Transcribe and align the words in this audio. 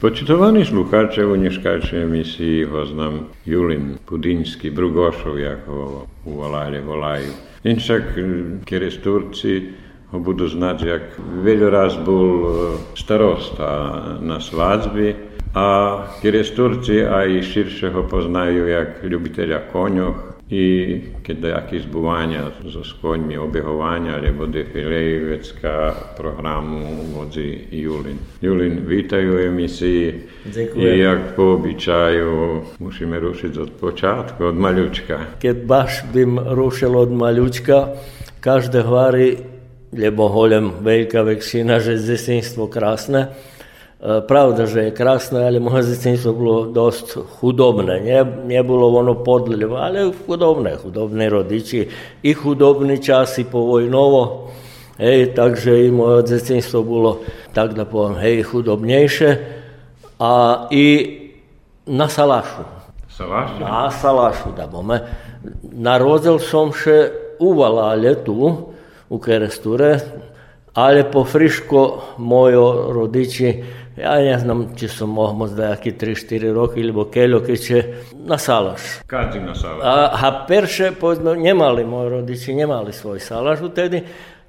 Počitovani 0.00 0.64
slušalče 0.64 1.24
v 1.24 1.36
nješkačni 1.38 1.98
emisiji 1.98 2.64
vas 2.64 2.88
nam 2.96 3.18
Julin 3.44 3.98
Pudinski, 4.06 4.70
Brugošov 4.70 5.38
jako 5.38 6.06
u 6.24 6.38
Valajle 6.40 6.80
Volaju. 6.80 7.32
In 7.64 7.80
čak, 7.80 8.02
ker 8.64 8.82
je 8.82 8.90
Turci, 9.02 9.62
budu 10.12 10.48
znati 10.48 10.86
jak 10.86 11.02
eh, 11.02 11.22
veljo 11.42 11.70
razbul 11.70 12.48
eh, 12.48 12.78
starosta 12.94 13.68
na 14.20 14.40
svadbi, 14.40 15.14
a 15.54 15.98
ker 16.22 16.34
je 16.34 16.44
Turci, 16.54 17.04
a 17.04 17.24
i 17.24 17.42
širše 17.42 17.90
ho 17.90 18.02
poznaju 18.02 18.68
jak 18.68 19.04
ljubitelja 19.04 19.60
konjoh, 19.72 20.16
i 20.50 20.64
keď 21.22 21.62
jakieś 21.62 21.86
zbuvania 21.86 22.50
so 22.66 22.82
skoňmi, 22.82 23.38
obehovania 23.38 24.18
alebo 24.18 24.50
defilej 24.50 25.30
vecka 25.30 25.94
programu 26.18 27.06
vodzi 27.14 27.70
Julin. 27.70 28.18
Julin, 28.42 28.82
vítajú 28.82 29.38
emisii. 29.46 30.26
Ďakujem. 30.50 30.82
I 30.82 30.90
jak 30.98 31.22
po 31.38 31.54
obyčaju 31.54 32.34
musíme 32.82 33.22
rušiť 33.22 33.52
od 33.62 33.70
počátku, 33.78 34.50
od 34.50 34.56
maľučka. 34.58 35.38
Keď 35.38 35.56
baš 35.62 36.02
bym 36.10 36.34
rušil 36.42 36.98
od 36.98 37.14
maľučka, 37.14 37.94
každé 38.42 38.82
hvary, 38.82 39.38
lebo 39.94 40.26
holem 40.26 40.82
veľká 40.82 41.22
väčšina, 41.22 41.78
že 41.78 41.94
zesinstvo 41.94 42.66
krásne, 42.66 43.30
E, 43.30 43.59
E, 44.00 44.20
pravda 44.28 44.66
že 44.66 44.80
je 44.80 44.94
krasna, 44.94 45.40
ali 45.40 45.60
moje 45.60 45.82
zvecinstvo 45.82 46.30
je 46.32 46.38
bilo 46.38 46.64
dost 46.66 47.18
hudobno. 47.40 47.92
Nije, 47.94 48.24
nije 48.46 48.62
bilo 48.62 48.88
ono 48.88 49.24
podljivo, 49.24 49.76
ali 49.76 50.12
hudobne, 50.26 50.76
hudobni 50.82 51.28
rodiči 51.28 51.88
i 52.22 52.32
hudobni 52.32 53.02
časi 53.02 53.44
po 53.44 53.58
vojnovo. 53.58 54.50
Ej, 54.98 55.34
takže 55.34 55.86
i 55.86 55.90
moje 55.90 56.22
djetinstvo 56.22 56.82
bilo, 56.82 57.18
tak 57.52 57.74
da 57.74 57.84
povam, 57.84 58.14
hej, 58.14 58.42
hudobnejše. 58.42 59.36
A 60.18 60.66
i 60.70 61.18
na 61.86 62.08
salašu. 62.08 62.64
Salašu? 63.08 63.60
Na 63.60 63.90
salašu, 63.90 64.48
da 64.56 64.66
bome. 64.66 65.00
Narodil 65.62 66.38
som 66.38 66.72
še 66.72 67.10
uvala 67.38 67.96
tu, 68.24 68.56
u 69.10 69.18
Keresture, 69.18 69.98
ali 70.74 71.04
po 71.12 71.24
friško 71.24 72.02
mojo 72.18 72.92
rodiči 72.92 73.64
ja 74.00 74.16
ne 74.16 74.36
znam, 74.40 74.58
či 74.72 74.88
som 74.88 75.12
mohol 75.12 75.44
môcť 75.44 75.54
nejaké 75.54 75.90
3-4 75.94 76.56
roky, 76.56 76.80
lebo 76.80 77.12
keľo, 77.12 77.44
keďže 77.44 78.08
na 78.24 78.40
salaš. 78.40 79.04
Každý 79.04 79.44
na 79.44 79.52
salaš. 79.52 79.84
A, 79.84 79.94
a 80.16 80.26
perše, 80.48 80.96
povedzme, 80.96 81.36
nemali, 81.36 81.84
moji 81.84 82.08
rodiči 82.20 82.56
nemali 82.56 82.90
svoj 82.96 83.20
salaš 83.20 83.60
vtedy, 83.68 84.00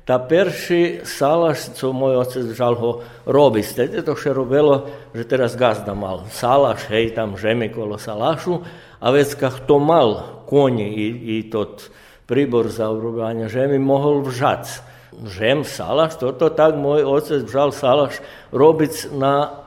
tá 0.01 0.17
perší 0.17 1.05
salaš, 1.05 1.77
co 1.77 1.93
môj 1.93 2.25
otec 2.25 2.45
žal 2.57 2.73
ho 2.73 3.05
robiť. 3.29 3.63
Vtedy 3.63 4.01
to 4.01 4.17
še 4.17 4.33
robilo, 4.33 4.89
že 5.13 5.29
teraz 5.29 5.53
gazda 5.53 5.93
mal 5.93 6.25
salaš, 6.33 6.89
hej, 6.89 7.13
tam 7.13 7.37
žemi 7.37 7.69
kolo 7.69 8.01
salašu, 8.01 8.65
a 9.01 9.07
vecka 9.13 9.53
kto 9.53 9.77
mal 9.77 10.41
koni 10.49 10.89
i, 10.89 11.07
i 11.37 11.47
tot 11.47 11.87
príbor 12.25 12.71
za 12.71 12.89
urobovanie 12.89 13.51
žemi, 13.51 13.77
mohol 13.77 14.25
vžať 14.25 14.90
žem, 15.27 15.67
salaš, 15.67 16.17
toto 16.19 16.47
tak 16.49 16.79
môj 16.79 17.03
otec 17.03 17.43
žal 17.45 17.75
salaš 17.75 18.23
robiť 18.55 19.11
na 19.15 19.63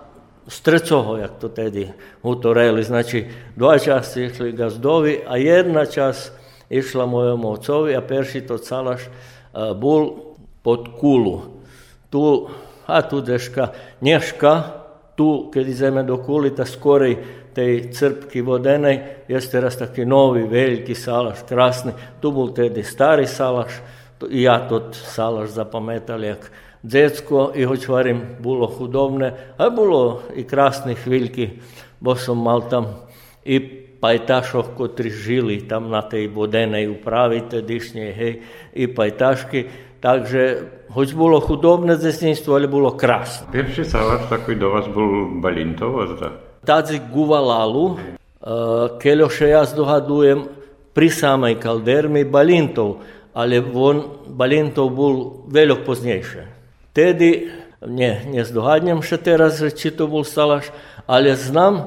strecoho, 0.49 1.17
jak 1.21 1.41
to 1.41 1.49
tedy 1.49 1.93
utoreli. 2.21 2.85
Znači, 2.85 3.29
dva 3.57 3.79
časti 3.81 4.29
išli 4.29 4.53
gazdovi, 4.53 5.25
a 5.25 5.37
jedna 5.37 5.89
časť 5.89 6.23
išla 6.69 7.05
mojom 7.09 7.45
ocovi, 7.45 7.97
a 7.97 8.05
perši 8.05 8.45
to 8.45 8.61
salaš 8.61 9.09
bol 9.77 10.35
pod 10.65 10.97
kulu. 10.97 11.61
Tu, 12.11 12.23
a 12.85 13.01
tu 13.05 13.21
deška, 13.21 13.73
nješka, 14.01 14.53
tu, 15.17 15.49
keď 15.53 15.65
ideme 15.69 16.03
do 16.03 16.19
kuli, 16.19 16.51
ta 16.51 16.67
skorej 16.67 17.45
tej 17.55 17.95
crpky 17.95 18.43
vodenej, 18.43 19.25
je 19.31 19.39
teraz 19.47 19.79
taký 19.79 20.03
nový, 20.03 20.45
veľký 20.45 20.93
salaš, 20.93 21.47
krásny. 21.47 21.95
Tu 22.19 22.27
bol 22.35 22.51
tedy 22.51 22.83
starý 22.83 23.31
salaš, 23.31 23.79
ja 24.31 24.59
tot 24.69 24.95
salaš 24.95 25.49
zapametali 25.49 26.27
jak 26.27 26.51
dzetsko 26.83 27.53
i 27.55 27.65
hoć 27.65 27.89
varim 27.89 28.21
bilo 28.41 28.67
hudobne, 28.67 29.33
a 29.59 29.71
bilo 29.71 30.23
i 30.37 30.45
krasnih 30.45 31.07
vilki, 31.07 31.51
bo 32.01 32.17
sam 32.17 32.43
mal 32.43 32.69
tam 32.71 32.87
i 33.45 33.61
pajtašov, 34.01 34.75
kotri 34.77 35.11
žili 35.11 35.69
tam 35.69 35.89
na 35.91 36.03
tej 36.03 36.29
vodenej 36.29 36.89
upravi 36.89 37.41
tedišnje, 37.51 38.13
hej, 38.13 38.41
i 38.75 38.89
pajtaški, 38.95 39.65
Takže, 40.05 40.43
hoć 40.93 41.15
bilo 41.17 41.41
hudobne 41.41 41.97
zesinstvo, 41.97 42.55
ali 42.55 42.69
bilo 42.69 42.91
krasno. 42.93 43.47
Pierwszy 43.53 43.85
salaš 43.85 44.29
taki 44.29 44.57
do 44.57 44.71
was 44.71 44.85
był 44.89 45.41
Balintovo, 45.41 46.07
zda? 46.07 46.31
Tadzi 46.65 47.01
Guvalalu, 47.13 47.97
keljo 49.01 49.31
še 49.33 49.49
jaz 49.49 49.73
dohadujem 49.73 50.45
pri 50.93 51.09
samej 51.09 51.57
kaldermi 51.57 52.25
Balintov 52.29 53.01
ali 53.35 53.59
on 53.75 54.03
Balintov 54.27 54.91
bolj 54.95 55.19
veliko 55.51 55.83
poznejše. 55.87 56.47
Tedy 56.93 57.51
ne, 57.87 58.23
ne 58.31 58.45
z 58.45 58.55
dohajanjem 58.55 59.03
še 59.03 59.19
te 59.19 59.37
različito 59.37 60.07
bolj 60.09 60.29
stalaš, 60.31 60.71
ali 61.07 61.35
znam, 61.37 61.83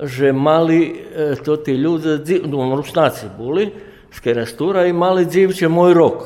že 0.00 0.32
mali 0.32 0.80
e, 0.88 1.36
to 1.44 1.56
ti 1.56 1.76
ljudi, 1.76 2.18
dziv, 2.24 2.48
no, 2.48 2.74
rusnaci 2.76 3.28
bili, 3.38 3.70
ške 4.12 4.34
restura 4.34 4.86
i 4.86 4.92
mali 4.92 5.26
dzivče 5.26 5.68
moj 5.68 5.94
rok. 5.94 6.24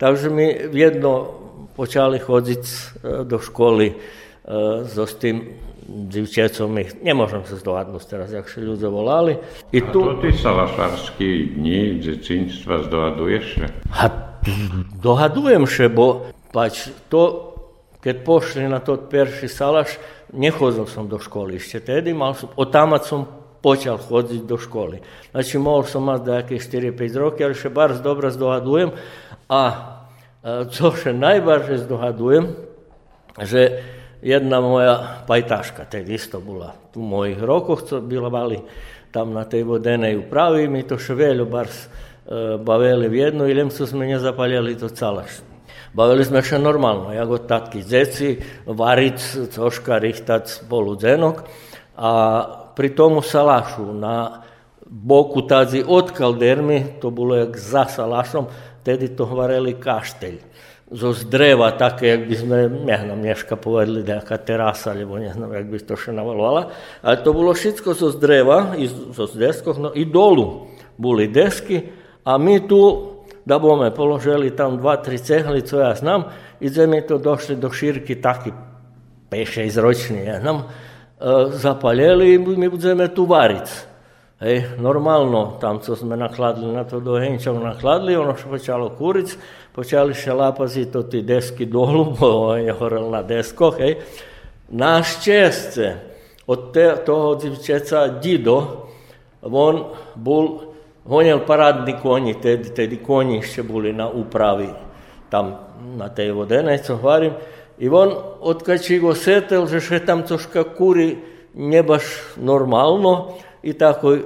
Takže 0.00 0.30
mi 0.30 0.46
jedno 0.72 1.26
počali 1.76 2.18
hoditi 2.18 2.68
e, 2.68 3.24
do 3.24 3.38
školi 3.38 3.88
e, 3.88 3.94
s 4.84 5.14
tim 5.20 5.42
dziewczęcom 5.90 6.80
ich, 6.80 7.02
nie 7.02 7.14
możemy 7.14 7.46
się 7.46 7.56
zdoładnąć 7.56 8.04
teraz, 8.06 8.32
jak 8.32 8.48
się 8.48 8.60
ludzie 8.60 8.88
wolali. 8.88 9.36
I 9.72 9.82
tu... 9.82 10.10
A 10.10 10.14
to 10.14 10.14
ty 10.14 10.32
salašarské 10.32 11.24
dni 11.56 12.00
dzieciństwa 12.00 12.82
zdohadujesz 12.82 13.54
się? 13.54 13.66
A 13.98 14.10
dohadujem 15.02 15.66
się, 15.66 15.88
bo 15.88 16.20
patrz, 16.52 16.90
to, 17.08 17.54
keď 18.00 18.16
pošli 18.16 18.68
na 18.68 18.80
to 18.80 18.96
pierwszy 18.96 19.48
salaš, 19.48 19.98
nechodil 20.32 20.86
som 20.86 21.08
do 21.10 21.18
školy 21.18 21.58
ešte 21.58 21.82
tedy, 21.82 22.14
mal 22.14 22.38
som, 22.38 22.48
otamac 22.56 23.02
som 23.02 23.26
počal 23.60 23.98
chodiť 23.98 24.46
do 24.46 24.56
školy. 24.56 25.04
Znači, 25.34 25.58
mohol 25.58 25.84
som 25.84 26.08
mať 26.08 26.20
nejaké 26.24 26.54
4-5 26.56 27.20
roky, 27.20 27.44
ale 27.44 27.54
še 27.54 27.68
bar 27.68 27.92
dobro 28.00 28.30
zdohadujem. 28.32 28.94
A 29.50 29.62
co 30.70 30.86
še 30.96 31.12
najbarže 31.12 31.84
zdohadujem, 31.84 32.56
že 33.36 33.84
jedna 34.22 34.60
moja 34.60 35.24
pajtaška, 35.26 35.84
tedy 35.84 36.14
isto 36.14 36.40
bola 36.40 36.74
u 36.94 37.00
mojich 37.00 37.42
rokoch, 37.42 37.82
co 37.82 38.00
bili 38.00 38.60
tam 39.10 39.34
na 39.34 39.44
tej 39.44 39.62
vodenej 39.62 40.16
upravi, 40.16 40.68
mi 40.68 40.82
to 40.86 40.98
še 40.98 41.18
veľo 41.18 41.44
bars 41.50 41.86
e, 41.86 41.88
bavili 42.62 43.08
v 43.10 43.14
jednu 43.26 43.48
i 43.48 43.54
lem 43.54 43.70
su 43.70 43.86
sme 43.86 44.06
nezapaljali 44.06 44.78
to 44.78 44.88
calaš. 44.88 45.42
Bavili 45.90 46.22
sme 46.22 46.42
še 46.46 46.60
normalno, 46.62 47.10
jako 47.10 47.42
tatki 47.50 47.82
zeci, 47.82 48.38
varic, 48.66 49.18
coška, 49.50 49.98
rihtac, 49.98 50.46
poludzenok, 50.70 51.42
a 51.98 52.12
pri 52.78 52.94
tomu 52.94 53.18
salašu 53.18 53.90
na 53.98 54.46
boku 54.86 55.42
tadzi 55.42 55.82
od 55.82 56.14
kaldermi, 56.14 57.02
to 57.02 57.10
bolo 57.10 57.34
jak 57.34 57.58
za 57.58 57.90
salašom, 57.90 58.46
tedy 58.86 59.10
to 59.10 59.26
vareli 59.26 59.74
kaštelj 59.74 60.49
zo 60.90 61.14
zdreva, 61.14 61.70
také, 61.78 62.18
jak 62.18 62.22
by 62.26 62.36
sme, 62.36 62.56
neviem, 62.66 63.22
dneska 63.22 63.54
povedali, 63.54 64.02
nejaká 64.02 64.42
terasa, 64.42 64.90
alebo 64.90 65.22
neviem, 65.22 65.38
jak 65.38 65.68
by 65.70 65.78
to 65.86 65.94
še 65.94 66.10
navalovala, 66.10 66.74
ale 67.06 67.16
to 67.22 67.30
bolo 67.30 67.54
všetko 67.54 67.94
zo 67.94 68.10
zdreva, 68.10 68.74
i 68.74 68.90
zo 68.90 69.30
deskoch, 69.30 69.78
no 69.78 69.94
i 69.94 70.02
dolu 70.02 70.66
boli 70.98 71.30
desky 71.30 71.86
a 72.26 72.34
my 72.36 72.66
tu, 72.66 72.82
da 73.46 73.62
bome 73.62 73.94
položili 73.94 74.50
tam 74.50 74.82
dva, 74.82 74.98
tri 74.98 75.18
cehly, 75.22 75.62
co 75.62 75.78
ja 75.78 75.94
znam, 75.94 76.26
i 76.60 76.66
mi 76.86 77.00
to 77.06 77.18
došli 77.22 77.56
do 77.56 77.70
šírky 77.70 78.18
taký 78.18 78.50
5-6 79.30 79.78
ročný, 79.78 80.26
ja 80.26 80.42
znam, 80.42 80.66
e, 80.66 80.66
zapalili 81.54 82.34
i 82.34 82.38
my 82.38 82.66
budeme 82.66 83.08
tu 83.14 83.30
variť. 83.30 83.90
Hej, 84.40 84.80
normálno, 84.80 85.60
tam, 85.60 85.84
co 85.84 85.92
sme 85.92 86.16
nakladli 86.16 86.72
na 86.72 86.88
to 86.88 86.96
do 86.96 87.20
henčov, 87.20 87.60
nakladli, 87.60 88.16
ono 88.16 88.32
što 88.36 88.48
počalo 88.48 88.88
kuric, 88.96 89.36
почали 89.74 90.14
шалапати 90.14 90.84
то 90.84 91.02
ті 91.02 91.22
дески 91.22 91.66
долу, 91.66 92.16
бо 92.20 92.58
я 92.58 92.72
горел 92.72 93.10
на 93.10 93.22
десках. 93.22 93.80
Ей. 93.80 93.96
На 94.70 95.02
щастя, 95.02 95.94
от 96.46 96.72
те, 96.72 96.96
того 96.96 97.34
дівчата 97.34 98.08
дідо, 98.08 98.66
він 99.42 99.84
був, 100.16 100.62
гоняв 101.04 101.46
парадні 101.46 101.94
коні, 102.02 102.34
тоді, 102.34 102.70
тоді 102.70 102.96
коні 102.96 103.42
ще 103.42 103.62
були 103.62 103.92
на 103.92 104.08
управі, 104.08 104.68
там 105.28 105.56
на 105.98 106.08
тій 106.08 106.30
води, 106.30 106.80
що 106.84 106.96
говорим. 106.96 107.32
І 107.78 107.88
він 107.88 108.12
откачив 108.40 109.06
осетил, 109.06 109.68
що 109.68 109.80
ще 109.80 110.00
там 110.00 110.22
трошки 110.22 110.62
кури 110.62 111.16
не 111.54 111.82
баш 111.82 112.22
нормально, 112.36 113.32
і 113.62 113.72
такий 113.72 114.18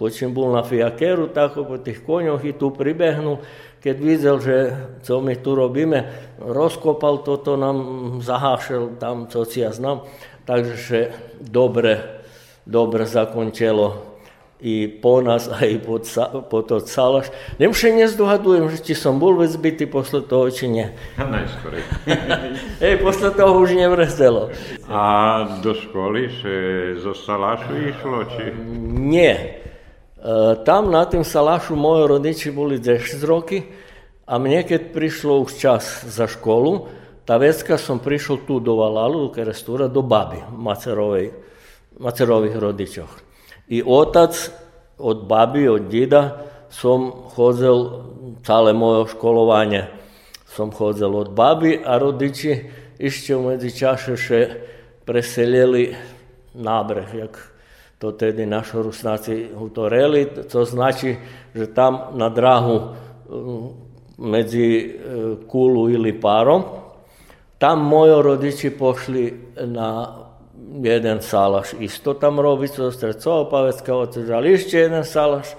Потім 0.00 0.32
був 0.32 0.52
на 0.52 0.62
фіакеру, 0.62 1.26
так 1.26 1.68
по 1.68 1.78
тих 1.78 2.06
конях 2.06 2.44
і 2.44 2.52
ту 2.52 2.70
прибігнув. 2.70 3.38
Keď 3.80 3.96
videl, 3.96 4.36
že 4.40 4.56
co 5.02 5.20
my 5.24 5.34
tu 5.40 5.56
robíme, 5.56 6.12
rozkopal 6.38 7.24
toto, 7.24 7.56
nám 7.56 7.78
zahášel 8.20 9.00
tam, 9.00 9.26
co 9.26 9.44
si 9.48 9.64
ja 9.64 9.72
znam, 9.72 10.04
takže 10.44 11.16
dobre, 11.40 12.20
dobre 12.68 13.08
zakončilo 13.08 14.10
i 14.60 14.88
po 14.88 15.24
nás, 15.24 15.48
aj 15.48 15.80
po, 15.88 15.96
po 16.44 16.60
to 16.60 16.84
Salaš. 16.84 17.32
Nemše 17.56 17.96
nezdohadujem, 17.96 18.68
že 18.68 18.84
či 18.84 18.92
som 18.92 19.16
bol 19.16 19.40
vec 19.40 19.56
bytý 19.56 19.88
posle 19.88 20.20
toho, 20.20 20.52
či 20.52 20.68
nie. 20.68 20.84
Najskôr. 21.16 21.80
Hej, 22.84 23.00
posle 23.00 23.32
toho 23.32 23.56
už 23.56 23.72
nevrzelo. 23.72 24.52
A 24.92 25.00
do 25.64 25.72
školy, 25.72 26.28
že 26.28 26.52
zo 27.00 27.16
Salašu 27.16 27.72
išlo, 27.88 28.28
či? 28.36 28.52
Nie. 28.92 29.64
E, 30.20 30.60
tam 30.68 30.92
na 30.92 31.08
tým 31.08 31.24
Salašu 31.24 31.72
moji 31.72 32.04
rodiči 32.04 32.48
boli 32.52 32.76
10 32.76 33.24
roky 33.24 33.64
a 34.28 34.36
mne, 34.36 34.68
keď 34.68 34.92
prišlo 34.92 35.40
už 35.48 35.56
čas 35.56 36.04
za 36.04 36.28
školu, 36.28 36.86
tá 37.24 37.40
vecka 37.40 37.80
som 37.80 37.96
prišiel 37.96 38.44
tu 38.44 38.60
do 38.60 38.76
Valalu, 38.76 39.26
do 39.26 39.30
Kerestúra, 39.32 39.88
do 39.88 40.04
baby, 40.04 40.44
Macerovej, 40.52 41.32
Macerových 41.96 42.56
rodičoch. 42.60 43.12
I 43.72 43.80
otac 43.80 44.36
od 45.00 45.24
babi, 45.24 45.64
od 45.70 45.88
dida 45.88 46.50
som 46.68 47.10
chodzel 47.32 48.04
celé 48.44 48.76
moje 48.76 49.16
školovanie. 49.16 49.88
Som 50.50 50.74
chodzel 50.74 51.10
od 51.10 51.32
baby 51.32 51.80
a 51.80 51.96
rodiči 51.96 52.68
ešte 53.00 53.32
v 53.32 53.56
medzičase 53.56 54.12
še 54.18 54.40
preselili 55.08 55.96
nábreh, 56.52 57.08
jak 57.14 57.49
to 58.00 58.16
tedy 58.16 58.48
naši 58.48 58.80
rusnáci 58.80 59.52
utoreli, 59.52 60.48
to 60.48 60.64
znači, 60.64 61.18
že 61.54 61.66
tam 61.66 62.16
na 62.16 62.28
drahu 62.32 62.96
medzi 64.18 64.68
e, 64.80 64.86
Kulu 65.46 65.88
ili 65.88 66.12
Parom, 66.12 66.64
tam 67.58 67.84
moji 67.84 68.22
rodiči 68.22 68.70
pošli 68.72 69.52
na 69.68 70.16
jeden 70.80 71.20
salaš 71.20 71.74
isto 71.80 72.14
tam 72.14 72.40
robiť 72.40 72.70
so 72.70 72.88
Strecova 72.92 73.48
Pavecka 73.50 73.92
odsežali 73.96 74.54
ešte 74.54 74.78
jeden 74.78 75.04
salaš, 75.04 75.52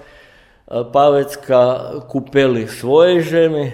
Pavecka 0.66 1.60
kúpeli 2.08 2.64
svoje 2.64 3.20
žemy, 3.22 3.64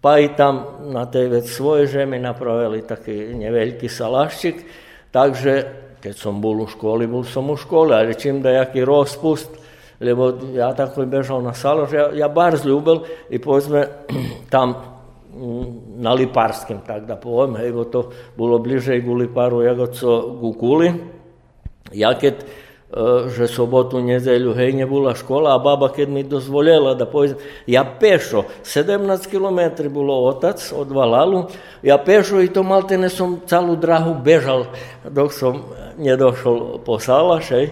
pa 0.00 0.18
i 0.18 0.32
tam 0.32 0.82
na 0.90 1.04
tej 1.06 1.28
vec 1.28 1.46
svoje 1.46 1.86
žemy 1.86 2.18
napravili 2.18 2.82
taký 2.82 3.36
neveľký 3.36 3.86
salaščik, 3.86 4.64
takže 5.12 5.81
Keď 6.02 6.14
som 6.18 6.42
bol 6.42 6.58
u 6.60 6.66
školy, 6.66 7.06
bol 7.06 7.22
som 7.22 7.46
u 7.46 7.54
škole, 7.54 7.94
ale 7.94 8.18
čím 8.18 8.42
da 8.42 8.50
jaki 8.50 8.82
rozpust, 8.82 9.54
lebo 10.02 10.34
ja 10.50 10.74
tako 10.74 11.06
bežal 11.06 11.38
na 11.46 11.54
salo, 11.54 11.86
ja, 11.86 12.10
ja 12.10 12.26
bar 12.26 12.58
zľúbil 12.58 13.30
i 13.30 13.38
pozme 13.38 13.86
tam 14.54 14.74
mm, 15.30 16.02
na 16.02 16.10
Liparskim, 16.18 16.82
tak 16.82 17.06
da 17.06 17.14
povem, 17.14 17.54
evo 17.62 17.86
to 17.86 18.10
bilo 18.34 18.58
bliže 18.58 18.98
i 18.98 19.04
Guliparu, 19.06 19.62
Jagoco, 19.62 20.42
Gukuli. 20.42 20.90
Ja 21.94 22.18
keď 22.18 22.42
že 23.32 23.48
sobotu, 23.48 24.04
nedeľu, 24.04 24.52
hej, 24.52 24.76
nebola 24.76 25.16
škola 25.16 25.56
a 25.56 25.62
baba 25.64 25.88
keď 25.88 26.12
mi 26.12 26.28
dozvolela 26.28 26.92
da 26.92 27.08
poviem, 27.08 27.40
ja 27.64 27.88
pešo, 27.88 28.44
17 28.68 29.32
km 29.32 29.88
bolo 29.88 30.28
otac 30.28 30.60
od 30.76 30.92
Valalu, 30.92 31.48
ja 31.80 31.96
pešo 31.96 32.44
i 32.44 32.52
to 32.52 32.60
maltene 32.60 33.08
som 33.08 33.40
celú 33.48 33.80
drahu 33.80 34.20
bežal, 34.20 34.68
dok 35.08 35.32
som 35.32 35.72
nedošol 35.96 36.84
po 36.84 37.00
Salaš, 37.00 37.56
hej, 37.56 37.66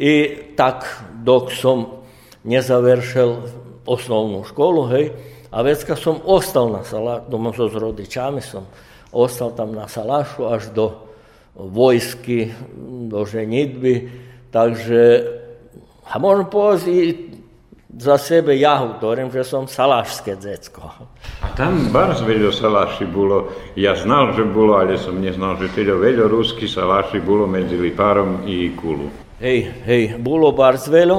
i 0.00 0.14
tak, 0.56 0.88
dok 1.20 1.52
som 1.52 2.00
nezavršil 2.48 3.44
osnovnú 3.84 4.48
školu, 4.48 4.82
hej, 4.96 5.12
a 5.52 5.60
vecka 5.60 5.92
som 5.92 6.24
ostal 6.24 6.72
na 6.72 6.80
Salašu, 6.88 7.28
doma 7.28 7.52
so 7.52 7.68
s 7.68 7.76
rodičami 7.76 8.40
som 8.40 8.64
ostal 9.12 9.52
tam 9.52 9.76
na 9.76 9.92
Salašu 9.92 10.48
až 10.48 10.72
do 10.72 11.04
vojsky, 11.52 12.48
do 13.12 13.28
ženitby, 13.28 14.32
takže 14.54 15.02
a 16.06 16.14
môžem 16.22 16.46
povedať 16.46 16.86
za 17.94 18.14
sebe 18.18 18.54
ja 18.54 18.78
hovorím, 18.86 19.30
že 19.34 19.42
som 19.42 19.66
salašské 19.66 20.38
decko. 20.38 21.10
A 21.42 21.46
tam 21.58 21.90
bardzo 21.90 22.22
veľa 22.22 22.54
salaši 22.54 23.06
bolo, 23.06 23.50
ja 23.74 23.98
znal, 23.98 24.34
že 24.34 24.46
bolo, 24.46 24.78
ale 24.78 24.94
som 24.94 25.18
neznal, 25.18 25.58
že 25.58 25.74
teda 25.74 25.98
veľa 25.98 26.30
ruských 26.30 26.70
salaši 26.70 27.18
bolo 27.18 27.50
medzi 27.50 27.74
Lipárom 27.74 28.46
i 28.46 28.70
Kulu. 28.78 29.10
Hej, 29.42 29.82
hej, 29.86 30.02
bolo 30.22 30.54
bardzo 30.54 30.90
veľa, 30.94 31.18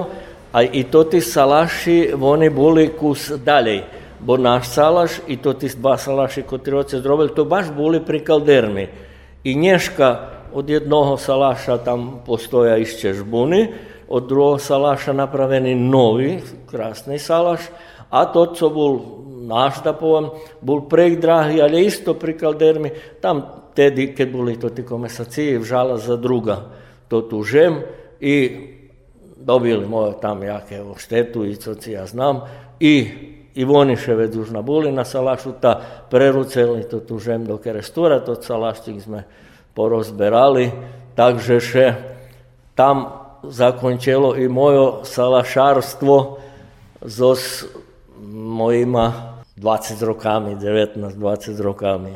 a 0.55 0.63
i 0.63 0.87
to 0.87 1.03
tí 1.03 1.19
salaši, 1.19 2.15
oni 2.15 2.47
boli 2.47 2.95
kus 2.95 3.35
ďalej 3.35 3.95
bo 4.25 4.41
náš 4.41 4.73
salaš 4.73 5.21
i 5.29 5.37
to 5.37 5.53
tí 5.53 5.69
dva 5.77 6.01
salaši, 6.01 6.41
ktorí 6.41 6.81
otec 6.81 7.03
robil, 7.05 7.29
to 7.29 7.45
baš 7.45 7.69
boli 7.69 8.01
pri 8.01 8.25
kaldermi. 8.25 8.85
I 9.45 9.51
Neška 9.53 10.34
od 10.55 10.63
jednoho 10.63 11.19
salaša 11.19 11.83
tam 11.83 12.23
postoja 12.23 12.79
ešte 12.79 13.11
žbuny, 13.11 13.75
od 14.07 14.23
druhého 14.23 14.55
salaša 14.55 15.11
napravený 15.11 15.75
nový, 15.75 16.39
krásny 16.63 17.19
salaš, 17.19 17.67
a 18.07 18.23
to, 18.31 18.55
co 18.55 18.65
bol 18.71 18.93
poviem, 19.99 20.31
bol 20.63 20.89
prej 20.89 21.21
drahý, 21.21 21.61
ale 21.61 21.85
isto 21.85 22.15
pri 22.15 22.33
kaldermi, 22.33 23.19
tam 23.21 23.67
tedy, 23.75 24.15
keď 24.15 24.27
boli 24.31 24.55
to 24.55 24.71
tí 24.71 24.81
komesacije, 24.81 25.59
vžala 25.59 25.99
za 25.99 26.15
druga 26.15 26.85
to 27.07 27.21
tu 27.21 27.43
žem 27.43 27.81
i 28.19 28.35
dobili 29.37 29.85
moje 29.85 30.17
tam 30.21 30.43
jaké 30.43 30.81
štetu 30.97 31.45
i 31.45 31.55
co 31.55 31.75
si 31.75 31.91
ja 31.91 32.05
znam. 32.05 32.41
I 32.79 32.95
Ivoniševec 33.55 34.35
už 34.35 34.51
na 34.51 34.59
Bulina 34.59 35.07
Salašuta, 35.07 36.05
preruceli 36.11 36.83
to 36.91 36.99
tu 36.99 37.19
žem 37.19 37.45
do 37.45 37.55
Kerestura, 37.57 38.19
to 38.19 38.35
Salaštik 38.35 38.99
sme 38.99 39.23
porozberali, 39.75 40.71
takže 41.15 41.59
še 41.59 41.87
tam 42.75 43.05
zakončilo 43.43 44.35
i 44.39 44.47
mojo 44.47 45.03
salašarstvo 45.03 46.17
s 47.05 47.65
mojima 48.31 49.35
20 49.57 50.03
rokami, 50.03 50.55
19-20 50.55 51.61
rokami. 51.61 52.15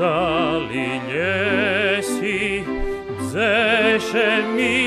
sali 0.00 1.00
ljesi, 1.12 2.64
dzeše 3.20 4.42
mi. 4.56 4.80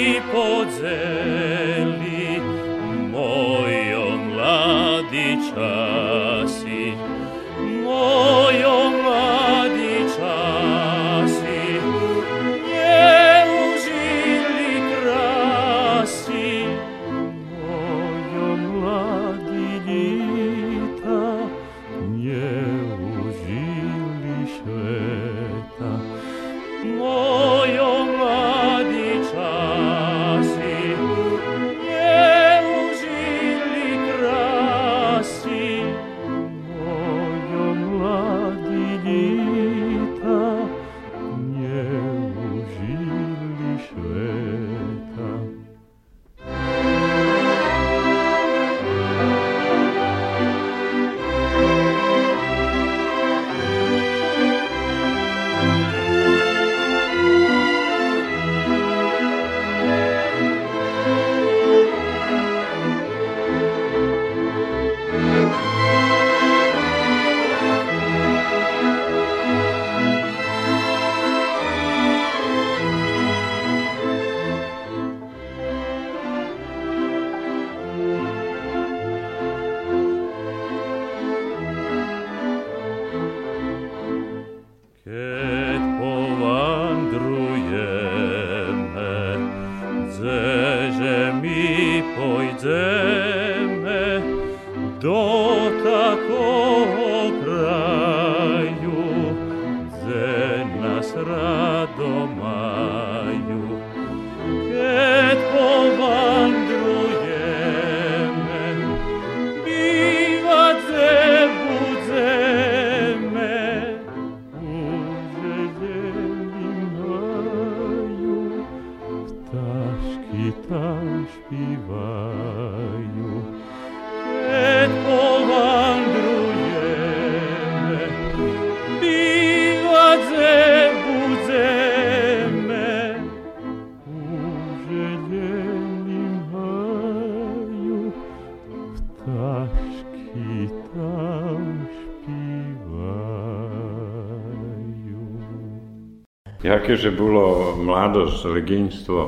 Jaké, 146.73 146.97
že 146.97 147.13
bolo 147.13 147.77
mladosť, 147.77 148.49
leginstvo? 148.49 149.19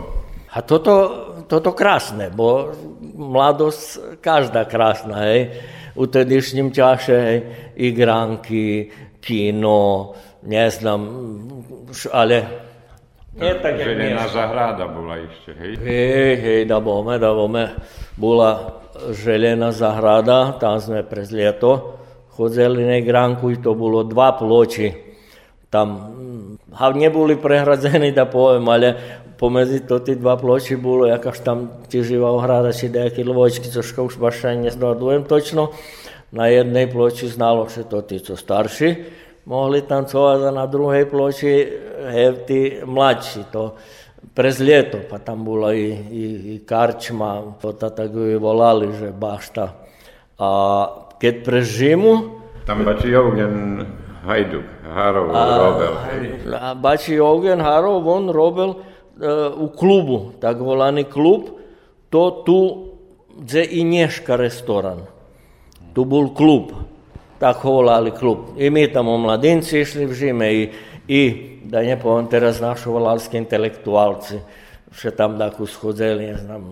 A 0.55 0.63
toto, 0.65 0.93
toto 1.45 1.77
krásne, 1.77 2.33
bo 2.33 2.73
mladosť 3.15 4.17
každá 4.23 4.65
krásna, 4.65 5.29
hej. 5.29 5.53
U 5.95 6.09
tedišnjim 6.09 6.73
čaše, 6.73 7.15
hej, 7.15 7.39
igranky, 7.77 8.89
kino, 9.21 10.15
ne 10.43 10.65
znam, 10.73 10.99
ale 12.11 12.65
nie 13.35 13.51
tak, 13.59 13.75
Želená 13.83 14.31
zahrada 14.31 14.87
bola 14.87 15.19
ešte, 15.19 15.51
hej? 15.59 15.71
Hej, 15.83 16.33
hej, 16.39 16.61
da 16.71 16.79
bome, 16.79 17.19
da 17.19 17.35
bome. 17.35 17.75
Bola 18.15 18.79
želená 19.11 19.75
zahrada, 19.75 20.55
tam 20.55 20.79
sme 20.79 21.03
prez 21.03 21.35
ljeto 21.35 21.99
chodzeli 22.35 22.83
na 22.83 22.95
igranku 22.99 23.51
i 23.51 23.59
to 23.59 23.75
bolo 23.75 24.03
dva 24.03 24.35
ploči. 24.35 24.91
Tam 25.71 26.15
ha, 26.75 26.91
neboli 26.91 27.39
prehradzení, 27.39 28.11
da 28.11 28.27
poviem, 28.27 28.67
ale 28.69 28.87
pomedzi 29.39 29.83
to 29.83 29.99
tí 29.99 30.15
dva 30.15 30.35
ploči 30.39 30.75
bolo, 30.75 31.07
jakaž 31.07 31.43
tam 31.43 31.57
ti 31.87 32.03
živa 32.03 32.31
ohrada, 32.31 32.71
či 32.75 32.91
nejaké 32.91 33.23
lvočky, 33.23 33.67
cožka 33.71 34.03
už 34.03 34.19
baš 34.19 34.47
aj 34.47 34.71
nezdodujem 34.71 35.27
točno. 35.27 35.75
Na 36.35 36.51
jednej 36.51 36.91
ploči 36.91 37.31
znalo, 37.31 37.67
že 37.71 37.87
to 37.87 38.03
tí, 38.03 38.19
co 38.19 38.35
starší, 38.35 38.89
mohli 39.47 39.85
tancovať 39.85 40.39
a 40.47 40.51
na 40.51 40.65
druhej 40.67 41.07
ploči 41.07 41.51
hej, 42.11 42.43
tí 42.43 42.59
mladší. 42.83 43.47
To 43.55 43.79
prez 44.35 44.59
ljeto, 44.59 44.99
pa 45.07 45.21
tam 45.21 45.45
bola 45.47 45.71
i, 45.71 45.95
i, 45.95 46.25
i 46.51 46.55
karčma, 46.65 47.55
to 47.61 47.71
tak 47.71 48.11
ju 48.11 48.35
volali, 48.41 48.91
že 48.95 49.15
bašta. 49.15 49.75
A 50.35 50.49
keď 51.21 51.33
pre 51.45 51.61
žimu... 51.63 52.11
Tam 52.65 52.81
bači 52.83 53.13
Eugen 53.13 53.85
Hajduk, 54.25 54.65
Harov 54.89 55.29
a, 55.29 55.43
robil. 55.57 55.93
A 56.57 56.73
bači 56.73 57.15
Eugen 57.15 57.61
Harov, 57.61 58.07
on 58.07 58.29
robil 58.33 58.73
uh, 58.73 59.53
u 59.53 59.69
klubu, 59.69 60.33
tak 60.41 60.57
volaný 60.57 61.05
klub, 61.05 61.53
to 62.09 62.41
tu, 62.45 62.59
kde 63.37 63.63
i 63.65 63.83
Nješka 63.83 64.35
restoran. 64.35 65.05
Tu 65.93 66.05
bol 66.05 66.33
klub 66.33 66.73
tako 67.39 67.71
volali 67.71 68.11
klub. 68.11 68.37
I 68.57 68.69
mi 68.69 68.93
tamo 68.93 69.17
mladinci 69.17 69.79
išli 69.79 70.05
v 70.05 70.13
Žime 70.13 70.53
i, 70.53 70.69
i 71.07 71.21
da 71.63 71.81
ne 71.81 71.99
povem 71.99 72.27
teraz 72.27 72.61
naši 72.61 72.89
volalski 72.89 73.37
intelektualci, 73.37 74.39
še 74.95 75.11
tam 75.11 75.37
tako 75.39 75.67
schodzeli, 75.67 76.31
ne 76.31 76.37
znam, 76.37 76.63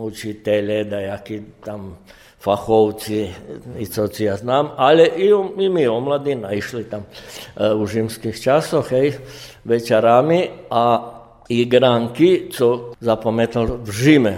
učitelje, 0.00 0.84
da 0.84 1.00
jaki 1.00 1.40
tam 1.64 1.94
fahovci 2.38 3.34
i 3.78 3.86
co 3.86 4.08
ci 4.08 4.24
ja 4.24 4.36
znam, 4.36 4.70
ali 4.76 5.10
i, 5.16 5.28
i 5.64 5.68
mi 5.68 5.86
omladina 5.86 6.52
išli 6.52 6.84
tam 6.84 7.02
uh, 7.02 7.80
u 7.80 7.86
žimskih 7.86 8.42
časoh, 8.42 8.86
hej, 8.90 9.18
večerami, 9.64 10.70
a 10.70 11.12
igranki, 11.48 12.50
co 12.52 12.94
zapametal 13.00 13.82
v 13.82 13.90
Žime, 13.90 14.34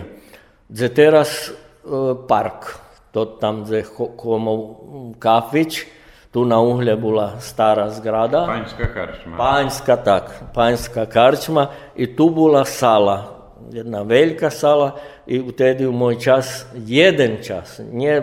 gdje 0.69 0.89
teraz 0.89 1.51
uh, 1.51 2.17
park, 2.29 2.81
to 3.13 3.25
tam, 3.37 3.65
kde 3.65 3.85
komov 4.17 4.81
kafić, 5.19 5.85
tu 6.31 6.47
na 6.47 6.63
uhlje 6.63 6.95
bola 6.95 7.43
stará 7.43 7.91
zgrada. 7.91 8.47
Paňská 8.47 8.87
karčma. 8.95 9.35
Paňská, 9.35 9.95
tak, 9.99 10.25
paňská 10.55 11.03
karčma 11.11 11.75
i 11.99 12.07
tu 12.07 12.31
bola 12.31 12.63
sala, 12.63 13.35
jedna 13.75 14.07
veľká 14.07 14.47
sala 14.49 14.95
i 15.31 15.39
vtedy 15.39 15.87
v 15.87 15.95
môj 15.95 16.19
čas, 16.19 16.67
jeden 16.75 17.39
čas, 17.39 17.79
nie, 17.79 18.19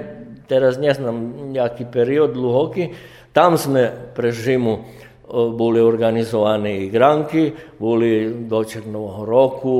teraz 0.52 0.76
neznám 0.76 1.50
nejaký 1.56 1.88
period 1.88 2.36
dlhoký, 2.36 2.92
tam 3.32 3.56
sme 3.56 4.12
pre 4.12 4.36
žimu 4.36 4.84
boli 5.32 5.80
organizované 5.80 6.88
igranky, 6.88 7.56
boli 7.80 8.32
doček 8.48 8.88
Nového 8.88 9.24
roku, 9.28 9.78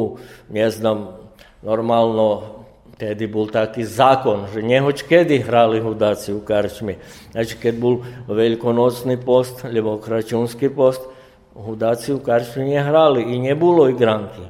neznám, 0.52 1.20
normálno 1.64 2.58
Tedy 2.98 3.30
bol 3.30 3.46
taký 3.46 3.86
zákon, 3.86 4.50
že 4.50 4.66
nehoď 4.66 5.06
kedy 5.06 5.46
hrali 5.46 5.78
hudáci 5.78 6.34
u 6.34 6.42
karčmi. 6.42 6.98
Znači, 7.30 7.62
keď 7.62 7.74
bol 7.78 8.02
veľkonočný 8.26 9.22
post, 9.22 9.62
lebo 9.70 10.02
kračunský 10.02 10.74
post, 10.74 11.06
hudáci 11.54 12.18
u 12.18 12.18
karčmi 12.18 12.74
nehrali 12.74 13.22
i 13.22 13.38
nebolo 13.38 13.86
igranky. 13.86 14.42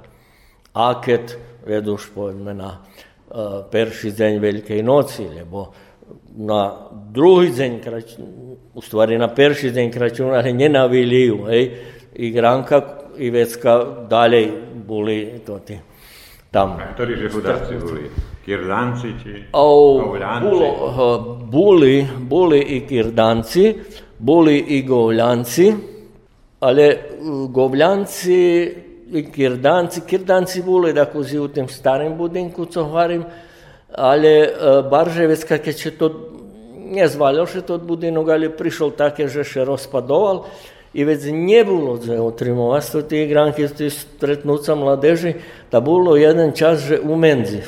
A 0.71 0.95
keď, 0.95 1.35
vedu 1.67 1.97
pojme 2.15 2.53
na 2.53 2.71
e, 2.71 3.45
perši 3.71 4.11
den 4.11 4.39
Velike 4.41 4.83
noci, 4.83 5.27
lebo 5.35 5.67
na 6.37 6.73
drugi 7.11 7.51
den, 7.51 7.79
u 8.73 8.81
stvari 8.81 9.17
na 9.17 9.27
perši 9.27 9.73
ali 10.33 10.53
ne 10.53 10.69
na 10.69 10.85
Viliju, 10.85 11.47
ej, 11.49 11.71
i 12.15 12.31
Granka 12.31 12.81
i 13.17 13.29
Vecka 13.29 13.85
dalje 14.09 14.51
boli 14.87 15.41
toti 15.45 15.77
tam. 16.51 16.77
Kateri 16.77 17.15
že 17.15 17.29
hudaci 17.29 17.75
boli? 17.81 18.09
Kirdanci 18.45 19.13
či 19.23 19.43
Boli, 21.51 21.99
e, 21.99 22.07
boli 22.19 22.59
i 22.59 22.87
Kirdanci, 22.87 23.75
boli 24.17 24.57
i 24.57 24.83
Govljanci, 24.83 25.73
ale 26.59 26.83
e, 26.83 26.97
Govljanci 27.49 28.73
kirdanci, 29.33 30.01
kirdanci 30.07 30.61
vole 30.61 30.93
da 30.93 31.05
kozi 31.05 31.39
u 31.39 31.47
tem 31.47 31.67
starem 31.69 32.17
budinku, 32.17 32.65
co 32.65 32.83
hvarim, 32.83 33.23
ali 33.95 34.27
e, 34.27 34.49
Barževec, 34.91 35.43
kak 35.47 35.67
je 35.67 35.73
če 35.73 35.91
to, 35.97 36.09
ne 36.91 37.07
zvaljal 37.07 37.47
še 37.47 37.61
to 37.67 37.77
budinok, 37.79 38.29
ali 38.29 38.49
prišel 38.49 38.91
tak 38.97 39.19
je 39.19 39.27
že 39.27 39.43
še 39.43 39.65
rozpadoval, 39.67 40.45
i 40.93 41.03
već 41.03 41.29
nje 41.31 41.63
bilo 41.63 41.97
za 41.97 42.21
otrimovastvo 42.23 43.01
ti 43.01 43.21
igranki, 43.21 43.67
ti 43.67 43.89
stretnuca 43.89 44.75
mladeži, 44.75 45.33
da 45.71 45.79
bilo 45.79 46.15
jedan 46.15 46.51
čas 46.51 46.79
že 46.79 46.99
u 46.99 47.15
Menzi 47.15 47.61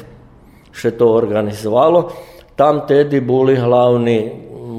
še 0.72 0.92
to 0.98 1.12
organizovalo. 1.14 2.10
Tam 2.56 2.86
tedi 2.88 3.20
boli 3.22 3.56
glavni 3.56 4.32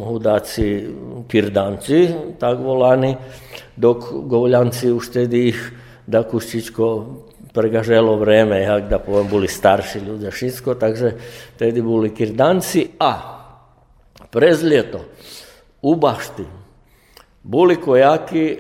hudaci 0.05 0.67
kirdanci, 1.29 2.09
tak 2.41 2.59
volani, 2.59 3.15
dok 3.77 4.11
govljanci 4.27 4.91
uštedi 4.93 5.45
jih 5.47 5.61
da 6.11 6.25
kuščičko 6.27 6.87
pregaželo 7.55 8.17
vreme, 8.19 8.61
jak 8.63 8.89
da 8.91 8.99
povem, 8.99 9.29
boli 9.31 9.49
starší 9.49 10.03
ľudia, 10.03 10.35
všetko, 10.35 10.75
takže 10.75 11.15
tedy 11.59 11.83
boli 11.83 12.11
kirdanci. 12.11 12.99
A 12.99 13.13
prez 14.31 14.63
ljeto 14.67 15.07
u 15.83 15.95
bašti 15.95 16.47
boli 17.43 17.79
kojaki, 17.81 18.45
e, 18.51 18.59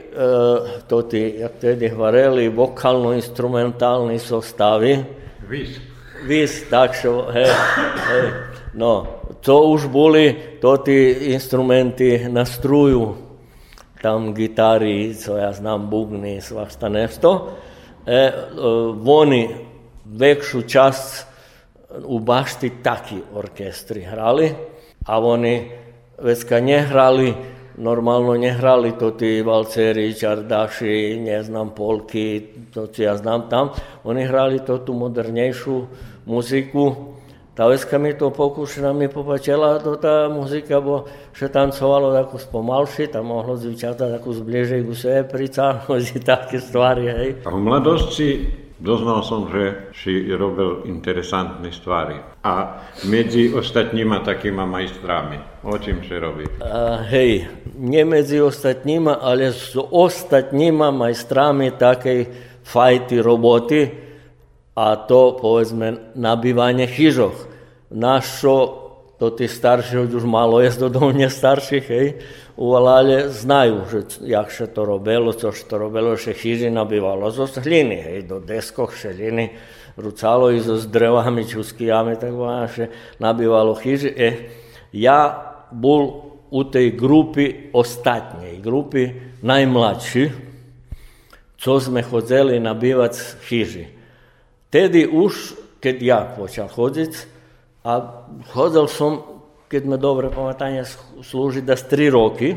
to 0.89 1.03
ti, 1.11 1.43
jak 1.43 1.61
tedy 1.61 1.91
hvareli, 1.93 2.49
vokalno-instrumentalni 2.49 4.19
sostavi. 4.19 4.95
Vis 5.51 5.91
vis, 6.27 6.65
takšo, 6.69 7.33
hej, 7.33 7.49
hej. 8.09 8.27
No, 8.77 9.23
to 9.41 9.73
už 9.73 9.89
boli 9.89 10.59
to 10.61 10.77
tí 10.85 11.33
instrumenti 11.33 12.29
na 12.29 12.45
struju, 12.45 13.30
tam 14.03 14.35
gitari, 14.35 15.15
co 15.15 15.37
ja 15.37 15.53
znam, 15.53 15.91
bugni, 15.91 16.41
svašta 16.41 16.89
nešto. 16.89 17.51
E, 18.07 18.15
e, 18.15 18.33
oni 19.07 19.49
vekšu 20.05 20.63
čast 20.63 21.27
u 22.05 22.19
bašti 22.19 22.73
taki 22.83 23.17
orkestri 23.35 24.03
hrali, 24.03 24.53
a 25.07 25.21
oni 25.21 25.71
već 26.19 26.45
kad 26.45 26.63
nje 26.63 26.79
hrali, 26.79 27.35
normalno 27.77 28.37
nje 28.37 28.51
hrali 28.51 28.93
to 28.99 29.11
ti 29.11 29.43
valceri, 29.43 30.19
čardaši, 30.19 31.21
ne 31.21 31.43
znam, 31.43 31.71
polki, 31.71 32.43
to 32.75 32.87
ja 32.97 33.17
znam 33.17 33.51
tam, 33.51 33.69
oni 34.05 34.25
hrali 34.25 34.59
to 34.67 34.79
tu 34.79 34.93
modernejšu 34.93 35.83
muziku. 36.27 36.95
Ta 37.61 37.67
veska 37.69 37.99
mi 37.99 38.19
to 38.19 38.31
pokušena 38.31 38.93
mi 38.93 39.09
popačela 39.09 39.79
to 39.79 39.97
ta 39.97 40.33
muzika, 40.33 40.79
bo 40.81 41.05
še 41.37 41.51
tancovalo 41.53 42.09
tako 42.17 42.39
spomalši, 42.41 43.11
tam 43.13 43.29
mohlo 43.29 43.53
zvičata 43.53 44.09
tako 44.17 44.33
zbliže 44.33 44.79
ku 44.81 44.97
sebe 44.97 45.29
pricáhnuť 45.29 46.05
také 46.33 46.57
stvari, 46.57 47.05
hej. 47.13 47.29
A 47.45 47.53
v 47.53 47.61
mladosti 47.61 48.49
doznal 48.81 49.21
som, 49.29 49.45
že 49.53 49.93
si 49.93 50.25
robil 50.33 50.89
interesantné 50.89 51.69
stvari. 51.69 52.17
A 52.49 52.81
medzi 53.05 53.53
ostatníma 53.53 54.25
takýma 54.25 54.65
majstrami. 54.65 55.61
O 55.61 55.77
čím 55.77 56.01
si 56.01 56.17
robí? 56.17 56.49
A, 56.65 57.05
hej, 57.13 57.45
nie 57.77 58.09
medzi 58.09 58.41
ostatníma, 58.41 59.21
ale 59.21 59.53
s 59.53 59.77
ostatníma 59.77 60.89
majstrami 60.97 61.77
takej 61.77 62.25
fajty 62.65 63.21
roboty, 63.21 64.09
a 64.81 64.97
to 64.97 65.37
povedzme 65.37 66.17
nabývanie 66.17 66.89
chyžoch. 66.89 67.50
našo, 67.91 68.57
to 69.19 69.31
ti 69.31 69.49
starši, 69.49 69.99
už 69.99 70.25
malo 70.25 70.61
je 70.61 70.71
dodom 70.81 71.13
starših, 71.13 71.85
hej, 71.85 72.09
uvalale, 72.57 73.29
znaju 73.29 73.85
že, 73.91 74.01
jak 74.25 74.49
še 74.51 74.67
to 74.73 74.85
robelo, 74.85 75.33
co 75.33 75.53
še 75.53 75.65
to 75.69 75.77
robelo, 75.79 76.17
še 76.17 76.33
hižina 76.33 76.85
nabivalo 76.85 77.29
z 77.31 77.45
oslini, 77.45 78.01
hej, 78.01 78.25
do 78.25 78.41
deskoh, 78.41 78.89
šelini, 78.89 79.51
rucalo 80.01 80.51
i 80.51 80.61
z 80.61 80.87
drevami, 80.89 81.45
čuskijami, 81.45 82.17
tako 82.17 82.49
ja, 82.49 82.65
še 82.69 82.89
nabivalo 83.21 83.77
hiži. 83.77 84.13
E, 84.17 84.29
ja 84.93 85.21
bol 85.71 86.31
u 86.51 86.65
tej 86.65 86.97
grupi 86.97 87.71
ostatnjej, 87.73 88.59
grupi 88.65 89.05
najmlači, 89.43 90.31
co 91.61 91.77
sme 91.77 92.01
hodzeli 92.03 92.57
nabivac 92.61 93.17
hiži. 93.49 93.87
Tedi 94.73 95.05
už, 95.05 95.55
kad 95.83 96.01
ja 96.01 96.25
počal 96.25 96.71
hodzic, 96.73 97.27
a 97.85 98.25
chodil 98.53 98.87
som, 98.89 99.43
keď 99.71 99.81
sme 99.87 99.97
dobre 99.97 100.29
pamätania 100.29 100.85
slúžiť, 101.21 101.65
da 101.65 101.77
3 101.77 102.11
roky, 102.13 102.49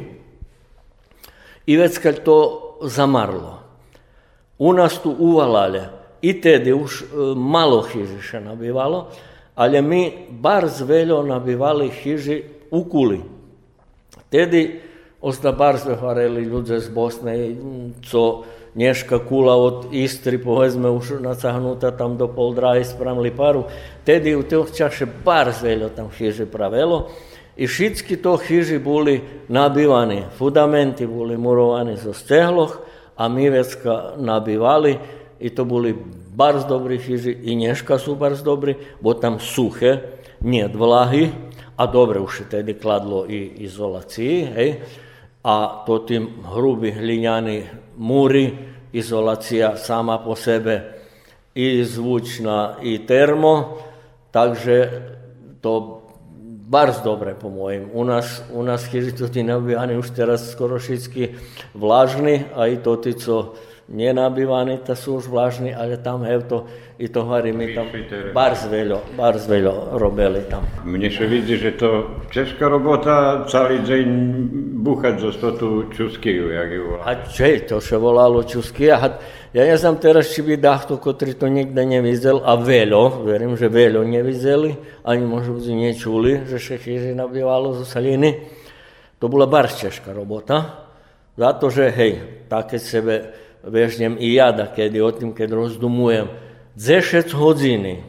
i 1.64 1.74
već 1.80 1.94
kad 2.04 2.24
to 2.28 2.38
zamarlo. 2.84 3.64
U 4.60 4.76
nas 4.76 5.00
tu 5.00 5.16
uvalale, 5.16 5.90
i 6.22 6.36
tedy 6.42 6.76
už 6.76 6.92
e, 7.02 7.06
malo 7.36 7.84
chyži 7.84 8.20
še 8.20 8.40
nabivalo, 8.44 9.12
ali 9.56 9.82
mi 9.82 10.28
bar 10.30 10.68
zveljo 10.68 11.24
nabivali 11.24 11.90
chyži 11.90 12.44
u 12.72 12.84
kuli. 12.84 13.22
Tedy 14.30 14.92
Osta 15.24 15.56
bar 15.56 15.80
sme 15.80 15.96
vareli 15.96 16.44
ľudia 16.44 16.84
z 16.84 16.92
Bosne, 16.92 17.56
co 18.04 18.44
Nješka 18.76 19.20
kula 19.30 19.56
od 19.56 19.86
Istri, 19.92 20.38
povedzme, 20.38 20.90
nacahnuta 21.20 21.92
tam 21.92 22.18
do 22.18 22.28
Poldra 22.28 22.78
i 22.78 22.84
spremli 22.84 23.32
paru. 23.32 23.64
Tedy 24.06 24.36
u 24.36 24.44
tih 24.44 24.74
čaše 24.78 25.06
bar 25.26 25.52
zveljo 25.60 25.90
tam 25.90 26.10
hiži 26.10 26.46
pravelo. 26.46 27.10
I 27.58 27.68
všetky 27.68 28.18
to 28.18 28.38
chyži 28.38 28.80
boli 28.82 29.22
nabivani, 29.48 30.24
fundamenti 30.38 31.06
boli 31.06 31.38
murovani 31.38 31.98
zo 32.02 32.14
stehloh, 32.14 32.82
a 33.16 33.30
my 33.30 33.50
vecka 33.50 34.18
nabivali 34.18 34.98
i 35.40 35.50
to 35.50 35.66
boli 35.66 35.94
barz 36.36 36.66
dobri 36.66 36.98
chyži 36.98 37.38
i 37.44 37.56
nješka 37.56 37.98
su 37.98 38.16
barz 38.16 38.44
dobri, 38.44 38.76
bo 39.02 39.14
tam 39.14 39.40
suhe, 39.40 39.98
nije 40.42 40.68
vlahy, 40.74 41.30
a 41.78 41.86
dobre 41.86 42.20
už 42.20 42.50
tedy 42.50 42.74
kladlo 42.74 43.26
i 43.30 43.52
izolaciji, 43.58 44.46
hej 44.56 44.82
a 45.44 45.84
to 45.86 46.00
tým 46.00 46.48
hrubí 46.56 46.92
hliňaní 46.92 47.64
múry, 48.00 48.72
izolácia 48.94 49.76
sama 49.76 50.18
po 50.18 50.38
sebe 50.40 50.96
i 51.54 51.84
zvučná, 51.86 52.82
i 52.82 53.04
termo, 53.04 53.78
takže 54.32 54.76
to 55.62 56.04
barz 56.70 57.02
dobre 57.06 57.38
po 57.38 57.50
mojim. 57.50 57.90
U 57.94 58.04
nás, 58.04 58.42
u 58.50 58.64
nás 58.64 58.86
chyžitoti 58.90 59.44
nabijani 59.44 59.98
už 59.98 60.10
teraz 60.10 60.50
skoro 60.50 60.80
všetky 60.80 61.38
vlažní, 61.78 62.50
a 62.56 62.66
to 62.82 62.98
tí, 62.98 63.14
co 63.14 63.54
nenabývaní, 63.90 64.80
to 64.84 64.96
sú 64.96 65.20
už 65.20 65.28
vlažní, 65.28 65.76
ale 65.76 66.00
tam 66.00 66.24
je 66.24 66.40
to 66.48 66.58
i 67.04 67.10
to 67.10 67.26
hovorí, 67.26 67.50
my 67.52 67.74
tam 67.74 67.90
barz 68.38 68.70
veľo, 68.70 69.18
barz 69.18 69.50
veľo 69.50 69.98
robili 69.98 70.46
tam. 70.46 70.62
Mne 70.86 71.10
sa 71.10 71.26
vidí, 71.26 71.58
že 71.58 71.74
to 71.74 72.22
česká 72.30 72.70
robota 72.70 73.44
celý 73.50 73.82
deň 73.82 74.08
búchať 74.86 75.14
zo 75.18 75.30
stotu 75.34 75.90
čuskiju, 75.90 76.54
jak 76.54 76.70
ju 76.70 76.82
volá. 76.94 77.04
A 77.10 77.26
čo 77.26 77.50
to 77.66 77.82
sa 77.82 77.98
volalo 77.98 78.46
čusky? 78.46 78.94
A 78.94 79.20
ja 79.52 79.64
neznám 79.66 79.98
teraz, 79.98 80.32
či 80.32 80.46
by 80.46 80.62
dachto, 80.62 81.02
ktorý 81.02 81.34
to 81.34 81.50
nikde 81.50 81.82
nevidel, 81.82 82.46
a 82.46 82.62
veľo, 82.62 83.26
verím, 83.26 83.58
že 83.58 83.74
veľo 83.74 84.06
nevideli, 84.06 85.02
ani 85.02 85.24
možno 85.26 85.58
by 85.58 85.74
nečuli, 85.74 86.46
že 86.46 86.62
sa 86.62 86.78
chyži 86.78 87.18
nabývalo 87.18 87.74
zo 87.82 87.90
saliny. 87.90 88.48
To 89.18 89.28
bola 89.28 89.50
barz 89.50 89.82
česká 89.82 90.14
robota, 90.14 90.88
za 91.34 91.50
to, 91.58 91.74
že 91.74 91.90
hej, 91.90 92.46
také 92.46 92.78
sebe 92.78 93.34
vežnem 93.64 94.18
i 94.20 94.34
ja, 94.34 94.52
da 94.52 94.68
kedy 94.68 95.02
o 95.02 95.12
tým, 95.12 95.32
keď 95.32 95.56
rozdumujem, 95.56 96.28
10 96.76 97.34
hodiny. 97.34 98.04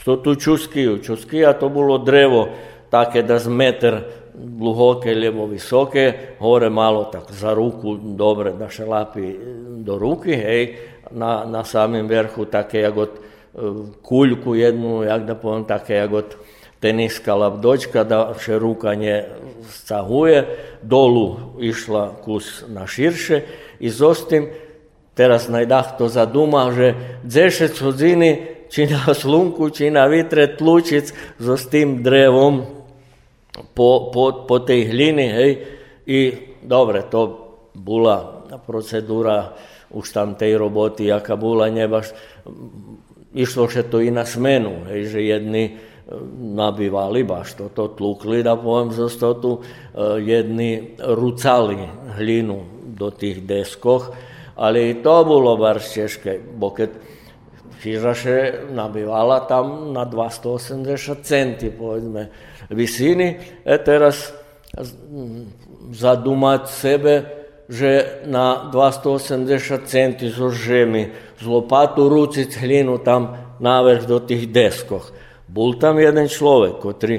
Što 0.00 0.16
tu 0.16 0.34
čuskiju? 0.34 0.98
Čuskija 0.98 1.52
to 1.52 1.68
bilo 1.68 1.98
drevo 1.98 2.48
také 2.90 3.22
da 3.22 3.38
z 3.38 3.48
meter 3.48 4.00
dluhoke 4.34 5.14
lebo 5.14 5.46
visoke, 5.46 6.36
hore 6.38 6.70
malo 6.70 7.04
tak 7.12 7.32
za 7.32 7.54
ruku 7.54 7.96
dobre 7.96 8.52
da 8.52 8.68
šalapi 8.68 9.36
do 9.84 9.98
ruky, 9.98 10.32
hej, 10.36 10.76
na, 11.10 11.44
na 11.44 11.64
samim 11.64 12.08
vrhu 12.08 12.44
také 12.44 12.80
jagot 12.80 13.10
e, 13.10 13.20
kuľku 14.02 14.54
jednu, 14.54 15.02
jak 15.02 15.26
da 15.26 15.34
poviem, 15.34 15.64
také 15.64 16.00
jagot 16.00 16.36
teniska 16.80 17.34
labdočka, 17.34 18.04
da 18.04 18.32
še 18.40 18.56
ruka 18.58 18.94
nje 18.94 19.26
scahuje, 19.68 20.44
dolu 20.82 21.58
išla 21.60 22.16
kus 22.24 22.64
na 22.68 22.86
širše 22.86 23.42
i 23.80 23.88
zostim 23.88 24.48
Teraz 25.20 25.52
najdach 25.52 26.00
to 26.00 26.08
zaduma, 26.08 26.72
že 26.72 27.20
10 27.28 27.76
hodiny 27.82 28.28
či 28.72 28.88
na 28.88 29.12
slunku, 29.12 29.68
či 29.68 29.92
na 29.92 30.08
vitre 30.08 30.48
tlučic 30.54 31.12
so 31.36 31.60
tým 31.60 32.00
drevom 32.00 32.64
po, 33.76 34.08
po, 34.14 34.48
po 34.48 34.56
tej 34.64 34.88
hliny, 34.88 35.26
hej. 35.28 35.52
I 36.08 36.20
dobre, 36.64 37.04
to 37.10 37.20
bola 37.76 38.48
procedúra 38.64 39.52
už 39.92 40.06
tam 40.08 40.38
tej 40.40 40.56
roboty, 40.56 41.12
aká 41.12 41.36
bola, 41.36 41.68
nebaš, 41.68 42.16
išlo 43.36 43.68
še 43.68 43.92
to 43.92 44.00
i 44.00 44.08
na 44.08 44.24
smenu, 44.24 44.86
hej, 44.88 45.10
že 45.10 45.20
jedni 45.20 45.64
e, 45.66 45.72
nabývali 46.54 47.26
baš 47.28 47.60
toto, 47.60 47.92
tlukli, 47.92 48.40
da 48.40 48.54
poviem 48.54 48.94
zo 48.94 49.10
stotu, 49.10 49.58
e, 49.58 50.22
jedni 50.22 50.94
rucali 50.96 51.76
hlinu 52.16 52.79
do 53.00 53.08
tých 53.08 53.40
deskoch, 53.48 54.12
ali 54.60 54.92
i 54.92 55.00
to 55.00 55.24
bolo 55.24 55.56
bar 55.56 55.80
ťažké, 55.80 56.44
bo 56.60 56.76
keď 56.76 56.92
Fižaše 57.80 58.68
nabývala 58.76 59.48
tam 59.48 59.96
na 59.96 60.04
280 60.04 60.84
centy, 61.24 61.72
povedzme, 61.72 62.28
visiny, 62.68 63.40
e 63.64 63.76
teraz 63.80 64.36
zadumať 65.88 66.62
sebe, 66.68 67.14
že 67.72 68.20
na 68.28 68.68
280 68.68 69.48
centy 69.88 70.28
zo 70.28 70.52
žemi, 70.52 71.08
z 71.40 71.44
lopatu 71.48 72.12
ruciť 72.12 72.60
hlinu 72.60 73.00
tam 73.00 73.56
navrh 73.64 74.04
do 74.04 74.20
tých 74.20 74.52
deskoch. 74.52 75.16
Bol 75.48 75.80
tam 75.80 75.96
jeden 75.96 76.28
človek, 76.28 76.84
ktorý 76.84 77.16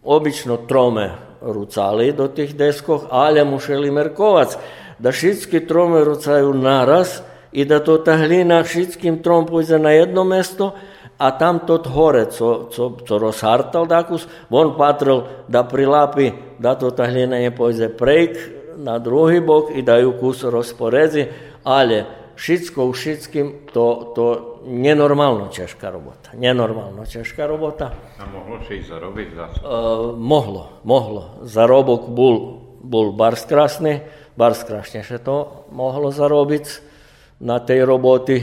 obično 0.00 0.64
trome 0.64 1.12
rucali 1.44 2.16
do 2.16 2.32
tých 2.32 2.56
deskoch, 2.56 3.12
ale 3.12 3.44
museli 3.44 3.92
merkovať 3.92 4.56
da 5.00 5.08
všetky 5.10 5.64
tromy 5.64 6.04
rucajú 6.04 6.52
naraz 6.52 7.24
i 7.56 7.64
da 7.64 7.80
to 7.80 7.96
ta 8.04 8.20
hlina 8.20 8.60
všetkým 8.60 9.24
trom 9.24 9.48
pôjde 9.48 9.80
na 9.80 9.96
jedno 9.96 10.28
mesto 10.28 10.76
a 11.20 11.26
tam 11.36 11.64
tot 11.64 11.88
hore, 11.88 12.28
co, 12.28 12.68
co, 12.72 12.96
co 13.04 13.14
rozhartal 13.18 13.84
dakus, 13.84 14.28
on 14.48 14.76
patril 14.76 15.48
da 15.48 15.64
prilapi, 15.64 16.56
da 16.60 16.76
to 16.76 16.92
ta 16.92 17.08
hlina 17.08 17.40
je 17.40 17.50
pôjde 17.52 17.88
prejk 17.92 18.32
na 18.80 18.96
druhý 18.96 19.40
bok 19.44 19.72
i 19.76 19.84
da 19.84 20.00
ju 20.00 20.16
kus 20.16 20.44
rozporezi, 20.44 21.28
ale 21.64 22.20
všetko 22.40 22.78
u 22.88 22.94
to, 23.72 23.86
to 24.16 24.24
nenormálno 24.64 25.52
ťažká 25.52 25.92
robota. 25.92 26.32
Nenormálno 26.32 27.04
ťažká 27.04 27.44
robota. 27.44 27.92
A 28.16 28.24
mohlo 28.24 28.60
si 28.64 28.80
zarobiť 28.80 29.28
za 29.36 29.44
uh, 29.60 30.16
Mohlo, 30.16 30.80
mohlo. 30.88 31.44
Zarobok 31.44 32.08
bol, 32.08 32.36
bol 32.80 33.12
bars 33.12 33.44
krásny, 33.44 34.00
bar 34.40 34.56
strašne 34.56 35.04
sa 35.04 35.20
to 35.20 35.68
mohlo 35.68 36.08
zarobiť 36.08 36.64
na 37.44 37.60
tej 37.60 37.84
roboty. 37.84 38.40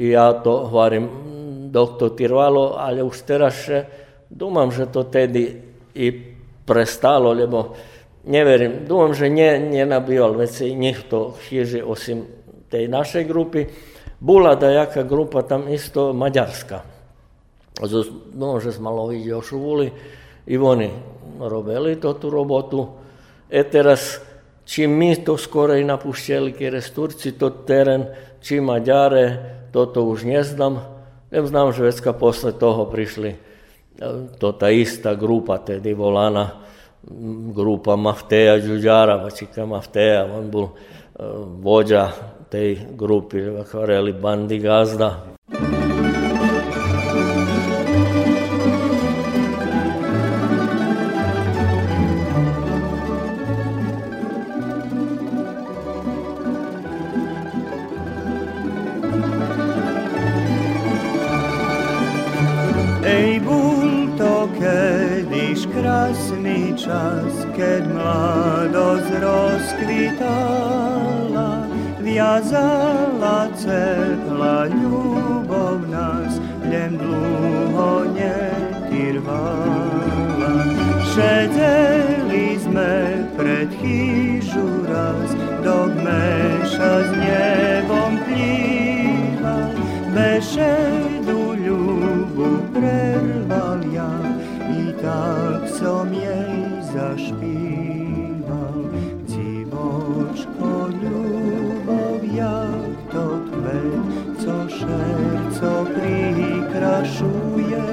I 0.00 0.16
ja 0.16 0.32
to 0.32 0.72
hovorím, 0.72 1.04
dok 1.68 2.00
to 2.00 2.16
trvalo, 2.16 2.80
ale 2.80 3.04
už 3.04 3.28
teraz 3.28 3.68
dúmam, 4.32 4.72
že 4.72 4.88
to 4.88 5.04
tedy 5.04 5.60
i 5.92 6.06
prestalo, 6.64 7.36
lebo 7.36 7.76
neverím, 8.24 8.88
dúmam, 8.88 9.12
že 9.12 9.28
ne, 9.28 9.60
nenabýval 9.60 10.40
veci 10.40 10.72
nikto 10.72 11.36
chýži 11.36 11.84
osim 11.84 12.24
tej 12.72 12.88
našej 12.88 13.24
grupy. 13.28 13.68
Bola 14.16 14.56
dajaká 14.56 15.04
grupa 15.04 15.44
tam 15.44 15.68
isto 15.68 16.16
maďarská. 16.16 16.80
No, 18.32 18.56
že 18.56 18.72
sme 18.72 18.88
loviť 18.88 19.24
ošuvuli 19.36 19.86
i 20.48 20.56
oni 20.56 20.88
robili 21.36 22.00
to 22.00 22.16
tú 22.16 22.32
robotu. 22.32 22.88
E 23.52 23.60
teraz 23.68 24.16
čim 24.66 24.98
mi 24.98 25.24
to 25.24 25.36
skoro 25.36 25.74
i 25.74 25.84
napušćeli, 25.84 26.54
jer 26.58 26.74
je 26.74 26.80
Turci 26.94 27.32
to 27.32 27.50
teren, 27.50 28.04
čim 28.40 28.64
Mađare, 28.64 29.36
to 29.72 29.86
to 29.86 30.02
už 30.02 30.24
ne 30.24 30.42
znam. 30.42 30.80
Ne 31.30 31.46
znam, 31.46 31.72
Švedska 31.72 32.12
posle 32.12 32.52
toho 32.52 32.84
prišli, 32.84 33.28
eh, 33.28 33.36
to 34.38 34.52
ta 34.52 34.70
ista 34.70 35.14
grupa, 35.14 35.58
tedy 35.58 35.94
volana, 35.94 36.50
mm, 37.10 37.52
grupa 37.52 37.96
Mafteja 37.96 38.58
Đuđara, 38.58 39.22
Mačika 39.22 39.66
Mafteja, 39.66 40.24
on 40.38 40.50
bol 40.50 40.64
eh, 40.64 41.22
vođa 41.62 42.10
tej 42.48 42.78
grupi, 42.90 43.38
kvareli 43.70 44.12
bandi 44.12 44.58
gazda. 44.58 45.36
Čas, 66.86 67.50
keď 67.58 67.82
mladosť 67.90 69.10
rozkvitala, 69.18 70.30
viazala 71.98 73.50
cepla 73.58 74.70
ľubov 74.70 75.82
nás, 75.90 76.38
len 76.62 76.94
dlho 76.94 78.06
netyrvala. 78.14 79.42
Šedeli 81.10 82.54
sme 82.62 83.26
pred 83.34 83.66
chýžu 83.82 84.86
raz, 84.86 85.34
do 85.66 85.90
meša 85.90 86.94
s 87.02 87.10
nebom 87.18 88.14
plýval, 88.30 89.74
bešedu 90.14 91.58
ľubu 91.66 92.62
prerval 92.70 93.82
ja, 93.90 94.14
i 94.70 94.94
tak 95.02 95.66
som 95.66 96.14
jej 96.14 96.75
zašpíval. 96.96 98.76
Dziwoczko 99.28 100.70
ľubov, 101.00 102.20
jak 102.32 102.92
to 103.12 103.26
kvet, 103.52 104.08
co 104.40 104.54
szerco 104.68 105.72
prikrašuje. 105.92 107.84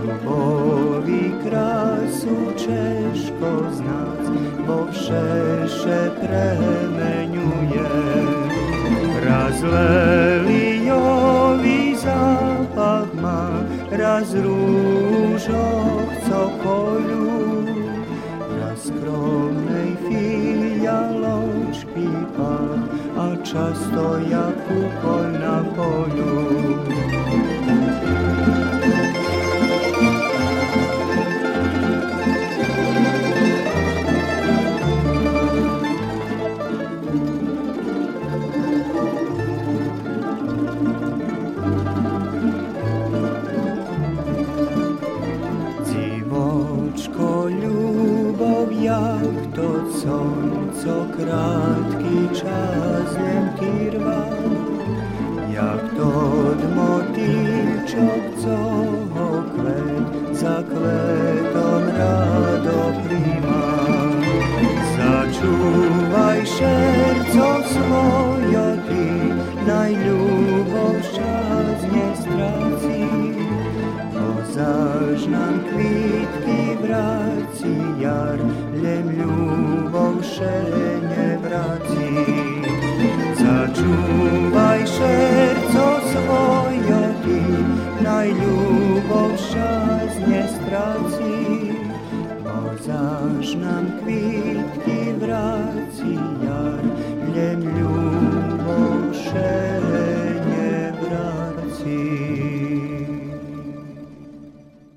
Ľubovi 0.00 1.24
krasu 1.46 2.36
Češko 2.58 3.52
znác, 3.78 4.24
bo 4.66 4.90
všeše 4.90 6.00
premenuje. 6.18 7.94
Raz 9.20 9.62
leliový 9.62 11.94
zápach 11.94 13.10
má, 13.22 13.62
raz 13.94 14.34
rúžok, 14.34 15.89
Yeah. 24.28 24.49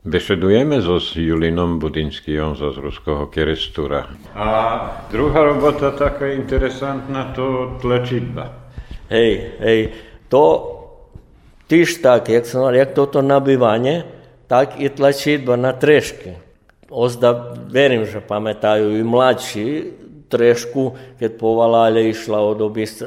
Bešedujeme 0.03 0.83
so 0.83 0.99
s 0.99 1.15
Julinom 1.15 1.79
Budinským 1.79 2.59
zo 2.59 2.75
z 2.75 2.77
Ruského 2.83 3.31
Kerestura. 3.31 4.11
A 4.35 4.47
druhá 5.07 5.47
robota 5.47 5.95
taká 5.95 6.27
interesantná, 6.35 7.31
to 7.31 7.79
tlečitba. 7.79 8.51
Hej, 9.07 9.55
hej, 9.63 9.79
to 10.27 10.43
tyž 11.71 12.03
tak, 12.03 12.27
jak, 12.27 12.43
som, 12.43 12.67
jak 12.75 12.91
toto 12.91 13.23
nabývanie, 13.23 14.03
tak 14.51 14.75
i 14.75 14.91
tlačidba 14.91 15.55
na 15.55 15.71
trešky. 15.71 16.35
Ozda, 16.91 17.55
verím, 17.71 18.03
že 18.03 18.19
pamätajú 18.19 18.99
i 18.99 19.07
mladší 19.07 19.67
trešku, 20.27 21.15
keď 21.15 21.31
povalali 21.39 22.11
išla 22.11 22.43
od 22.43 22.59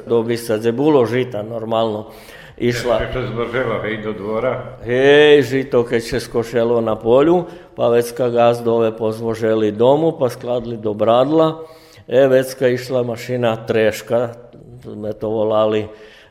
obisadze, 0.09 0.73
bolo 0.73 1.05
žita 1.05 1.45
normálno. 1.45 2.09
Išla, 2.57 3.05
Ešte 3.05 3.13
to 3.13 3.21
zboželo, 3.37 3.85
hej, 3.85 4.01
do 4.01 4.13
dvora. 4.17 4.81
Hej, 4.81 5.45
žito, 5.45 5.85
keď 5.85 6.01
se 6.01 6.19
skošelo 6.25 6.81
na 6.81 6.97
polju, 6.97 7.45
pa 7.77 7.93
vecka 7.93 8.33
gazdove 8.33 8.97
pozvoželi 8.97 9.77
domu, 9.77 10.17
pa 10.17 10.33
skladli 10.33 10.81
do 10.81 10.97
bradla. 10.97 11.69
E, 12.09 12.25
vecka 12.25 12.73
išla 12.73 13.05
mašina 13.05 13.61
treška, 13.61 14.41
sme 14.81 15.13
to 15.13 15.29
volali 15.29 15.85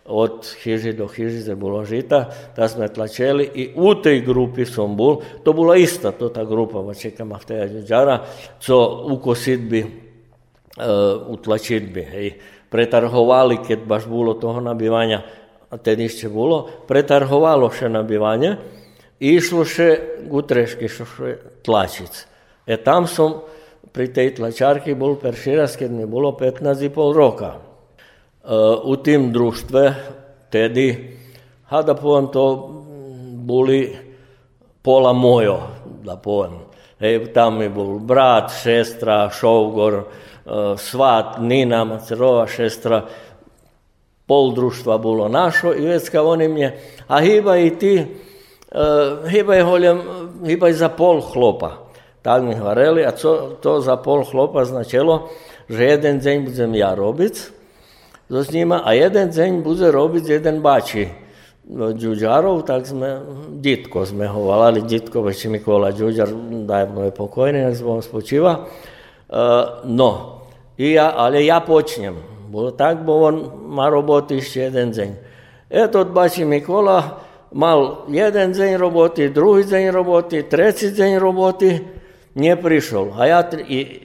od 0.05 0.49
chyži 0.65 0.97
do 0.97 1.05
chyžice 1.05 1.53
bolo 1.53 1.85
žita, 1.85 2.29
ta 2.57 2.65
sme 2.69 2.89
tlačeli 2.89 3.45
i 3.45 3.63
u 3.77 3.93
tej 3.93 4.21
grupi 4.21 4.65
som 4.65 4.97
bol, 4.97 5.21
to 5.45 5.53
bola 5.53 5.77
ista 5.77 6.09
to 6.09 6.29
ta 6.29 6.45
grupa, 6.45 6.81
Vačeka 6.81 7.25
Mahteja 7.25 7.69
Đađara, 7.69 8.25
co 8.57 9.05
u 9.09 9.17
kosidbi, 9.21 9.81
e, 9.81 9.89
u 11.29 11.37
tlačitbi, 11.37 12.01
hej, 12.01 12.27
pretarhovali, 12.69 13.61
keď 13.61 13.85
baš 13.85 14.09
bolo 14.09 14.33
toho 14.37 14.61
nabivanja, 14.61 15.44
tenišče 15.71 16.29
bolo, 16.29 16.65
pretargovalo 16.87 17.69
še 17.73 17.89
na 17.89 18.03
bivanje 18.03 18.55
i 19.19 19.35
išlo 19.35 19.65
še 19.65 19.89
gutreški, 20.29 20.85
išlo 20.85 21.07
še 21.09 21.35
tlačic. 21.65 22.25
E 22.65 22.77
tam 22.81 23.07
som 23.07 23.41
pri 23.95 24.09
tej 24.11 24.33
tlačarki 24.39 24.95
bolj 24.97 25.19
perširas, 25.21 25.77
ker 25.79 25.89
mi 25.89 26.03
je 26.03 26.11
bilo 26.11 26.33
15 26.35 26.83
i 26.83 26.91
pol 26.91 27.13
roka. 27.15 27.55
Uh, 28.45 28.83
v 28.85 28.97
tim 29.01 29.31
društve, 29.33 29.83
tedi, 30.53 30.89
ha 31.71 31.81
da 31.81 31.95
povem 31.97 32.27
to, 32.29 32.45
boli 33.45 33.87
pola 34.85 35.13
mojo, 35.13 35.57
da 36.05 36.17
povem. 36.21 36.59
E, 36.99 37.17
tam 37.33 37.61
je 37.61 37.69
bil 37.73 37.97
brat, 38.05 38.51
sestra, 38.53 39.29
šovgor, 39.33 39.97
uh, 40.03 40.75
svat, 40.77 41.39
Nina, 41.41 41.83
Macerova 41.87 42.45
šestra, 42.51 43.01
pol 44.25 44.53
društva 44.53 44.97
bolo 44.97 45.27
našo 45.27 45.73
i 45.73 45.85
već 45.85 46.09
oni 46.15 46.47
mnje, 46.47 46.71
a 47.07 47.21
hiba 47.21 47.57
i 47.57 47.69
ti, 47.69 48.05
uh, 48.71 49.29
hiba 49.29 49.55
je 49.55 49.65
hiba 50.45 50.67
je 50.67 50.73
za 50.73 50.89
pol 50.89 51.21
chlopa. 51.21 51.71
Tak 52.21 52.43
mi 52.43 52.55
hvareli, 52.55 53.05
a 53.05 53.11
co 53.11 53.57
to 53.61 53.81
za 53.81 53.95
pol 53.97 54.25
chlopa 54.25 54.65
značilo, 54.65 55.29
že 55.69 55.83
jeden 55.83 56.19
deň 56.19 56.45
budem 56.45 56.75
ja 56.75 56.95
robiť 56.95 57.35
so 58.29 58.41
s 58.43 58.49
njima, 58.51 58.81
a 58.85 58.93
jeden 58.93 59.29
deň 59.29 59.61
bude 59.61 59.91
robiť 59.91 60.29
jeden 60.29 60.61
bači 60.61 61.07
Đuđarov, 61.65 62.61
tak 62.61 62.85
sme, 62.85 63.21
Ditko 63.61 64.05
sme 64.05 64.29
ho 64.29 64.41
volali, 64.41 64.81
Ditko 64.85 65.21
već 65.21 65.45
Mikola 65.45 65.91
Đuđar, 65.91 66.29
dajmo 66.65 67.09
je 67.09 67.11
pokojni, 67.11 67.65
nek 67.65 67.73
zbog 67.75 68.03
spočiva. 68.03 68.65
Uh, 69.29 69.37
no, 69.83 70.41
i 70.77 70.93
ja, 70.93 71.13
ali 71.15 71.45
ja 71.45 71.59
počnem. 71.59 72.34
bo 72.55 72.71
tak 72.71 73.03
bo 73.03 73.27
on 73.27 73.51
ma 73.67 73.89
roboti 73.89 74.35
robotišće 74.35 74.61
jedan 74.61 74.91
dzenj. 74.91 75.11
Eto 75.69 75.99
odbaci 75.99 76.45
Mikola, 76.45 77.19
mal 77.51 78.05
jedan 78.07 78.51
dzenj 78.51 78.77
roboti, 78.77 79.29
drugi 79.29 79.63
dzenj 79.63 79.91
roboti, 79.91 80.43
treći 80.43 80.91
dzenj 80.91 81.19
roboti, 81.19 81.79
nije 82.35 82.61
prišel. 82.61 83.11
A 83.17 83.25
ja 83.25 83.49
i 83.67 83.99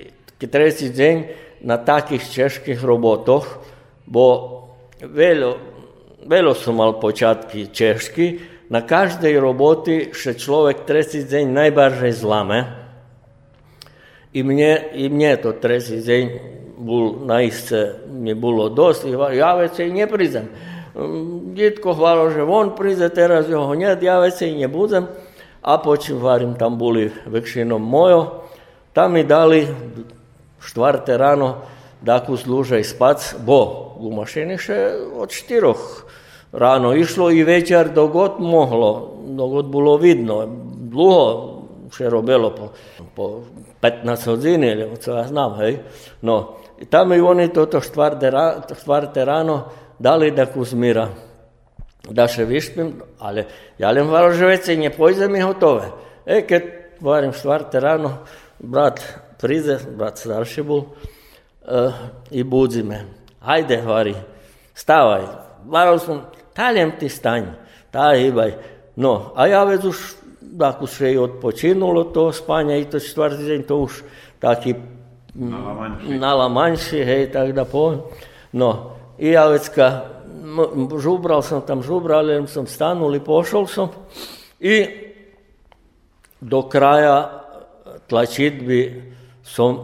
treći 0.51 0.91
dzenj 0.91 1.23
na 1.61 1.77
takih 1.85 2.31
čeških 2.33 2.85
robotoh, 2.85 3.47
bo 4.07 4.61
velo, 5.03 5.57
velo 6.27 6.55
su 6.55 6.73
mal 6.73 7.01
počatki 7.01 7.67
češki, 7.73 8.39
na 8.69 8.87
každej 8.87 9.41
roboti 9.41 10.11
še 10.15 10.35
človek 10.35 10.87
treći 10.87 11.23
dzenj 11.23 11.53
najbarže 11.53 12.13
zlame. 12.13 12.65
I 14.33 14.43
mnje, 14.43 14.79
i 14.95 15.09
mnje 15.09 15.37
to 15.37 15.53
treći 15.53 15.97
dzenj 15.97 16.60
bol 16.81 17.29
naiste, 17.29 18.09
mi 18.09 18.33
bolo 18.33 18.73
dosť, 18.73 19.13
ja 19.37 19.53
vecej 19.61 19.93
neprídem. 19.93 20.49
Detko 21.55 21.95
hvala, 21.95 22.33
že 22.33 22.43
on 22.43 22.73
príde, 22.75 23.07
teraz 23.13 23.47
ho 23.47 23.71
hneď, 23.71 24.01
ja 24.01 24.17
vecej 24.19 24.57
nebudem. 24.57 25.07
A 25.61 25.77
počúvarim, 25.77 26.57
tam 26.57 26.81
boli 26.81 27.13
väčšinou 27.29 27.77
mojo. 27.77 28.49
Tam 28.97 29.13
mi 29.13 29.23
dali 29.29 29.69
štvrté 30.59 31.21
ráno 31.21 31.61
daku 32.01 32.37
služaj 32.41 32.85
spac, 32.85 33.21
bo 33.45 33.93
u 34.01 34.09
mašini 34.17 34.57
še 34.57 34.97
od 35.21 35.29
štiroch 35.29 36.09
ráno 36.53 36.97
išlo 36.97 37.31
i 37.31 37.45
večer 37.45 37.93
dogod 37.95 38.41
mohlo, 38.41 39.21
dogod 39.37 39.69
bilo 39.71 39.97
vidno. 39.97 40.43
Dluho 40.91 41.61
še 41.93 42.11
robilo 42.11 42.51
po, 42.55 42.73
po 43.15 43.27
15 43.83 44.27
hodini, 44.31 44.67
ili 44.67 44.97
co 44.97 45.17
ja 45.17 45.27
znam, 45.29 45.55
hej. 45.59 45.79
No, 46.23 46.57
i 46.81 46.85
tamo 46.85 47.15
i 47.15 47.21
oni 47.21 47.53
toto 47.53 47.81
štvrte 47.81 49.25
rano 49.25 49.65
dali 49.99 50.31
da 50.31 50.47
kuzmira. 50.47 51.09
Da 52.11 52.25
še 52.29 52.45
višpim, 52.49 52.95
ali 53.19 53.45
ja 53.79 53.91
lim 53.91 54.09
varo 54.09 54.33
že 54.33 54.47
već 54.47 54.69
nje 54.79 54.91
pojze 54.91 55.29
mi 55.29 55.41
hotove. 55.41 55.91
E, 56.27 56.47
kad 56.47 56.63
varim 57.01 57.33
štvrte 57.33 57.81
rano, 57.81 58.13
brat 58.59 59.01
prize, 59.39 59.79
brat 59.97 60.19
starši 60.19 60.63
bol, 60.63 60.85
uh, 61.69 61.93
i 62.31 62.45
budzi 62.45 62.83
me. 62.83 63.05
Hajde, 63.41 63.83
vari, 63.87 64.15
stavaj. 64.75 65.25
Varal 65.69 65.99
sam, 65.99 66.25
taljem 66.57 66.93
ti 67.01 67.09
stanj, 67.09 67.53
ta 67.91 68.15
ibaj. 68.17 68.55
No, 68.97 69.33
a 69.37 69.47
ja 69.47 69.65
već 69.65 69.85
už, 69.85 70.01
ako 70.61 70.89
še 70.89 71.13
i 71.13 71.21
odpočinulo 71.21 72.05
to 72.13 72.31
spanja 72.33 72.77
i 72.77 72.89
to 72.89 73.01
četvrti 73.01 73.63
to 73.69 73.79
už 73.87 74.03
taki 74.41 74.75
nalamanši, 75.35 77.05
hej, 77.05 77.33
tak 77.33 77.53
da 77.53 77.65
poviem. 77.65 78.01
No, 78.53 78.97
i 79.19 79.31
ja 79.31 79.47
već 79.47 79.69
ka, 79.75 80.05
žubral 80.99 81.43
sam 81.43 81.63
tam 81.67 81.83
žubral, 81.83 82.47
sam 82.47 82.67
stanul 82.67 83.15
i 83.15 83.21
pošol 83.21 83.67
sam 83.67 83.89
i 84.61 84.87
do 86.41 86.63
kraja 86.69 87.41
tlačitbi 88.09 89.13
som 89.43 89.79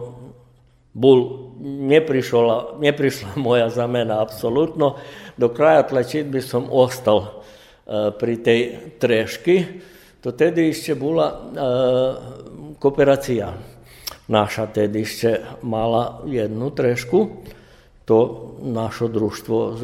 bol, 0.93 1.53
neprišla, 1.61 2.81
neprišla 2.81 3.29
moja 3.47 3.69
zamena 3.69 4.21
apsolutno. 4.21 4.95
Do 5.37 5.49
kraja 5.49 5.83
tlačitby 5.83 6.41
som 6.41 6.67
ostal 6.71 7.21
uh, 7.21 8.09
pri 8.17 8.41
tej 8.41 8.61
trešky. 8.97 9.85
To 10.25 10.33
tedy 10.33 10.73
ešte 10.73 10.97
bola 10.97 11.27
uh, 11.29 11.41
kooperácia. 12.81 13.76
naša 14.27 14.65
tedišće 14.65 15.39
mala 15.61 16.21
jednu 16.25 16.69
trešku, 16.69 17.27
to 18.05 18.51
naše 18.61 19.07
društvo 19.07 19.77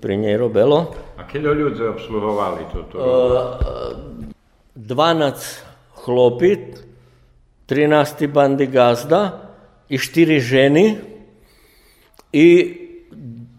pri 0.00 0.16
njej 0.16 0.36
robelo. 0.36 0.94
A 1.18 1.22
kdo 1.32 1.52
ljudi 1.52 1.84
obsluhovali 1.84 2.60
to? 2.72 2.82
to? 2.92 2.98
E, 2.98 4.74
12 4.76 5.60
bandi 8.26 8.66
gazda 8.66 9.52
i 9.88 9.98
štiri 9.98 10.40
ženi 10.40 10.96
i 12.32 12.78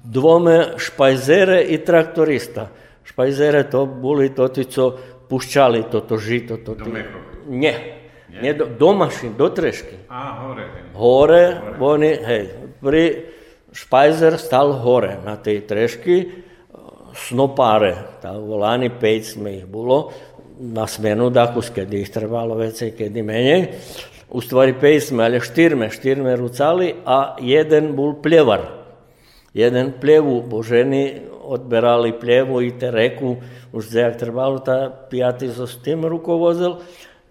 dvome 0.03 0.73
špajzere 0.77 1.61
i 1.61 1.77
traktorista. 1.85 2.67
Špajzere 3.03 3.69
to 3.69 3.85
boli 3.85 4.35
totico 4.35 4.97
puščali 5.29 5.83
toto 5.91 6.17
žito. 6.17 6.57
to 6.57 6.75
Do? 6.75 6.85
Nje. 7.47 8.02
Nie. 8.33 8.41
Nie, 8.41 8.53
do, 8.57 8.65
do 8.65 8.89
mašin, 8.97 9.37
do 9.37 9.49
trešky. 9.53 10.09
A, 10.09 10.41
hore. 10.41 10.65
Hore, 10.97 11.43
oni, 11.77 12.11
hej, 12.17 12.43
pri 12.81 13.03
špajzer 13.69 14.41
stal 14.41 14.73
hore 14.81 15.21
na 15.21 15.37
tej 15.37 15.69
trešky, 15.69 16.43
snopare, 17.13 18.17
tá 18.21 18.33
volani, 18.33 18.89
5 18.89 19.33
sme 19.37 19.61
ich 19.61 19.67
bolo, 19.69 20.09
na 20.59 20.85
smenu 20.85 21.29
dakus, 21.29 21.69
kedy 21.73 22.05
ih 22.05 22.09
trebalo 22.09 22.57
vecej, 22.57 22.93
kedy 22.93 23.19
menej. 23.25 23.61
U 24.33 24.41
stvari 24.41 24.73
pet 24.73 25.05
sme, 25.05 25.29
ali 25.29 25.37
štirme, 25.37 25.93
štirme 25.93 26.33
rucali, 26.33 26.93
a 27.05 27.37
jeden 27.37 27.93
bol 27.93 28.17
pljevar. 28.17 28.81
Jeden 29.53 29.93
pljevu, 30.01 30.41
bo 30.49 30.65
ženi 30.65 31.21
odberali 31.43 32.15
pljevu 32.17 32.63
i 32.65 32.73
te 32.73 32.89
reku, 32.89 33.37
už 33.73 33.93
zajak 33.93 34.17
trebalo, 34.17 34.57
ta 34.57 34.89
pijati 34.89 35.53
so 35.53 35.69
s 35.69 35.77
tim 35.85 36.05
rukovozil, 36.05 36.81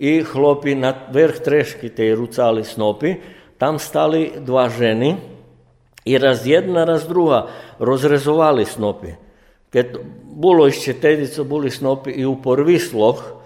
i 0.03 0.27
hlopi 0.27 0.75
na 0.75 0.91
vrh 0.91 1.39
trešky 1.39 1.95
tej 1.95 2.19
rucali 2.19 2.67
snopi, 2.67 3.23
tam 3.55 3.79
stali 3.79 4.43
dva 4.43 4.67
ženy 4.67 5.15
i 6.03 6.19
raz 6.19 6.43
jedna, 6.43 6.83
raz 6.83 7.07
druga 7.07 7.47
rozrezovali 7.79 8.67
snopi. 8.67 9.15
Keď 9.71 9.87
bolo 10.27 10.67
ešte 10.67 10.99
tedy, 10.99 11.31
co 11.31 11.47
boli 11.47 11.71
snopy 11.71 12.11
i 12.19 12.27
u 12.27 12.35
porvisloch, 12.35 13.41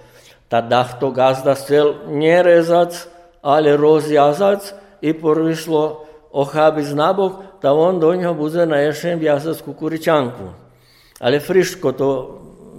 tada 0.49 0.88
to 0.97 1.12
gazda 1.12 1.53
chcel 1.53 2.09
nerezac, 2.09 3.05
ale 3.45 3.77
rozjazac 3.77 4.73
i 5.05 5.12
porvislo 5.12 6.09
ochabic 6.33 6.88
nabok, 6.97 7.61
da 7.61 7.77
on 7.77 8.01
do 8.01 8.16
ňoho 8.16 8.33
bude 8.33 8.64
na 8.64 8.81
ješen 8.81 9.21
viazac 9.21 9.61
kukuričanku. 9.61 10.57
Ale 11.21 11.37
friško 11.37 11.88
to 11.92 12.09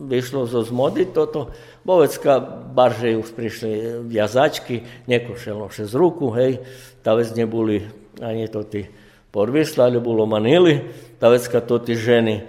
vyšlo 0.09 0.49
zo 0.49 0.65
zmody, 0.65 1.05
toto 1.13 1.53
Bovecka 1.87 2.43
barže 2.75 3.15
už 3.15 3.31
prišli 3.31 4.03
viazačky, 4.03 4.83
nekošelo 5.07 5.71
še 5.71 5.87
z 5.87 5.93
ruku, 5.95 6.35
hej, 6.35 6.59
ta 6.99 7.15
vec 7.15 7.31
neboli 7.31 7.79
ani 8.19 8.51
to 8.51 8.67
ty 8.67 8.91
porvisla, 9.31 9.87
ale 9.87 10.03
bolo 10.03 10.27
manili, 10.27 10.83
ta 11.15 11.31
vecka 11.31 11.63
to 11.63 11.79
ty 11.79 11.95
ženy 11.95 12.43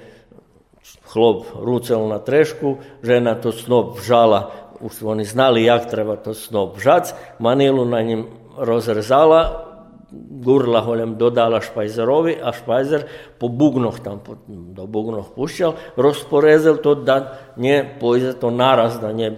chlop 1.07 1.55
rúcel 1.55 2.03
na 2.11 2.19
trešku, 2.19 2.83
žena 2.99 3.39
to 3.39 3.55
snop 3.55 4.03
vžala, 4.03 4.75
už 4.83 5.07
oni 5.07 5.23
znali, 5.23 5.63
jak 5.63 5.87
treba 5.87 6.19
to 6.19 6.35
snop 6.35 6.75
vžac, 6.75 7.15
manilu 7.39 7.87
na 7.87 8.03
ním 8.03 8.27
rozrezala, 8.59 9.68
gurla 10.13 10.81
holem 10.81 11.17
dodala 11.21 11.61
špajzerovi, 11.61 12.39
a 12.41 12.53
špajzer 12.57 13.05
po 13.37 13.53
bugnoch 13.53 14.01
tam, 14.01 14.21
po, 14.25 14.41
do 14.49 14.89
bugnoch 14.89 15.37
pušťal, 15.37 15.97
rozporezil 16.01 16.81
to, 16.81 16.97
da 16.97 17.37
ne 17.61 17.85
pojde 17.85 18.33
to 18.41 18.49
naraz, 18.49 18.97
da 19.03 19.13
ne 19.13 19.37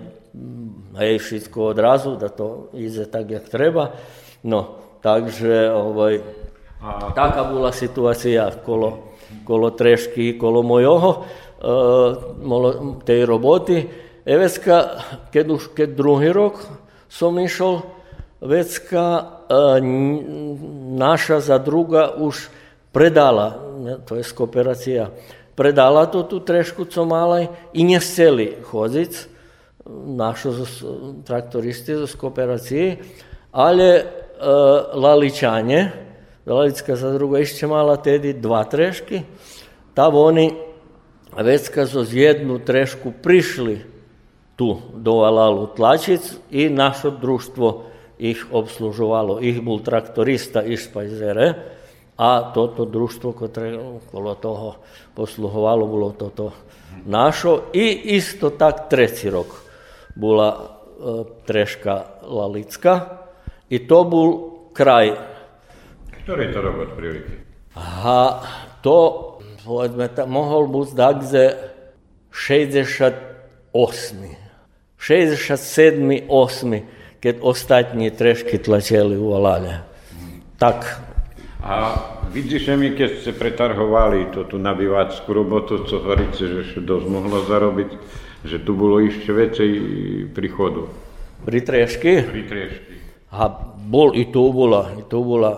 hej, 0.98 1.18
všetko 1.18 1.74
odrazu, 1.74 2.14
da 2.14 2.30
to 2.30 2.70
ide 2.74 3.06
tak, 3.10 3.30
jak 3.30 3.50
treba. 3.50 3.90
No, 4.46 4.78
takže 5.02 5.74
ovaj, 5.74 6.22
taká 7.18 7.42
bola 7.44 7.74
situácia 7.74 8.46
kolo, 8.62 9.16
kolo 9.42 9.74
trešky, 9.74 10.38
kolo 10.38 10.62
mojoho. 10.62 11.26
Eh, 11.60 12.10
tej 13.04 13.20
roboty. 13.28 13.84
Evecka, 14.24 15.04
keď 15.28 15.44
už 15.52 15.62
keď 15.76 15.88
druhý 15.92 16.32
rok 16.32 16.64
som 17.04 17.36
išiel, 17.36 17.84
vecka 18.40 19.39
naša 20.98 21.40
zadruga 21.40 22.10
už 22.16 22.48
predala, 22.92 23.58
to 24.08 24.16
je 24.16 24.22
kooperacija, 24.34 25.10
predala 25.54 26.06
to 26.06 26.22
tu 26.22 26.40
trešku 26.40 26.86
malaj 27.06 27.46
i 27.72 27.84
nje 27.84 28.00
seli 28.00 28.56
hozic, 28.70 29.26
našo 30.06 30.52
traktoristi 31.26 32.06
z 32.06 32.14
kooperacije, 32.14 32.96
ali 33.52 34.02
laličanje, 34.94 35.90
Lalicka 36.46 36.96
zadruga 36.96 37.38
išće 37.38 37.66
mala 37.66 37.96
tedi 37.96 38.32
dva 38.32 38.64
treški, 38.64 39.20
ta 39.94 40.08
oni 40.08 40.54
već 41.36 41.70
zo 41.84 42.04
jednu 42.10 42.58
trešku 42.58 43.12
prišli 43.22 43.84
tu 44.56 44.78
do 44.94 45.10
Alalu 45.10 45.66
Tlačic 45.76 46.20
i 46.50 46.68
naše 46.68 47.10
društvo 47.10 47.84
ih 48.20 48.40
obslužovalo. 48.52 49.40
Ich 49.40 49.64
bol 49.64 49.80
traktorista 49.80 50.60
iš 50.60 50.92
Pajzere 50.92 51.56
a 52.20 52.52
toto 52.52 52.84
društvo, 52.84 53.32
ktoré 53.32 53.80
okolo 53.80 54.36
toho 54.36 54.70
posluhovalo, 55.16 55.88
bolo 55.88 56.12
toto 56.12 56.52
našo. 57.08 57.72
I 57.72 58.14
isto 58.20 58.52
tak 58.52 58.92
tretí 58.92 59.32
rok 59.32 59.48
bola 60.12 60.48
e, 60.52 60.60
treška 61.48 62.28
Lalicka 62.28 63.24
i 63.72 63.80
to 63.88 63.98
bol 64.04 64.28
kraj. 64.76 65.16
Ktorý 66.20 66.52
to 66.52 66.58
rok 66.60 66.76
od 66.84 66.90
prilike? 66.92 67.32
A 68.04 68.44
to 68.84 69.30
povedzme, 69.64 70.08
mohol 70.26 70.66
byť 70.68 70.88
takže 70.96 71.42
68. 72.32 73.70
67. 74.98 76.28
8. 76.28 76.99
keď 77.20 77.44
ostatní 77.44 78.08
trešky 78.08 78.56
tlačili 78.56 79.20
u 79.20 79.36
Aláľa. 79.36 79.84
Tak. 80.56 81.08
A 81.60 81.72
vidíš 82.32 82.72
mi, 82.80 82.96
keď 82.96 83.20
ste 83.20 83.32
pretarhovali 83.36 84.32
tú, 84.32 84.48
tú 84.48 84.56
nabývackú 84.56 85.28
robotu, 85.28 85.84
co 85.84 86.00
hovoríte, 86.00 86.40
že 86.40 86.56
ešte 86.64 86.80
dosť 86.80 87.06
mohlo 87.12 87.44
zarobiť, 87.44 87.90
že 88.48 88.56
tu 88.64 88.72
bolo 88.72 89.04
ešte 89.04 89.28
väčšej 89.28 89.72
príchodu. 90.32 90.88
Pri 91.44 91.60
trešky? 91.60 92.12
Pri 92.24 92.42
trešky. 92.48 92.92
A 93.36 93.52
bol, 93.76 94.16
i 94.16 94.24
tu 94.32 94.48
bola, 94.48 94.96
i 94.96 95.04
tu 95.04 95.20
bola, 95.20 95.52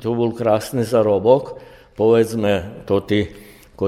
tu 0.00 0.10
bol 0.16 0.32
krásny 0.32 0.88
zarobok, 0.88 1.60
povedzme, 1.94 2.84
to 2.88 3.04
ty 3.04 3.28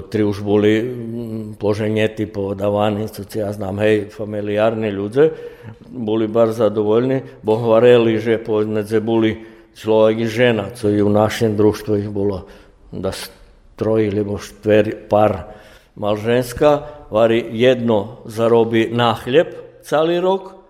ktorí 0.01 0.23
už 0.27 0.39
boli 0.43 0.83
mm, 0.83 1.61
poženetí, 1.61 2.27
povedavaní, 2.27 3.07
co 3.07 3.23
ja 3.31 3.53
znam, 3.53 3.79
hej, 3.79 4.11
familiárni 4.11 4.91
ľudia, 4.91 5.31
boli 5.87 6.27
bar 6.27 6.51
zadovoljní, 6.51 7.45
bo 7.45 7.61
hovorili, 7.61 8.19
že 8.19 8.43
povedzme, 8.43 8.83
že 8.83 8.99
boli 8.99 9.45
človek 9.77 10.25
i 10.25 10.29
žena, 10.31 10.65
co 10.75 10.91
i 10.91 10.99
u 11.03 11.11
našem 11.11 11.55
društvu 11.55 11.93
ich 12.03 12.11
bolo 12.11 12.49
da 12.91 13.15
troji 13.77 14.11
ili 14.11 14.23
štver 14.23 15.11
par 15.11 15.55
malženska, 15.95 17.07
vari 17.11 17.43
jedno 17.53 18.25
zarobi 18.27 18.91
na 18.91 19.15
hljeb 19.15 19.55
cali 19.83 20.19
rok, 20.19 20.65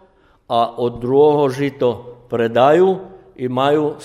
a 0.49 0.77
od 0.77 1.01
druhého 1.01 1.49
žito 1.49 1.91
predajú 2.29 3.01
i 3.37 3.49
majú 3.49 3.97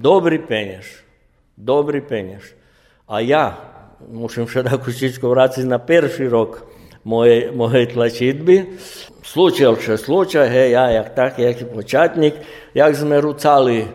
dobrý 0.00 0.38
peněž. 0.40 1.04
Dobrý 1.56 2.00
peněž. 2.00 2.56
A 3.08 3.20
ja 3.20 3.75
musím 4.04 4.44
še 4.50 4.66
takú 4.66 4.92
čičko 4.92 5.32
vrátiť 5.32 5.64
na 5.64 5.80
perší 5.80 6.28
rok 6.28 6.64
mojej, 7.06 7.54
mojej 7.54 7.92
tlačitby. 7.92 8.76
Slučil 9.26 9.74
še 9.80 9.98
slučaj, 9.98 10.46
hej, 10.46 10.68
ja 10.76 10.90
jak 11.02 11.08
tak, 11.18 11.32
jak 11.42 11.66
počatnik, 11.72 12.38
jak 12.74 12.92
sme 12.94 13.18
rucali 13.18 13.88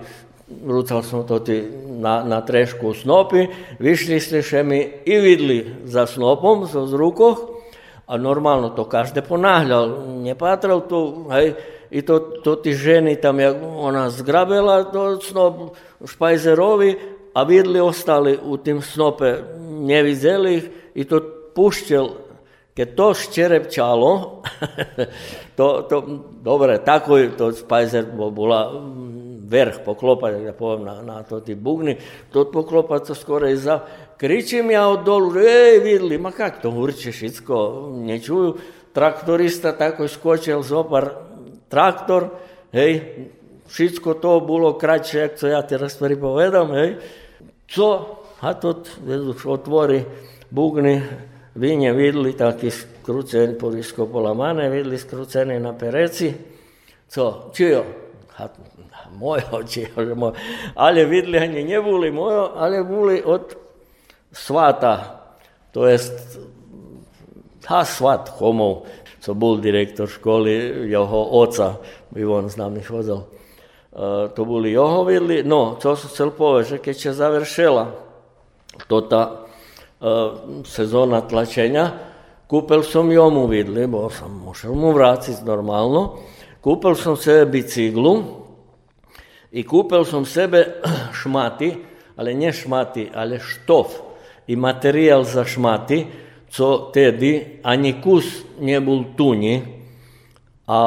Rucal 0.52 1.00
som 1.08 1.24
to 1.24 1.40
ty 1.40 1.64
na, 1.88 2.28
na 2.28 2.44
trešku 2.44 2.92
snopy, 2.92 3.48
vyšli 3.80 4.20
ste 4.20 4.44
še 4.44 4.68
mi 4.68 4.84
i 4.84 5.16
vidli 5.24 5.88
za 5.88 6.04
snopom 6.04 6.68
zo 6.68 6.84
z 6.92 6.94
rukoch 7.00 7.64
a 8.04 8.20
normálno 8.20 8.76
to 8.76 8.84
každé 8.84 9.24
ponáhľal, 9.24 10.20
nepatral 10.20 10.84
tu, 10.84 11.32
hej, 11.32 11.56
i 11.88 12.04
to, 12.04 12.44
to 12.44 12.60
ty 12.60 12.76
ženy 12.76 13.16
tam, 13.16 13.40
jak 13.40 13.56
ona 13.64 14.12
zgrabela 14.12 14.92
to 14.92 15.24
snop 15.24 15.80
špajzerovi 16.04 17.21
a 17.34 17.44
vidli 17.44 17.80
ostali 17.80 18.40
u 18.44 18.58
tim 18.58 18.82
snope, 18.82 19.36
nie 19.70 20.04
vidjeli 20.04 20.56
ih 20.56 20.70
i 20.96 21.04
to 21.04 21.22
pušćel, 21.56 22.10
ke 22.76 22.86
to 22.96 23.12
ščerepčalo, 23.14 24.42
to, 25.58 25.68
to, 25.90 26.04
dobro, 26.44 26.78
tako 26.78 27.18
je 27.18 27.32
to 27.38 27.52
Spajzer 27.52 28.06
bila 28.16 28.62
vrh 29.52 29.82
poklopa, 29.86 30.32
da 30.32 30.54
povem 30.54 30.86
na, 30.88 31.02
na 31.02 31.24
to 31.24 31.40
ti 31.40 31.56
bugni, 31.56 31.98
to 32.32 32.46
poklopaca 32.52 33.16
skoro 33.16 33.56
za. 33.56 33.80
kričim 34.18 34.72
ja 34.72 34.88
od 34.88 35.04
dolu, 35.04 35.34
ej, 35.40 35.80
vidli, 35.84 36.18
ma 36.18 36.32
kak 36.32 36.62
to 36.62 36.70
urče 36.70 37.12
šitsko, 37.12 37.90
ne 38.06 38.20
čuju, 38.20 38.56
traktorista 38.94 39.72
tako 39.78 40.08
skočil 40.08 40.62
zopar 40.64 41.10
traktor, 41.70 42.30
hej, 42.72 43.28
Všetko 43.72 44.20
to 44.20 44.44
bilo 44.44 44.76
kratšie, 44.76 45.32
ako 45.32 45.48
ja 45.48 45.64
teraz 45.64 45.96
rastvari 45.96 46.20
hej, 46.20 46.90
Co? 47.74 48.18
A 48.42 48.54
tot 48.54 48.90
otvori 49.46 50.04
bugni, 50.50 51.02
vinje 51.56 51.94
vidli 51.94 52.34
taki 52.34 52.72
skruceni 52.72 53.58
polisko 53.58 54.08
polamane, 54.08 54.70
vidli 54.70 54.98
skruceni 54.98 55.60
na 55.60 55.74
pereci. 55.78 56.34
Co? 57.08 57.52
Čio? 57.54 57.84
A, 58.38 58.48
mojo, 59.16 59.64
čio 59.68 59.88
moj. 60.16 60.34
Ali 60.76 61.06
vidli, 61.06 61.38
a 61.38 61.46
nje 61.46 61.82
buli 61.82 62.12
mojo, 62.12 62.52
ali 62.56 62.84
buli 62.84 63.22
od 63.26 63.56
svata, 64.32 65.22
to 65.72 65.88
je 65.88 66.00
ta 67.68 67.86
svat 67.86 68.30
homov, 68.40 68.86
co 69.20 69.34
bol 69.34 69.62
direktor 69.62 70.10
školi, 70.10 70.52
jeho 70.90 71.28
oca 71.32 71.76
bi 72.10 72.26
on 72.26 72.50
z 72.50 72.58
nami 72.58 72.82
hodil. 72.82 73.22
Uh, 73.92 74.32
to 74.32 74.48
boli 74.48 74.72
jeho 74.72 75.04
vidli. 75.04 75.44
No, 75.44 75.76
čo 75.76 76.00
som 76.00 76.08
chcel 76.08 76.30
povedať, 76.32 76.64
že 76.66 76.78
keď 76.80 76.96
sa 76.96 77.12
završila 77.28 77.86
tota 78.88 79.52
sezóna 80.66 81.22
tlačenia, 81.22 81.94
kúpil 82.50 82.82
som 82.82 83.06
jomu 83.06 83.46
vidli, 83.46 83.86
bo 83.86 84.10
som 84.10 84.34
musel 84.34 84.74
mu 84.74 84.90
vrátiť 84.98 85.46
normálno. 85.46 86.26
Kúpil 86.58 86.98
som 86.98 87.14
sebe 87.14 87.62
bicyklu, 87.62 88.42
i 89.54 89.62
kúpil 89.62 90.02
som 90.08 90.26
sebe 90.26 90.82
šmaty, 91.22 91.70
ale 92.18 92.34
ne 92.34 92.50
šmaty, 92.50 93.14
ale 93.14 93.38
štof 93.38 93.94
i 94.50 94.58
materiál 94.58 95.22
za 95.22 95.46
šmaty, 95.46 96.10
co 96.52 96.92
tedy 96.92 97.62
ani 97.64 98.02
kus 98.04 98.44
nebol 98.60 99.16
tuni, 99.16 99.80
a 100.68 100.78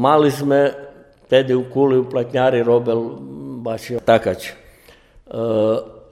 mali 0.00 0.30
sme 0.30 0.85
tedy 1.28 1.54
u 1.54 1.64
kuli 1.70 1.98
u 1.98 2.08
platnjari 2.10 2.62
robil 2.62 3.18
baš 3.62 3.98
takač. 4.04 4.50
E, 4.50 4.54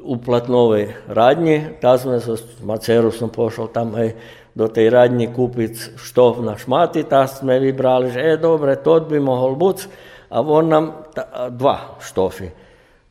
u 0.05 0.17
platnovej 0.21 1.09
radnji, 1.09 1.81
ta 1.81 1.97
sme 1.99 2.21
sa, 2.21 2.37
Maceru 2.61 3.09
som 3.09 3.33
pošao 3.33 3.73
tam 3.73 3.97
aj 3.97 4.13
do 4.55 4.69
tej 4.69 4.93
radnji 4.93 5.33
kupiť 5.33 5.97
štov 5.97 6.45
na 6.45 6.61
šmati, 6.61 7.09
ta 7.09 7.25
sme 7.27 7.57
vybrali, 7.59 8.13
že 8.13 8.21
e, 8.21 8.35
dobre, 8.37 8.77
to 8.77 9.01
by 9.01 9.19
mohol 9.23 9.57
buc, 9.57 9.87
a 10.35 10.43
on 10.43 10.65
nám 10.69 10.87
ta, 11.15 11.49
dva 11.49 11.97
štofy. 12.03 12.49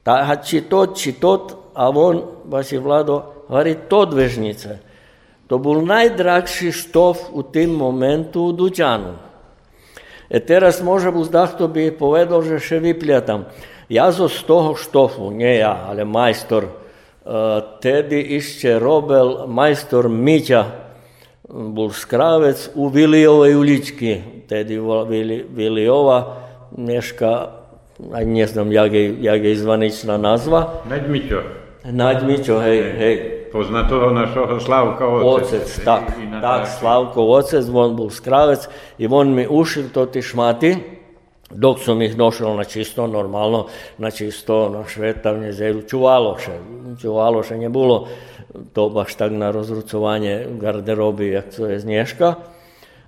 Ta, 0.04 0.28
či 0.44 0.68
to, 0.68 0.92
či 0.92 1.16
to, 1.16 1.32
a 1.74 1.88
on, 1.90 2.46
vaši 2.52 2.78
vlado, 2.78 3.48
hovorí 3.48 3.88
to 3.88 4.06
dvežnice. 4.06 4.72
To 5.48 5.60
bol 5.60 5.84
najdrahší 5.84 6.72
štof 6.72 7.32
u 7.32 7.44
tým 7.48 7.76
momentu 7.76 8.52
u 8.52 8.56
Dučanu. 8.56 9.33
E 10.30 10.40
teraz 10.40 10.82
może 10.82 11.12
uzdach 11.12 11.56
to 11.58 11.68
by 11.68 11.92
povedal, 11.92 12.44
že 12.44 12.60
še 12.60 12.80
Ja 13.90 14.12
za 14.12 14.32
z 14.32 14.44
toho 14.48 14.76
štofu, 14.76 15.32
nie 15.32 15.60
ja, 15.60 15.86
ale 15.90 16.08
majstor, 16.08 16.64
e, 16.64 16.72
tedy 17.84 18.40
išče 18.40 18.80
robel 18.80 19.46
majstor 19.48 20.10
Mića, 20.10 20.66
bol 21.50 21.92
skravec 21.92 22.72
u 22.76 22.88
Vilijove 22.88 23.56
ulički, 23.56 24.48
tedy 24.48 24.80
Vili, 24.80 25.46
Vilijova, 25.46 26.42
neška, 26.78 27.50
aj 28.14 28.26
ne 28.26 28.48
znam 28.48 28.72
jak 28.72 28.94
je, 28.94 29.16
jak 29.22 29.44
je 29.44 29.52
izvanična 29.52 30.18
nazva. 30.18 30.82
Nadmićo. 30.90 31.42
Nadmićo, 31.84 32.60
hej, 32.60 32.82
hej. 32.98 33.43
Pozná 33.54 33.86
toho 33.86 34.10
našeho 34.10 34.58
Slavka 34.58 35.06
Ocec. 35.06 35.30
Ocec, 35.30 35.68
tak, 35.86 36.18
tak, 36.42 36.66
Slavko 36.66 37.22
Ocec, 37.38 37.62
on 37.70 37.94
bol 37.94 38.10
skravec 38.10 38.66
i 38.98 39.06
on 39.06 39.30
mi 39.30 39.46
ušil 39.46 39.94
to 39.94 40.10
ti 40.10 40.26
šmaty, 40.26 40.82
dok 41.54 41.78
som 41.78 42.02
ich 42.02 42.18
nošel 42.18 42.50
na 42.58 42.66
čisto, 42.66 43.06
normalno, 43.06 43.70
na 44.02 44.10
čisto, 44.10 44.74
na 44.74 44.82
švetavne, 44.90 45.54
zedu, 45.54 45.86
čuvaloše. 45.86 46.58
Čuvaloše 46.98 47.62
nebolo 47.62 48.10
to 48.74 48.90
baš 48.90 49.14
tak 49.22 49.30
na 49.30 49.54
rozrucovanie 49.54 50.50
garderoby, 50.58 51.38
jak 51.38 51.54
to 51.54 51.70
je 51.70 51.78
znieška. 51.78 52.42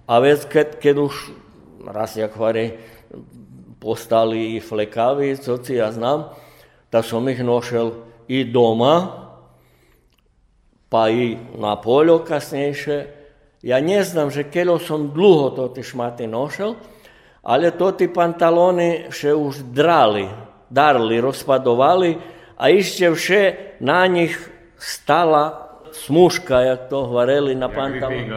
A 0.06 0.14
vec, 0.22 0.46
keď, 0.46 0.78
keď 0.78 0.96
už 1.10 1.14
raz, 1.90 2.22
jak 2.22 2.38
hovorí, 2.38 2.78
postali 3.82 4.54
i 4.54 4.62
flekavi, 4.62 5.42
co 5.42 5.58
ja 5.74 5.90
znam, 5.90 6.30
da 6.94 7.02
som 7.02 7.26
ih 7.26 7.42
nošel 7.42 7.98
i 8.30 8.46
doma, 8.46 9.25
pa 10.90 11.10
i 11.10 11.38
na 11.58 11.76
polju 11.76 12.20
kasnejše. 12.28 13.06
Ja 13.62 13.82
ne 13.82 14.04
znam, 14.04 14.30
že 14.30 14.46
kelo 14.50 14.80
som 14.80 15.10
dlho 15.14 15.50
to 15.58 15.68
ti 15.74 15.84
šmaty 15.84 16.28
nošel, 16.28 16.76
ale 17.44 17.72
to 17.74 17.92
ti 17.92 18.08
pantaloni 18.08 19.10
še 19.10 19.34
už 19.34 19.74
drali, 19.74 20.30
darli, 20.70 21.22
rozpadovali, 21.22 22.12
a 22.56 22.72
ešte 22.72 23.12
vše 23.12 23.42
na 23.84 24.08
nich 24.08 24.38
stala 24.80 25.66
smuška, 25.92 26.62
jak 26.62 26.82
to 26.88 27.06
hovorili 27.06 27.56
na 27.56 27.68
pantaloni. 27.68 28.32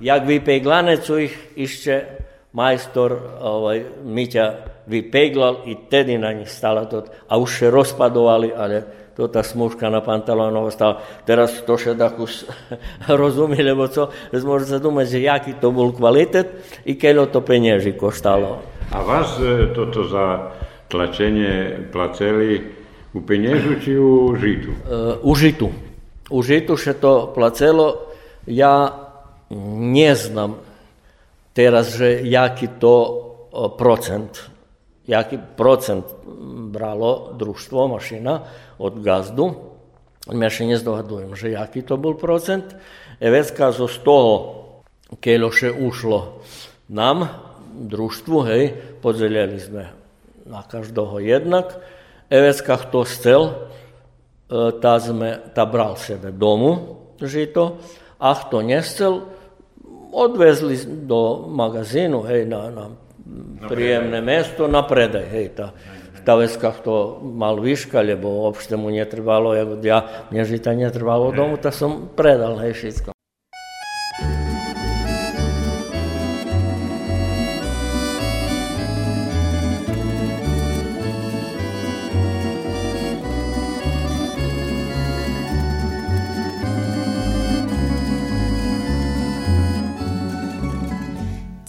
Jak 0.00 0.22
vypeglane, 0.26 0.98
co 1.02 1.18
ich 1.18 1.34
ešte 1.56 2.22
majstor 2.52 3.40
ovaj, 3.40 4.06
Miťa 4.06 4.46
vypeglal 4.86 5.66
i 5.66 5.90
tedy 5.90 6.18
na 6.18 6.32
nich 6.32 6.48
stala 6.48 6.86
to. 6.86 7.04
A 7.28 7.36
už 7.36 7.58
se 7.58 7.66
rozpadovali, 7.70 8.54
ale 8.54 8.76
to 9.16 9.32
tá 9.32 9.40
smúška 9.40 9.88
na 9.88 10.04
pantalónoch 10.04 10.68
stala. 10.68 11.00
Teraz 11.24 11.64
to 11.64 11.80
všetko 11.80 12.20
už 12.20 12.32
rozumí, 13.20 13.56
lebo 13.64 13.88
co, 13.88 14.12
môže 14.44 14.68
sa 14.68 14.78
domať, 14.78 15.06
že 15.08 15.18
jaký 15.24 15.52
to 15.56 15.72
bol 15.72 15.88
kvalitet 15.96 16.52
i 16.84 17.00
keľo 17.00 17.32
to 17.32 17.40
penieži 17.40 17.96
koštalo. 17.96 18.60
A 18.92 19.00
vás 19.00 19.40
e, 19.40 19.72
toto 19.72 20.04
za 20.04 20.52
tlačenie 20.92 21.88
placeli 21.88 22.60
u 23.16 23.24
peniežu 23.24 23.80
či 23.80 23.96
u 23.96 24.30
e, 24.30 24.38
žitu? 24.38 24.70
U 25.24 25.32
žitu. 25.32 25.66
U 26.28 26.38
žitu 26.44 26.76
še 26.76 26.94
to 27.00 27.32
placelo. 27.32 28.12
Ja 28.44 29.08
ne 29.50 30.12
znam 30.12 30.60
teraz, 31.56 31.96
že 31.96 32.20
jaki 32.20 32.76
to 32.76 32.94
e, 33.00 33.10
procent 33.80 34.55
jaký 35.06 35.38
procent 35.38 36.04
bralo 36.70 37.32
družstvo, 37.38 37.86
mašina 37.90 38.46
od 38.76 38.98
gazdu. 39.00 39.74
Ja 40.26 40.50
še 40.50 40.66
nezdohadujem, 40.66 41.38
že 41.38 41.54
jaký 41.54 41.86
to 41.86 41.94
bol 41.94 42.18
procent. 42.18 42.74
Evecka 43.22 43.70
zo 43.70 43.86
z 43.86 44.02
toho 44.02 44.34
keľoše 45.22 45.70
ušlo 45.70 46.42
nám, 46.90 47.30
družstvu, 47.76 48.36
hej, 48.50 48.64
podelili 48.98 49.60
sme 49.62 49.94
na 50.48 50.66
každého 50.66 51.22
jednak. 51.22 51.78
Evecka 52.26 52.74
kto 52.82 53.06
chcel, 53.06 53.42
tá, 54.82 54.94
sme, 54.98 55.38
tá 55.54 55.62
bral 55.66 55.94
sebe 55.98 56.34
domu 56.34 56.98
žito, 57.22 57.78
a 58.18 58.34
kto 58.34 58.64
nechcel, 58.64 59.28
odvezli 60.10 60.76
do 61.04 61.46
magazínu, 61.52 62.24
hej, 62.24 62.48
na, 62.48 62.72
na 62.72 62.84
príjemné 63.66 64.22
mesto 64.22 64.70
na 64.70 64.82
predaj. 64.86 65.26
Hej, 65.26 65.46
tá. 65.58 65.66
Žitaveskách 66.22 66.82
to 66.82 67.22
mal 67.22 67.58
výška, 67.62 68.02
lebo 68.02 68.50
obšte 68.50 68.74
mu 68.74 68.90
netrbalo, 68.90 69.54
ja, 69.82 70.26
mne 70.30 70.42
žita 70.42 70.74
netrbalo 70.74 71.30
domu, 71.30 71.54
tak 71.54 71.70
som 71.70 72.10
predal, 72.10 72.58
hej, 72.66 72.74
všetko. 72.74 73.10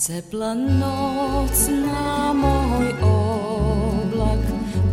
Tepla 0.07 0.55
noc 0.55 1.16
na 1.71 2.35
môj 2.35 2.91
oblak 2.99 4.43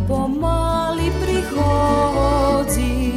pomaly 0.07 1.11
prichodí, 1.19 3.11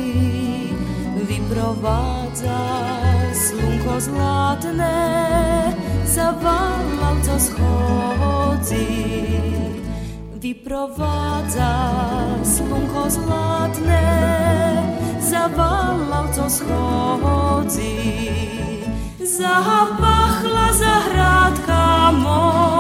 vyprovádza 1.23 2.59
slunko 3.31 3.95
zlatné, 4.03 4.99
za 6.03 6.35
valavca 6.35 7.39
schodzi. 7.39 8.91
Vyprovádza 10.39 11.73
slunko 12.43 13.07
zlatné, 13.07 14.07
za 15.23 15.47
valavca 15.53 16.51
schodzi. 16.51 17.95
Zapachla 19.23 20.73
zahradka 20.75 22.11
moja 22.11 22.78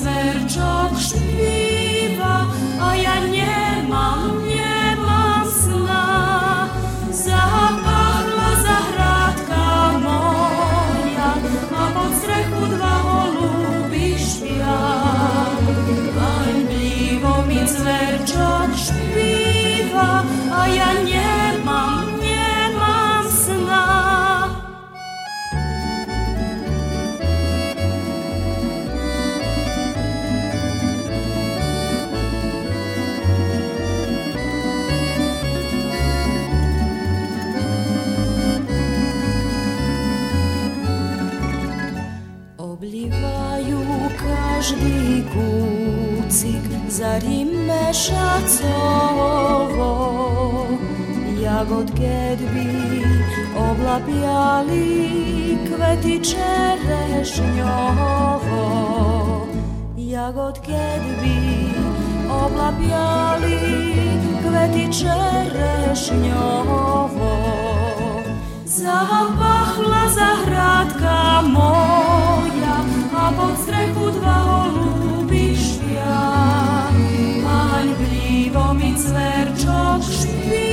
zverčok 0.00 0.92
špíva 0.96 2.36
a 2.80 2.88
ja 2.96 3.16
nemám, 3.26 4.40
zaríme 47.00 47.88
šacovo, 47.96 48.68
jagod 51.40 51.88
kedby 51.96 53.00
oblapiali 53.56 54.84
kvety 55.64 56.20
čerešňovo. 56.20 57.64
Jagod 59.96 60.60
kedby 60.60 61.72
oblapiali 62.28 63.60
kvety 64.44 64.84
čerešňovo. 64.92 66.20
Zapachla 68.68 70.04
zahradka 70.12 71.48
moja 71.48 72.84
a 73.16 73.32
pod 73.32 73.56
strechu 73.64 74.12
dva 74.20 74.36
holuby 74.44 75.19
Ivo 78.46 78.74
mi 78.74 78.94
cverčok 78.96 80.02
špi. 80.02 80.69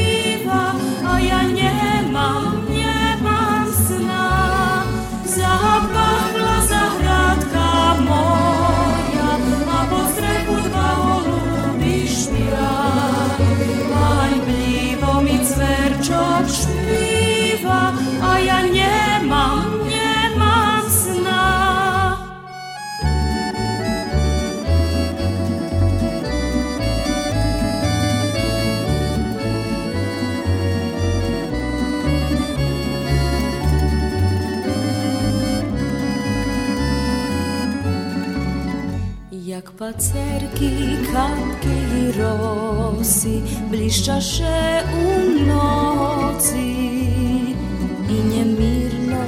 Pacerki 39.78 41.06
kapky 41.14 42.10
rosy 42.18 43.46
blišťaše 43.70 44.90
u 44.90 45.06
noci. 45.46 46.74
I 48.10 48.18
nemirno 48.26 49.22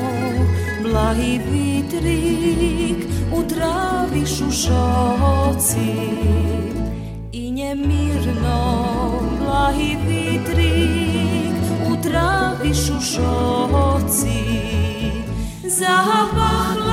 blahý 0.81 1.37
vitrík 1.37 3.05
u 3.29 3.45
trávy 3.45 4.25
šušoci 4.25 5.93
i 7.29 7.43
nemirno 7.53 8.61
blahý 9.37 10.01
vitrík 10.01 11.53
u 11.85 11.93
trávy 12.01 12.73
šušoci 12.73 14.41
zapachla 15.61 16.88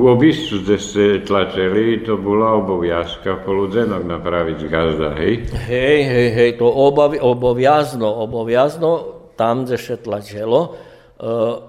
U 0.00 0.08
obistu, 0.08 0.64
kde 0.64 0.78
ste 0.80 1.20
tlačili, 1.28 2.00
to 2.00 2.16
bola 2.16 2.56
oboviazka 2.56 3.44
poludzenok 3.44 4.00
napraviť 4.08 4.56
z 4.56 4.66
gazda, 4.72 5.12
hej? 5.12 5.44
Hej, 5.68 5.98
hej, 6.08 6.28
hej, 6.32 6.50
to 6.56 6.64
obavi, 6.72 7.20
oboviazno, 7.20 8.08
oboviazno, 8.08 8.90
tam, 9.36 9.68
kde 9.68 9.76
se 9.76 10.00
tlačilo, 10.00 10.60
uh, 10.72 11.60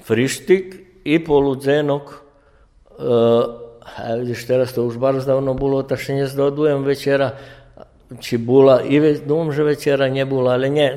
frištik 0.00 0.64
i 1.04 1.20
poludzenok, 1.20 2.04
uh, 2.08 3.04
a 3.84 4.16
vidiš, 4.16 4.48
teraz 4.48 4.72
to 4.72 4.88
už 4.88 4.96
bar 4.96 5.20
zdavno 5.20 5.52
bolo, 5.52 5.84
ta 5.84 6.00
še 6.00 6.24
ne 6.24 6.24
večera, 6.88 7.36
či 8.16 8.40
bula, 8.40 8.80
i 8.80 8.96
ve, 8.96 9.12
že 9.52 9.68
večera 9.68 10.08
nie 10.08 10.24
bula, 10.24 10.56
ali 10.56 10.72
ne, 10.72 10.88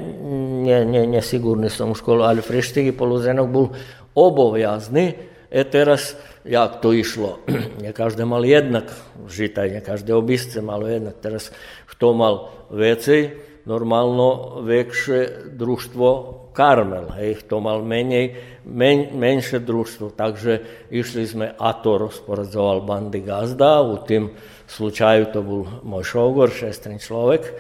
ne, 0.64 0.86
ne, 0.88 1.04
ne 1.04 1.20
sigurni 1.20 1.68
sam 1.68 1.92
školu, 1.92 2.24
ali 2.24 2.40
frištik 2.40 2.88
i 2.88 2.96
poludzenok 2.96 3.48
bol 3.52 3.76
oboviazni, 4.16 5.31
e 5.52 5.62
teraz, 5.68 6.16
jak 6.48 6.80
to 6.80 6.96
išlo, 6.96 7.44
ne 7.84 7.92
každé 7.92 8.24
mal 8.24 8.42
jednak 8.48 8.88
žitaj, 9.28 9.68
ne 9.76 9.82
každé 9.84 10.16
obisce 10.16 10.64
malo 10.64 10.88
jednak, 10.88 11.20
teraz 11.20 11.52
kto 11.92 12.16
mal 12.16 12.36
vecej, 12.72 13.52
normálno 13.68 14.62
väčšie 14.66 15.54
družstvo 15.54 16.08
Karmel, 16.52 17.14
hej, 17.16 17.48
to 17.48 17.64
mal 17.64 17.80
menej, 17.86 18.36
men, 18.68 19.16
menšie 19.16 19.64
družstvo, 19.64 20.12
takže 20.18 20.88
išli 20.92 21.24
sme, 21.24 21.48
a 21.56 21.70
to 21.80 21.96
rozporadzoval 21.96 22.84
bandy 22.84 23.24
Gazda, 23.24 23.80
u 23.80 24.02
tým 24.04 24.34
slučaju 24.68 25.24
to 25.32 25.40
bol 25.40 25.62
môj 25.88 26.04
šogor, 26.04 26.52
šestrin 26.52 27.00
človek, 27.00 27.56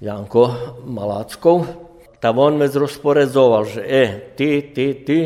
Janko 0.00 0.78
Malackov, 0.88 1.68
tak 2.20 2.32
on 2.36 2.56
vec 2.56 2.72
rozporedzoval, 2.72 3.62
že 3.68 3.82
e, 3.84 4.04
ty, 4.36 4.72
ty, 4.72 5.04
ty, 5.04 5.18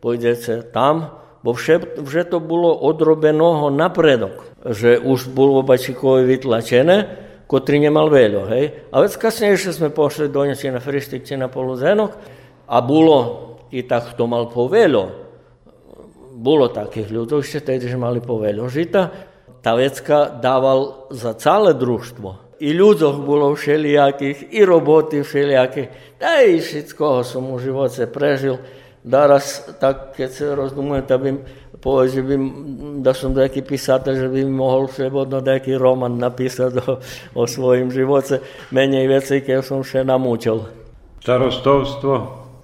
pôjdete 0.00 0.68
tam, 0.68 1.27
bo 1.42 1.54
vše, 1.54 2.02
vše 2.02 2.22
to 2.28 2.38
bolo 2.42 2.74
odrobeno 2.74 3.70
napredok, 3.70 4.58
že 4.66 4.98
už 4.98 5.30
bolo 5.30 5.62
Bačikovi 5.62 6.26
vytlačené, 6.26 7.26
ktorý 7.48 7.88
nemal 7.88 8.12
veľo, 8.12 8.50
hej. 8.52 8.90
A 8.92 9.00
vec 9.00 9.16
kasnejšie 9.16 9.72
sme 9.72 9.88
pošli 9.88 10.28
do 10.28 10.44
či 10.52 10.68
na 10.68 10.82
frištik, 10.82 11.24
či 11.24 11.40
na 11.40 11.48
poluzenok 11.48 12.12
a 12.68 12.76
bolo 12.84 13.18
i 13.72 13.84
tak, 13.84 14.12
kto 14.12 14.28
mal 14.28 14.52
poveľo, 14.52 15.28
bolo 16.38 16.70
takých 16.70 17.10
ľudí, 17.10 17.40
ešte 17.40 17.74
tedy, 17.74 17.90
že 17.90 17.98
mali 17.98 18.22
poveľo 18.22 18.70
žita, 18.70 19.02
tá 19.58 19.74
vecka 19.74 20.30
dával 20.38 21.10
za 21.10 21.34
celé 21.34 21.74
družstvo. 21.74 22.60
I 22.62 22.74
ľuďoch 22.74 23.22
bolo 23.22 23.54
všelijakých, 23.54 24.54
i 24.54 24.60
roboty 24.66 25.22
všelijakých. 25.22 26.18
Da 26.18 26.42
všetkoho 26.42 27.22
som 27.22 27.50
u 27.54 27.58
živote 27.58 28.06
prežil. 28.10 28.58
Daraz, 29.08 29.64
tak 29.80 30.12
keď 30.12 30.28
sa 30.28 30.46
rozdumujem, 30.52 31.04
tak 31.08 31.18
by 31.24 31.30
povedal, 31.80 32.12
že 32.12 32.22
by, 32.28 32.34
da 33.00 33.16
som 33.16 33.32
nejaký 33.32 33.64
písateľ, 33.64 34.12
že 34.12 34.28
by 34.28 34.44
mohol 34.44 34.84
slobodno 34.92 35.40
nejaký 35.40 35.80
roman 35.80 36.12
napísať 36.20 36.76
o, 36.84 37.00
o 37.32 37.42
svojim 37.48 37.88
živote. 37.88 38.44
Menej 38.68 39.08
veci, 39.08 39.40
keď 39.40 39.64
som 39.64 39.80
še 39.80 40.04
namúčil. 40.04 40.60
Starostovstvo, 41.24 42.12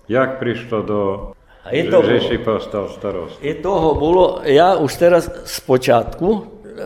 jak 0.05 0.37
prišlo 0.37 0.79
do 0.85 1.01
a 1.65 1.73
je 1.73 1.89
to, 1.89 2.05
že 2.05 2.29
si 2.29 2.37
postal 2.45 2.93
starost? 2.93 3.41
I 3.41 3.57
toho 3.65 3.97
bolo, 3.97 4.45
ja 4.45 4.77
už 4.77 4.93
teraz 5.01 5.33
z 5.33 5.59
počiatku, 5.65 6.29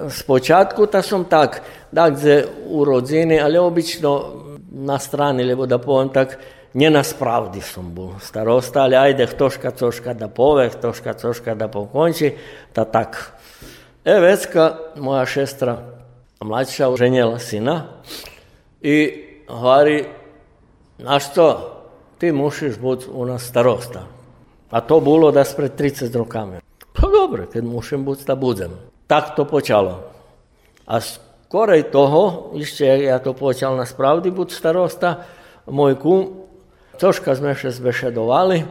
z 0.07 0.21
počiatku 0.23 0.87
tak 0.87 1.03
som 1.03 1.27
tak, 1.27 1.67
tak, 1.91 2.15
že 2.15 2.47
u 2.71 2.87
rodziny, 2.87 3.43
ale 3.43 3.59
obično 3.59 4.39
na 4.71 5.03
strani, 5.03 5.43
lebo 5.43 5.67
da 5.67 5.83
poviem 5.83 6.15
tak, 6.15 6.39
na 6.75 7.03
spravdi 7.05 7.61
som 7.61 7.95
bol 7.95 8.21
starosta, 8.21 8.85
ale 8.85 8.97
ajde 8.97 9.27
ktoška 9.27 9.71
coška 9.71 10.15
da 10.15 10.29
pove, 10.29 10.69
ktoška 10.69 11.15
coška 11.15 11.55
da 11.55 11.69
pokonči, 11.69 12.35
ta 12.73 12.85
tak. 12.85 13.33
E, 14.05 14.21
vecka, 14.21 14.95
moja 14.97 15.27
šestra, 15.27 15.79
mladša, 16.41 16.97
ženjela 16.97 17.39
sina 17.39 18.03
i 18.81 19.25
govori, 19.49 20.05
znaš 20.99 21.35
to, 21.35 21.49
ti 22.19 22.33
mušiš 22.33 22.79
biti 22.79 23.07
u 23.13 23.25
nas 23.25 23.43
starosta. 23.43 24.07
A 24.71 24.81
to 24.81 25.01
bolo 25.01 25.31
da 25.31 25.45
spred 25.45 25.73
30 25.79 26.17
rokami. 26.17 26.61
Pa 26.93 27.09
dobre, 27.09 27.47
keď 27.53 27.65
mušim 27.65 28.05
biti, 28.05 28.25
da 28.27 28.35
budem. 28.35 28.71
Tak 29.07 29.37
to 29.37 29.45
počalo. 29.45 30.03
A 30.87 31.01
skorej 31.01 31.89
toho, 31.89 32.53
ešte 32.59 32.85
ja 32.85 33.19
to 33.19 33.33
počal 33.33 33.77
na 33.77 33.87
spravdi 33.87 34.31
biti 34.31 34.55
starosta, 34.55 35.25
môj 35.67 35.97
kum 35.97 36.48
Troška 36.99 37.35
sme 37.39 37.55
še 37.55 37.71
zbešedovali, 37.71 38.67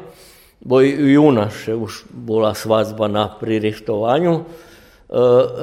bo 0.62 0.84
i 0.84 1.16
nás 1.32 1.56
še 1.64 1.74
už 1.74 2.12
bola 2.12 2.52
svadba 2.52 3.08
na 3.08 3.32
pririhtovanju. 3.32 4.34
E, 4.38 4.44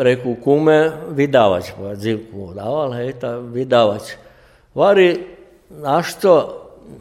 reku 0.00 0.40
kume, 0.40 1.12
vydavač, 1.12 1.76
bo 1.76 1.92
zivku 1.92 2.56
dával, 2.56 2.96
hej, 2.96 3.20
ta 3.20 3.36
vydavač. 3.38 4.16
Vari, 4.72 5.20
naš 5.68 6.16
to, 6.18 6.34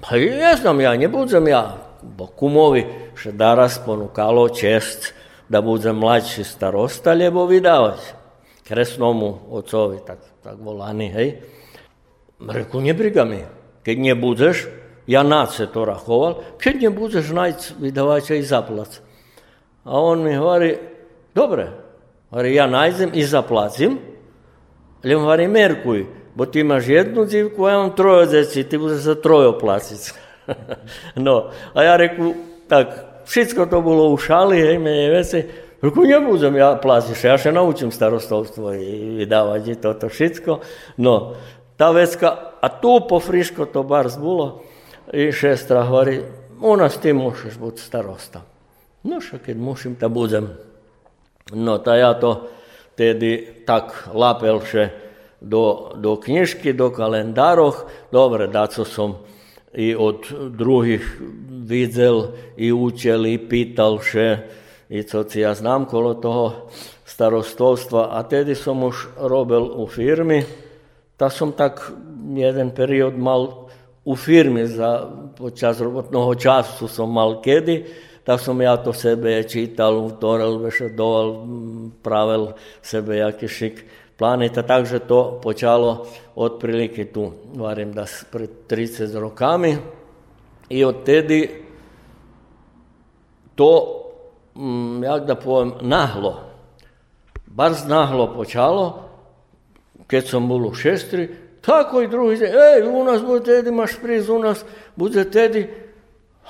pa 0.03 0.19
ne 0.19 0.53
znam 0.59 0.83
ja, 0.83 0.91
ne 0.99 1.07
budem 1.07 1.47
ja, 1.47 1.79
bo 2.03 2.27
kumovi 2.27 2.83
še 3.15 3.31
daras 3.31 3.79
ponukalo 3.79 4.51
čest 4.51 5.15
da 5.53 5.61
budem 5.61 5.95
mladší 5.95 6.43
starosta, 6.43 7.13
lebo 7.13 7.45
vydavač. 7.45 8.01
Kresnomu 8.63 9.51
ocovi, 9.51 9.99
tak, 10.07 10.17
tak 10.41 10.57
volani, 10.57 11.11
hej. 11.11 11.29
Reku, 12.39 12.81
nebriga 12.81 13.21
mi, 13.27 13.43
keď 13.85 13.95
nebudeš, 13.99 14.65
ja 15.07 15.23
nace 15.23 15.67
to 15.67 15.85
rachoval, 15.85 16.41
keď 16.57 16.87
nebudeš 16.87 17.31
najc 17.35 17.73
vydavača 17.79 18.35
i 18.35 18.43
zaplac. 18.43 19.01
A 19.83 19.99
on 19.99 20.23
mi 20.23 20.37
govori, 20.37 20.77
dobre, 21.35 21.67
govori, 22.31 22.55
ja 22.55 22.67
najdem 22.67 23.11
i 23.13 23.23
zaplacim, 23.23 23.97
ali 25.03 25.15
govori, 25.15 25.47
merkuj, 25.47 26.05
bo 26.35 26.45
ti 26.45 26.63
imaš 26.63 26.87
jednu 26.87 27.25
dzivku, 27.25 27.65
a 27.65 27.69
ja 27.69 27.75
imam 27.75 27.95
troje 27.95 28.27
djeci, 28.27 28.63
ti 28.63 28.77
bude 28.77 28.95
za 28.95 29.15
troje 29.15 29.51
placic. 29.59 30.13
no, 31.25 31.49
a 31.73 31.83
ja 31.83 31.97
reku, 31.97 32.33
tak, 32.67 32.95
všetko 33.25 33.65
to 33.65 33.81
bolo 33.81 34.09
u 34.09 34.17
šali, 34.17 34.61
hej, 34.61 34.79
mene 34.79 35.11
veci, 35.11 35.43
Reku, 35.83 36.07
nebudem 36.07 36.55
ja 36.55 36.79
platiť, 36.79 37.27
ja 37.27 37.35
še 37.35 37.51
naučím 37.51 37.91
starostovstvo 37.91 38.71
i 38.71 39.19
vydávať 39.19 39.63
i 39.67 39.75
toto 39.75 40.07
všetko. 40.07 40.63
No, 41.03 41.35
tá 41.75 41.91
vecka, 41.91 42.55
a 42.63 42.71
tu 42.71 43.03
po 43.03 43.19
friško 43.19 43.67
to 43.67 43.83
bars 43.83 44.15
bolo, 44.15 44.63
i 45.13 45.29
šestra 45.29 45.85
hovorí, 45.85 46.25
u 46.57 46.73
nás 46.73 46.97
ty 46.97 47.13
môžeš 47.13 47.61
byť 47.61 47.75
starosta. 47.77 48.41
No 49.05 49.21
však 49.21 49.53
keď 49.53 49.57
musím, 49.61 49.93
tak 49.93 50.09
budem. 50.09 50.49
No 51.53 51.77
ta 51.77 51.93
ja 51.99 52.17
to 52.17 52.49
tedy 52.97 53.61
tak 53.67 54.09
lapelše 54.09 54.89
do, 55.43 55.93
do 55.99 56.17
knižky, 56.17 56.73
do 56.73 56.89
kalendároch. 56.89 57.85
Dobre, 58.09 58.49
daco 58.49 58.87
som 58.87 59.21
i 59.75 59.93
od 59.93 60.29
druhých 60.55 61.03
videl, 61.67 62.33
i 62.57 62.71
učil, 62.71 63.27
i 63.27 63.37
pýtal 63.37 63.99
še, 63.99 64.27
i 64.87 65.03
co 65.03 65.25
si 65.27 65.43
ja 65.43 65.51
znám 65.53 65.85
kolo 65.85 66.17
toho 66.17 66.71
starostovstva. 67.03 68.15
A 68.15 68.23
tedy 68.23 68.55
som 68.55 68.81
už 68.81 69.19
robil 69.19 69.67
u 69.67 69.85
firmy, 69.85 70.47
tak 71.19 71.29
som 71.35 71.51
tak 71.51 71.91
jeden 72.33 72.71
period 72.71 73.19
mal 73.19 73.62
u 74.05 74.15
firmi 74.15 74.67
za 74.67 75.09
čas 75.55 75.79
robotnog 75.79 76.41
času 76.41 76.87
so 76.87 77.05
malo 77.05 77.41
kedi, 77.41 77.85
tako 78.23 78.43
sam 78.43 78.61
ja 78.61 78.77
to 78.77 78.93
sebe 78.93 79.43
čital, 79.43 80.05
utoral, 80.05 80.57
vešedoval, 80.57 81.45
pravil 82.03 82.47
sebe 82.81 83.17
jaki 83.17 83.47
šik 83.47 83.85
planeta, 84.17 84.61
takže 84.63 84.99
to 84.99 85.39
počalo 85.43 86.05
otprilike 86.35 87.05
tu, 87.05 87.31
varim 87.55 87.93
da 87.93 88.05
pred 88.31 88.49
30 88.69 89.19
rokami. 89.19 89.77
I 90.69 90.85
od 90.85 91.03
tedi 91.03 91.49
to, 93.55 94.01
mm, 94.55 95.03
jak 95.03 95.25
da 95.25 95.35
pojem, 95.35 95.73
nahlo, 95.81 96.39
bar 97.45 97.73
znahlo 97.73 98.33
počalo, 98.35 99.09
kad 100.07 100.27
sam 100.27 100.47
bol 100.47 100.67
u 100.67 100.73
šestri, 100.73 101.29
tako 101.65 102.01
i 102.01 102.07
drugi, 102.07 102.43
ej, 102.43 102.83
u 102.87 103.03
nas 103.03 103.21
bude 103.21 103.43
tedi, 103.43 103.69
imaš 103.69 103.95
priz, 104.01 104.29
u 104.29 104.39
nas 104.39 104.65
bude 104.95 105.23
tedi. 105.31 105.69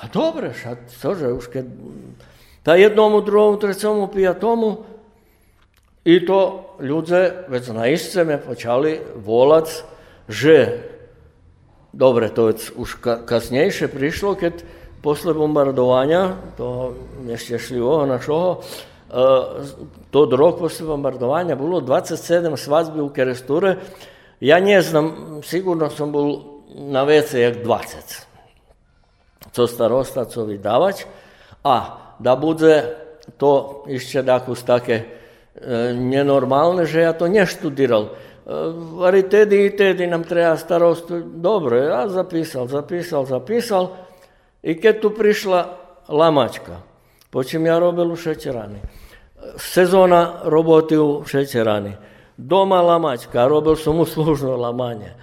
A 0.02 0.08
dobre, 0.14 0.54
šta, 0.58 0.76
cože, 1.02 1.30
už 1.38 1.48
keď 1.54 1.66
ta 2.64 2.76
jednomu, 2.76 3.22
drugomu, 3.22 3.58
trećomu, 3.58 4.08
pijatomu, 4.08 4.78
i 6.06 6.26
to 6.26 6.66
ľudze 6.80 7.48
već 7.48 7.68
na 7.68 7.88
isce 7.88 8.24
me 8.24 8.42
počali 8.42 9.00
volac, 9.16 9.84
že, 10.28 10.84
dobre, 11.94 12.30
to 12.30 12.52
je 12.52 12.74
už 12.76 13.00
kasnejšie 13.26 13.88
prišlo, 13.88 14.36
keď 14.36 14.64
posle 15.04 15.36
bombardovanja, 15.36 16.36
to 16.58 16.96
nešťašljivého 17.28 18.08
našoho, 18.08 18.60
e, 18.60 19.24
to 20.12 20.20
rok 20.32 20.60
posle 20.60 20.88
bombardovanja 20.88 21.56
bilo 21.56 21.80
27 21.80 22.58
svadbi 22.58 23.00
u 23.00 23.12
Keresture, 23.12 23.78
ja 24.44 24.60
nie 24.60 24.82
znam, 24.82 25.40
sigurno 25.44 25.88
sam 25.88 26.12
bol 26.12 26.28
na 26.76 27.08
WC 27.08 27.40
jak 27.40 27.64
20. 27.64 28.28
Co 29.52 29.68
starosta, 29.68 30.26
co 30.26 30.46
vydavač. 30.46 31.08
A 31.64 31.76
da 32.20 32.36
bude 32.36 32.92
to 33.40 33.84
ešte 33.88 34.20
dakus 34.20 34.68
také 34.68 34.96
e, 35.00 35.06
nenormálne, 35.96 36.84
že 36.84 37.08
ja 37.08 37.16
to 37.16 37.32
neštudiral. 37.32 38.04
E, 38.04 38.12
Vari 39.00 39.24
tedy 39.24 39.64
i 39.64 39.70
tedy 39.72 40.12
nam 40.12 40.28
treba 40.28 40.60
starostu. 40.60 41.24
Dobre, 41.24 41.88
ja 41.88 42.12
zapísal, 42.12 42.68
zapísal, 42.68 43.24
zapísal. 43.24 43.96
I 44.60 44.76
keď 44.76 44.96
tu 45.00 45.10
prišla 45.16 45.60
lamačka, 46.12 46.84
počím 47.32 47.72
ja 47.72 47.80
robil 47.80 48.12
u 48.12 48.20
šećerani. 48.20 48.84
Sezóna 49.56 50.44
roboty 50.44 51.00
u 51.00 51.24
šećerani 51.24 52.13
doma 52.44 52.82
lamačka, 52.82 53.48
robil 53.48 53.76
som 53.80 53.96
mu 53.96 54.06
služno 54.06 54.60
lamanje, 54.60 55.16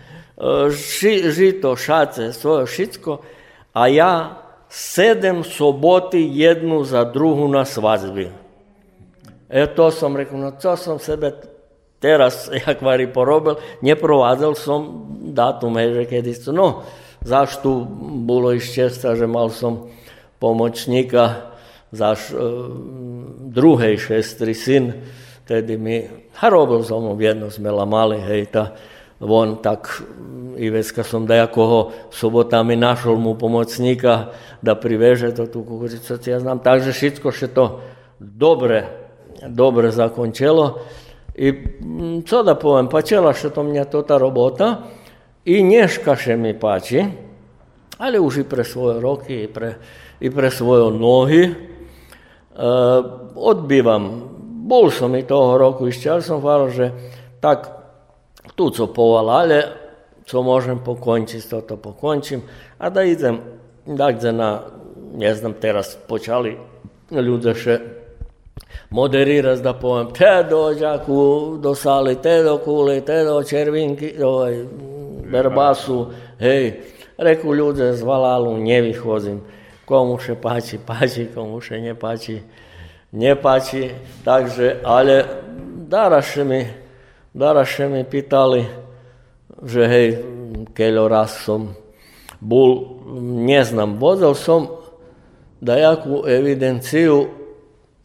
Ži, 0.70 1.28
žito, 1.30 1.76
šace, 1.76 2.32
svoje 2.32 2.64
všetko. 2.66 3.20
A 3.76 3.92
ja 3.92 4.40
sedem 4.72 5.44
soboty 5.44 6.16
jednu 6.32 6.80
za 6.84 7.04
druhu 7.04 7.44
na 7.48 7.68
svadbi. 7.68 8.32
E 9.50 9.66
to 9.66 9.90
som 9.90 10.16
rekao, 10.16 10.38
no 10.38 10.56
co 10.56 10.76
som 10.76 10.96
sebe 10.98 11.36
teraz, 12.00 12.48
jak 12.66 12.80
vari 12.80 13.04
porobil, 13.12 13.60
neprovádzal 13.84 14.56
som 14.56 14.80
datum, 15.34 15.76
že 15.76 16.08
kedy 16.08 16.32
som, 16.32 16.54
no, 16.56 16.68
zašto 17.20 17.84
bolo 18.24 18.56
i 18.56 18.62
šťastia, 18.62 19.18
že 19.20 19.28
mal 19.28 19.52
som 19.52 19.92
pomočníka, 20.40 21.52
zaš 21.92 22.32
e, 22.32 22.38
druhej 23.50 23.98
šestri 23.98 24.54
syn, 24.54 25.04
vtedy 25.50 25.74
mi, 25.74 26.06
a 26.38 26.46
robil 26.46 26.86
som 26.86 27.02
mu 27.02 27.18
jedno, 27.18 27.50
sme 27.50 27.74
lamali, 27.74 28.22
hej, 28.22 28.54
ta, 28.54 28.70
von, 29.18 29.58
tak 29.58 29.98
i 30.54 30.70
vec, 30.70 30.86
kad 30.94 31.02
som 31.02 31.26
dajakoho 31.26 31.90
sobotami 32.14 32.78
našol 32.78 33.18
mu 33.18 33.34
pomocníka, 33.34 34.30
da 34.62 34.78
priveže 34.78 35.34
to 35.34 35.50
tú 35.50 35.66
kukuricu, 35.66 36.22
ja 36.22 36.38
znam. 36.38 36.62
Takže 36.62 36.94
všetko 36.94 37.28
še 37.34 37.50
to 37.50 37.82
dobre, 38.22 38.86
dobre 39.50 39.90
zakončilo. 39.90 40.86
I 41.34 41.46
co 42.22 42.46
da 42.46 42.54
povem, 42.54 42.86
pačela 42.86 43.34
še 43.34 43.50
to 43.50 43.66
mňa 43.66 43.90
to 43.90 44.06
ta 44.06 44.22
robota 44.22 44.86
i 45.50 45.66
nješka 45.66 46.14
še 46.14 46.38
mi 46.38 46.54
pači, 46.54 47.02
ali 47.98 48.22
už 48.22 48.40
i 48.40 48.46
pre 48.46 48.62
svoje 48.62 49.02
roky, 49.02 49.44
i 49.44 49.48
pre, 49.50 49.74
i 50.22 50.30
pre 50.30 50.48
svoje 50.54 50.94
nohy. 50.94 51.42
E, 51.44 51.54
odbývam. 53.34 54.38
Bol 54.70 54.94
som 54.94 55.10
i 55.18 55.26
toho 55.26 55.58
roku, 55.58 55.90
išťal 55.90 56.22
som 56.22 56.38
hvala, 56.38 56.70
že 56.70 56.94
tak 57.42 57.66
tu 58.54 58.70
co 58.70 58.86
povalale, 58.94 59.66
co 60.22 60.36
môžem 60.46 60.78
pokončiť, 60.78 61.42
toto 61.50 61.74
pokončím. 61.74 62.46
A 62.78 62.86
da 62.86 63.02
idem 63.02 63.42
dakle 63.82 64.30
na, 64.30 64.62
ne 65.18 65.34
znam, 65.34 65.58
teraz 65.58 65.98
počali 65.98 66.54
ľudia 67.10 67.54
še 67.58 67.74
moderirati 68.90 69.62
da 69.62 69.74
povem, 69.74 70.14
te 70.14 70.46
dođaku 70.50 71.56
do 71.62 71.74
sali, 71.74 72.16
te 72.22 72.42
do 72.42 72.58
kuli, 72.58 73.00
te 73.00 73.24
do 73.24 73.42
červinki, 73.42 74.14
ovaj, 74.22 74.64
berbasu, 75.30 76.06
hej, 76.38 76.78
reku 77.18 77.54
ľudia 77.54 77.94
z 77.94 78.02
Valalu, 78.02 78.54
nevychozím, 78.58 79.42
komu 79.86 80.18
še 80.18 80.34
páči, 80.34 80.78
páči, 80.88 81.26
komu 81.34 81.58
še 81.58 81.80
nepáči, 81.82 82.42
nepáči, 83.12 83.94
takže, 84.22 84.80
ale 84.86 85.26
daraše 85.86 86.44
mi, 86.44 86.66
daraše 87.34 87.88
mi 87.90 88.06
pýtali, 88.06 88.66
že 89.66 89.82
hej, 89.86 90.08
keľo 90.72 91.04
raz 91.10 91.42
som 91.42 91.74
bol, 92.40 93.02
neznam, 93.44 94.00
vozil 94.00 94.32
som 94.32 94.80
dajakú 95.60 96.24
evidenciu, 96.24 97.28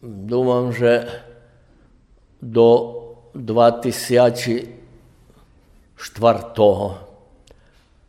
dúmam, 0.02 0.70
že 0.70 1.08
do 2.42 2.92
2004. 3.32 4.68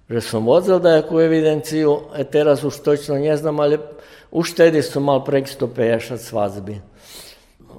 Že 0.07 0.19
som 0.23 0.43
vozil 0.43 0.79
dajakú 0.79 1.19
evidenciu, 1.19 2.11
a 2.11 2.23
teraz 2.27 2.63
už 2.63 2.79
točno 2.83 3.15
neznam, 3.19 3.59
ale 3.59 3.79
už 3.79 3.96
uštedi 4.32 4.82
su 4.82 4.99
malo 4.99 5.23
prek 5.23 5.47
150 5.47 6.17
svazbi. 6.17 6.82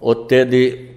Od 0.00 0.28
tedi, 0.28 0.94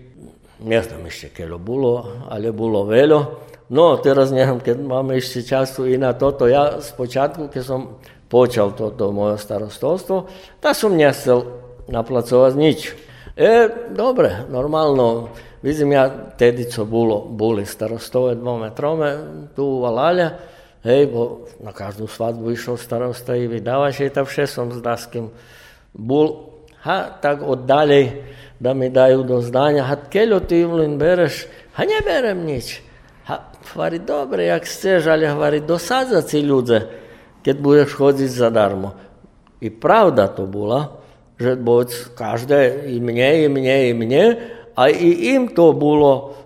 ne 0.63 0.81
znam 0.83 1.09
še 1.09 1.29
kjelo 1.29 1.57
bilo, 1.57 2.05
ali 2.29 2.47
je 2.47 2.51
bilo 2.51 2.83
veljo. 2.83 3.25
No, 3.69 3.97
teraz 4.03 4.31
njeham, 4.31 4.59
ker 4.59 4.79
imam 4.79 5.13
še 5.19 5.45
času 5.47 5.87
i 5.87 5.97
na 5.97 6.13
toto. 6.13 6.47
Ja 6.47 6.81
s 6.81 6.91
početku, 6.91 7.47
ker 7.53 7.63
sam 7.63 7.87
počal 8.31 8.71
toto 8.75 9.11
moje 9.11 9.37
starostovstvo, 9.37 10.25
da 10.63 10.73
sam 10.73 10.95
njesel 10.95 11.43
na 11.87 12.03
placovac 12.03 12.55
nič. 12.55 12.91
E, 13.35 13.69
dobre, 13.95 14.43
normalno, 14.51 15.29
vidim 15.63 15.91
ja 15.91 16.09
tedi 16.37 16.67
co 16.71 16.85
bilo, 16.85 17.25
boli 17.29 17.65
starostove 17.65 18.35
dvometrome, 18.35 19.17
tu 19.55 19.63
u 19.63 19.81
Valalja, 19.81 20.29
hej, 20.85 21.09
bo 21.09 21.45
na 21.61 21.73
každú 21.73 22.09
svadbu 22.09 22.53
išol 22.53 22.77
starosta 22.77 23.37
i 23.37 23.45
vydávač, 23.45 24.05
hej, 24.05 24.11
tam 24.13 24.25
vše 24.25 24.49
som 24.49 24.73
s 24.73 24.81
Daským 24.81 25.29
bol, 25.93 26.57
ha, 26.81 27.13
tak 27.21 27.45
od 27.45 27.65
ďalej, 27.69 28.23
da 28.61 28.77
mi 28.77 28.93
dajú 28.93 29.25
do 29.25 29.41
zdania, 29.41 29.85
ha, 29.85 29.97
keľo 29.97 30.45
ty, 30.45 30.65
Ivlin, 30.65 30.97
bereš, 30.97 31.49
ha, 31.77 31.81
neberem 31.85 32.45
nič. 32.45 32.81
Hvari, 33.61 34.01
dobre, 34.01 34.49
jak 34.49 34.65
chceš, 34.65 35.07
ale 35.07 35.29
hvari, 35.29 35.61
dosádzať 35.63 36.25
si 36.25 36.39
ľudze, 36.41 36.79
keď 37.45 37.55
budeš 37.61 37.89
chodiť 37.95 38.29
zadarmo. 38.29 38.97
I 39.61 39.69
pravda 39.69 40.27
to 40.27 40.49
bola, 40.49 40.97
že 41.37 41.55
boď 41.55 42.17
každé, 42.17 42.89
i 42.89 42.97
mne, 42.97 43.29
i 43.45 43.47
mne, 43.47 43.77
i 43.85 43.93
mne, 43.93 44.25
a 44.73 44.83
i 44.89 45.37
im 45.37 45.53
to 45.53 45.71
bolo 45.77 46.40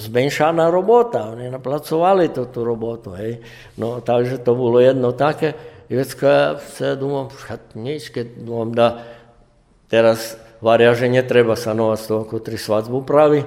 zmenšaná 0.00 0.70
robota. 0.70 1.32
Oni 1.34 1.50
naplacovali 1.50 2.30
to, 2.30 2.48
tú 2.50 2.64
robotu. 2.64 3.14
Hej. 3.14 3.42
No, 3.78 4.00
takže 4.00 4.42
to 4.42 4.54
bolo 4.54 4.80
jedno 4.80 5.14
také. 5.14 5.54
I 5.90 6.00
vecka 6.00 6.26
ja 6.26 6.46
sa 6.58 6.96
думав, 6.96 7.36
nič, 7.76 8.08
keď 8.08 8.26
думам, 8.40 8.72
da 8.72 9.04
teraz 9.92 10.40
varia, 10.64 10.96
že 10.96 11.12
netreba 11.12 11.54
sanovať 11.54 11.98
z 12.00 12.06
toho, 12.08 12.22
ktorý 12.24 12.56
svadbu 12.56 12.98
pravi. 13.04 13.44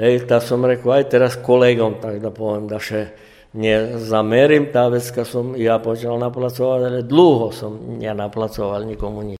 Hej, 0.00 0.28
tá 0.28 0.40
som 0.40 0.64
rekol 0.64 1.00
aj 1.00 1.12
teraz 1.12 1.32
kolegom, 1.36 2.00
tak 2.00 2.20
da 2.20 2.32
poviem, 2.32 2.68
da 2.68 2.80
še 2.80 3.12
nezamerím, 3.56 4.68
tá 4.68 4.92
vecka 4.92 5.24
som 5.24 5.56
ja 5.56 5.80
počal 5.80 6.20
naplacovať, 6.20 6.80
ale 6.84 7.00
dlho 7.00 7.48
som 7.52 7.96
nenaplacoval 7.96 8.84
nikomu 8.84 9.24
nič. 9.24 9.40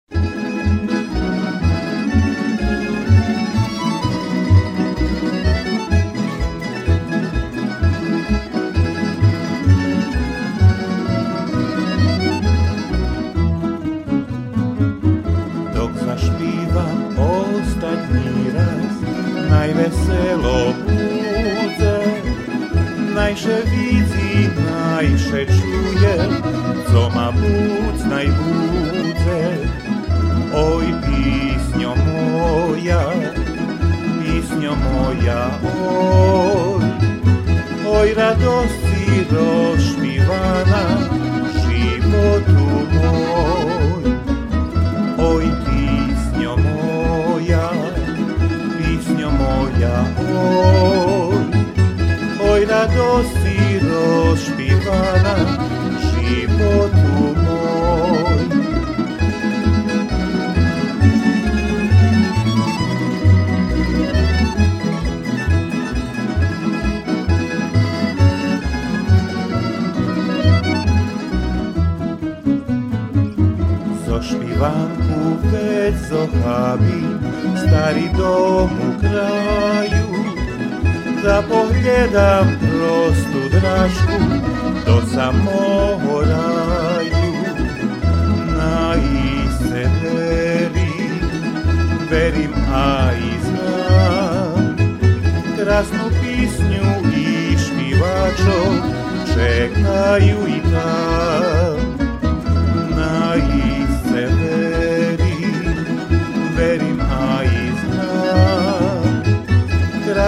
moj 36.01 36.81
Oj 38.01 38.13
radosti 38.13 39.25
došmivana 39.31 40.83
životu 41.61 42.87
moj. 42.93 44.03
Oj 45.17 45.45
pisnjo 45.65 46.55
moja, 46.57 47.71
pisnjo 48.77 49.29
moja 49.31 50.05
oj. 50.17 51.45
Oj 52.51 52.65
radosti 52.65 53.79
došmivana 53.81 55.50
Zo 74.11 74.21
špivanku 74.21 75.37
već 75.43 75.95
zohabi, 76.09 77.01
stari 77.57 78.09
dom 78.17 78.69
u 78.71 78.99
kraju. 78.99 80.07
Da 81.23 81.43
pogledam 81.49 82.59
prostu 82.59 83.49
drašku, 83.49 84.23
do 84.85 85.01
samo 85.13 86.19
raju. 86.21 87.33
Na 88.57 88.95
iseveri, 89.35 90.91
verim 92.11 92.53
a 92.73 93.11
i 93.13 93.31
znam, 93.45 94.75
krasnu 95.57 96.09
pisnju 96.21 97.13
i 97.17 97.57
špivačo, 97.57 98.59
čekaju 99.33 100.47
i 100.47 100.61
tam. 100.71 101.97
Na 102.95 103.35
iseveri, 103.35 103.70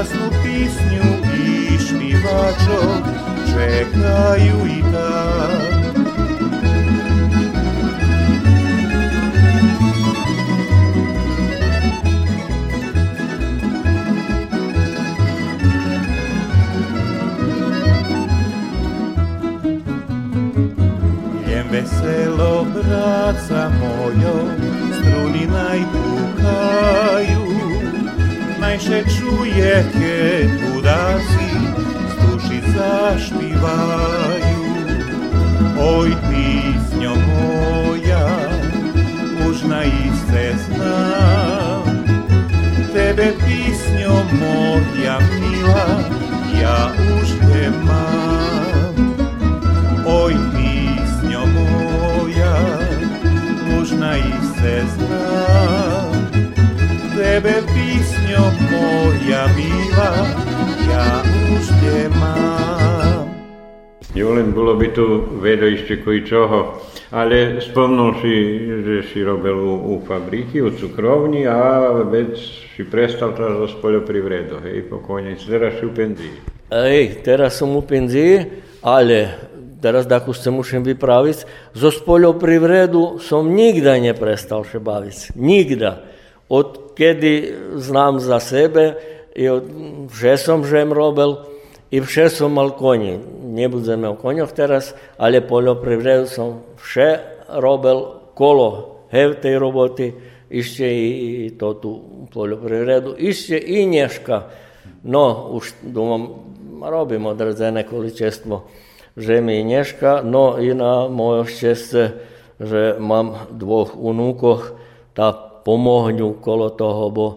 krasnu 0.03 0.29
pisnju 0.43 1.03
i 1.37 1.77
šnivačo 1.77 2.81
čekaju 3.47 4.67
i 4.67 4.81
ta. 4.91 5.49
Ljem 21.47 21.67
veselo 21.71 22.65
braca 22.73 23.71
mojo, 23.79 24.35
struni 24.99 25.47
najpuka, 25.47 27.12
najšeću 28.73 29.45
jeke 29.57 30.49
tudaci 30.59 31.49
Sluši 32.13 32.61
zašpivaju. 32.75 34.63
Oj 35.79 36.09
pisnjo 36.29 37.15
moja 37.15 38.27
Užna 39.49 39.83
iste 39.83 40.53
znam. 40.65 42.05
Tebe 42.93 43.33
pisnjo 43.45 44.13
moja 44.39 45.19
mila 45.19 45.99
Ja 46.61 46.91
už 47.21 47.29
te 47.29 47.69
mam 47.85 49.15
Oj 50.05 50.33
pisnjo 50.53 51.39
moja 51.45 52.57
Užna 53.81 54.17
iste 54.17 54.83
znam. 54.95 56.13
Tebe 57.17 57.53
pisnjo 57.67 58.02
Tebe 58.33 58.41
písňo 58.41 58.49
moja 58.73 59.45
milá, 59.53 60.11
ja 60.89 61.05
už 61.53 61.65
je 61.85 62.09
mám. 62.17 63.29
Julen, 64.17 64.53
bolo 64.53 64.73
by 64.73 64.89
tu 64.93 65.25
vedo 65.37 65.69
ešte 65.69 66.01
koji 66.01 66.25
čoho, 66.25 66.81
ale 67.13 67.61
spomnul 67.61 68.17
si, 68.21 68.33
že 68.85 68.97
si 69.13 69.21
robil 69.21 69.53
u, 69.53 69.73
u 69.97 70.01
fabriky, 70.05 70.61
u 70.61 70.73
cukrovni, 70.73 71.45
a 71.45 71.93
već 72.09 72.33
si 72.73 72.81
prestal 72.89 73.37
teraz 73.37 73.57
zo 73.57 73.67
spoľoprivredu, 73.77 74.65
hej, 74.65 74.89
pokojne, 74.89 75.37
teraz 75.37 75.77
si 75.77 75.85
u 75.85 75.93
penziji. 75.93 76.33
Ej, 76.73 77.21
teraz 77.21 77.57
som 77.57 77.69
u 77.77 77.81
penziji, 77.85 78.65
ale 78.81 79.29
teraz 79.81 80.09
da 80.09 80.17
se 80.33 80.49
mušem 80.49 80.81
vypraviť, 80.81 81.37
zo 81.73 81.89
spoľoprivredu 81.93 83.21
som 83.21 83.45
nikda 83.45 83.97
ne 84.01 84.13
prestal 84.17 84.65
še 84.65 84.81
baviť. 84.81 85.37
Nikda. 85.37 86.12
Od 86.53 86.93
kedy 86.93 87.33
znam 87.81 88.21
za 88.21 88.37
sebe 88.37 88.93
i 89.33 89.49
od, 89.49 89.65
že 90.13 90.37
som 90.37 90.61
žem 90.61 90.93
robil, 90.93 91.49
i 91.93 92.01
vše 92.01 92.29
som 92.29 92.53
mal 92.53 92.73
koni. 92.73 93.21
Nebudeme 93.53 94.09
o 94.09 94.17
konjoch 94.17 94.49
teraz, 94.53 94.97
ale 95.17 95.45
poljoprivredu 95.45 96.25
som 96.25 96.65
vše 96.81 97.21
robil 97.61 98.33
kolo 98.33 98.97
hev 99.13 99.37
tej 99.37 99.61
roboty, 99.61 100.09
ešte 100.49 100.89
i, 100.89 101.09
i 101.45 101.49
to 101.53 101.77
tu 101.77 101.91
poljoprivredu, 102.33 103.13
ešte 103.13 103.61
i 103.61 103.85
nješka. 103.85 104.49
No, 105.05 105.53
už 105.53 105.73
domom 105.85 106.49
robim 106.81 107.25
određene 107.29 107.85
količestvo 107.85 108.65
žemi 109.17 109.61
i 109.61 109.63
nješka, 109.63 110.21
no 110.25 110.57
i 110.57 110.73
na 110.73 111.07
moje 111.07 111.45
šťastie, 111.45 112.05
že 112.57 112.97
mám 112.97 113.53
dvoch 113.53 113.93
unúkoch, 113.93 114.73
tá 115.13 115.52
pomohňu 115.63 116.43
kolo 116.43 116.71
toho, 116.75 117.09
bo 117.09 117.27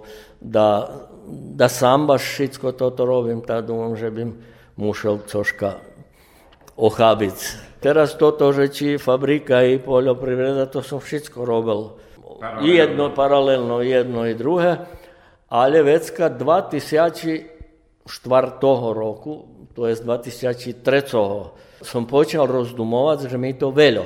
da 0.43 0.87
da 1.27 1.69
sam 1.69 2.07
baš 2.07 2.23
všetko 2.23 2.73
toto 2.73 3.03
robím, 3.05 3.43
tak 3.43 3.67
dúfam, 3.67 3.99
že 3.99 4.11
bym 4.15 4.39
musel 4.79 5.19
troška 5.27 5.83
ochábiť. 6.79 7.39
Teraz 7.83 8.15
toto, 8.15 8.51
že 8.55 8.71
či 8.71 8.87
fabrika 8.99 9.63
i 9.67 9.79
poljoprivreda, 9.83 10.71
to 10.71 10.83
som 10.83 11.03
všetko 11.03 11.43
robil. 11.43 11.99
I 12.63 12.77
jedno 12.79 13.11
paralelno, 13.17 13.81
jedno 13.83 14.29
i 14.29 14.37
druhé. 14.37 14.87
Ale 15.47 15.83
vecka 15.83 16.29
2004 16.31 18.07
roku, 18.93 19.33
to 19.75 19.87
je 19.87 19.95
2003, 19.99 21.83
som 21.83 22.03
počal 22.09 22.51
rozdumovať, 22.51 23.31
že 23.31 23.37
mi 23.39 23.55
to 23.55 23.71
veľo. 23.71 24.05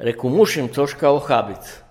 Reku, 0.00 0.30
musím 0.32 0.70
troška 0.72 1.10
ochábiť. 1.10 1.89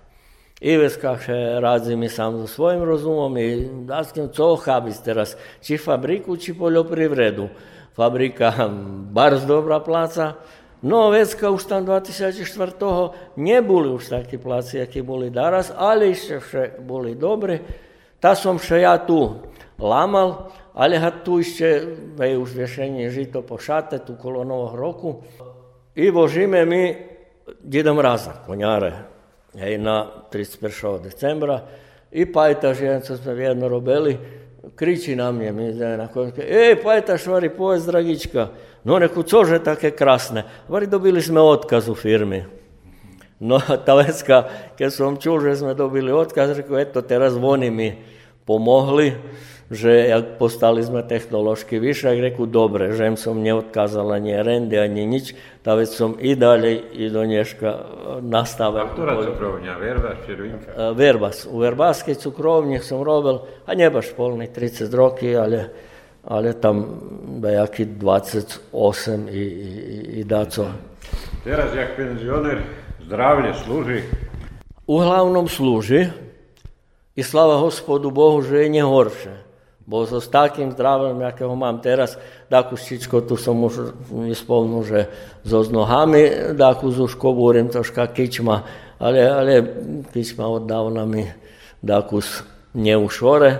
Iveska 0.60 1.14
še 1.16 1.36
radzim 1.64 2.02
i 2.04 2.08
sam 2.12 2.36
za 2.38 2.46
svojim 2.46 2.82
rozumom 2.84 3.36
i 3.40 3.64
daskim 3.88 4.28
co 4.28 4.56
habis 4.60 5.00
teraz, 5.00 5.32
či 5.64 5.78
fabriku, 5.80 6.36
či 6.36 6.52
poljoprivredu. 6.52 7.48
Fabrika 7.96 8.68
barz 9.12 9.46
dobra 9.48 9.80
placa, 9.80 10.34
no 10.82 11.08
vecka 11.10 11.48
už 11.50 11.64
tam 11.64 11.88
2004 11.88 12.76
neboli 13.40 13.88
už 13.88 14.12
takí 14.12 14.36
placi, 14.36 14.84
akí 14.84 15.00
boli 15.00 15.32
daraz, 15.32 15.72
ale 15.72 16.12
ešte 16.12 16.40
vše 16.44 16.64
boli 16.84 17.16
dobre. 17.16 17.64
Ta 18.20 18.36
som 18.36 18.60
še 18.60 18.84
ja 18.84 19.00
tu 19.00 19.40
lamal, 19.80 20.52
ale 20.76 21.00
ha 21.00 21.08
tu 21.24 21.40
ešte 21.40 21.88
vej 22.20 22.36
už 22.36 22.52
viešenie 22.52 23.08
žito 23.08 23.40
po 23.40 23.56
šate, 23.56 24.04
tu 24.04 24.20
kolo 24.20 24.44
roku. 24.76 25.24
I 25.96 26.12
vožíme 26.12 26.68
mi 26.68 26.92
Deda 27.64 27.96
Mraza, 27.96 28.44
konjare, 28.46 29.09
na 29.54 30.06
31. 30.32 31.02
decembra 31.02 31.60
i 32.10 32.32
pajtaš 32.32 32.80
jedan 32.80 33.00
co 33.00 33.16
smo 33.16 33.32
vjedno 33.32 33.68
robili, 33.68 34.18
kriči 34.76 35.16
na 35.16 35.32
mne, 35.32 35.52
mi 35.52 35.64
je 35.64 35.96
na 35.96 36.08
konjke, 36.08 36.42
ej, 36.42 36.82
pajtaš, 36.82 37.26
vari, 37.26 37.50
povez, 37.50 37.86
dragička, 37.86 38.48
no 38.84 38.98
neku, 38.98 39.22
cože 39.22 39.58
také 39.64 39.90
krasne, 39.90 40.44
vari, 40.68 40.86
dobili 40.86 41.22
sme 41.22 41.40
otkaz 41.40 41.88
u 41.88 41.94
firmi. 41.94 42.44
No, 43.40 43.56
ta 43.86 43.94
vecka, 43.96 44.44
keď 44.76 44.90
som 44.92 45.16
čul, 45.16 45.40
že 45.40 45.56
sme 45.56 45.74
dobili 45.74 46.12
otkaz, 46.12 46.52
rekao, 46.52 46.76
eto, 46.76 47.00
teraz 47.00 47.32
oni 47.40 47.70
mi 47.70 47.88
pomohli, 48.44 49.16
že 49.70 50.10
jak 50.10 50.34
postali 50.34 50.82
sme 50.82 51.06
technološki 51.06 51.78
višak, 51.78 52.18
reku 52.18 52.50
dobre, 52.50 52.90
žem 52.90 53.14
som 53.14 53.38
neodkázal 53.38 54.18
ani 54.18 54.34
rendy, 54.34 54.74
ani 54.74 55.06
nič, 55.06 55.38
ta 55.62 55.78
vec 55.78 55.94
som 55.94 56.18
i 56.18 56.34
dalej 56.34 56.90
i 56.98 57.06
do 57.06 57.22
nješka 57.22 57.70
nastavil. 58.18 58.82
A 58.82 58.90
ktorá 58.90 59.14
cukrovňa, 59.22 59.72
Verbas, 59.78 60.16
Červinka? 60.26 60.68
Verbas. 60.90 61.46
U 61.46 61.62
Verbaskej 61.62 62.18
cukrovni 62.18 62.82
som 62.82 63.06
robil, 63.06 63.46
a 63.62 63.70
ne 63.78 63.86
baš 63.86 64.10
polni 64.10 64.50
30 64.50 64.90
roky, 64.90 65.38
ale, 65.38 65.70
ale 66.26 66.58
tam 66.58 66.98
jaký 67.38 67.94
28 67.94 68.74
i, 69.30 69.38
i, 69.38 69.74
i 70.18 70.20
daco. 70.26 70.66
Teraz, 71.46 71.70
jak 71.78 71.94
penzioner, 71.94 72.58
zdravlje 73.06 73.54
služi? 73.54 73.98
Uglavnom 74.90 75.46
služi 75.46 76.10
i 77.14 77.22
slava 77.22 77.62
gospodu 77.62 78.10
Bohu, 78.10 78.42
že 78.42 78.66
je 78.66 78.74
nehorše. 78.74 79.49
Bo 79.90 80.06
so 80.06 80.22
s 80.22 80.30
takým 80.30 80.70
zdravím, 80.70 81.18
akého 81.26 81.50
mám 81.58 81.82
teraz, 81.82 82.14
takú 82.46 82.78
štičko, 82.78 83.26
tu 83.26 83.34
som 83.34 83.58
už 83.58 83.90
nespomnul, 84.14 84.86
že 84.86 85.10
so 85.42 85.66
s 85.66 85.68
nohami, 85.74 86.54
takú 86.54 86.94
zušku 86.94 87.34
búrim 87.34 87.66
troška 87.66 88.06
kičma, 88.06 88.62
ale, 89.02 89.26
ale 89.26 89.52
kičma 90.14 90.46
oddávna 90.46 91.02
mi 91.10 91.26
takú 91.82 92.22
neušore 92.70 93.50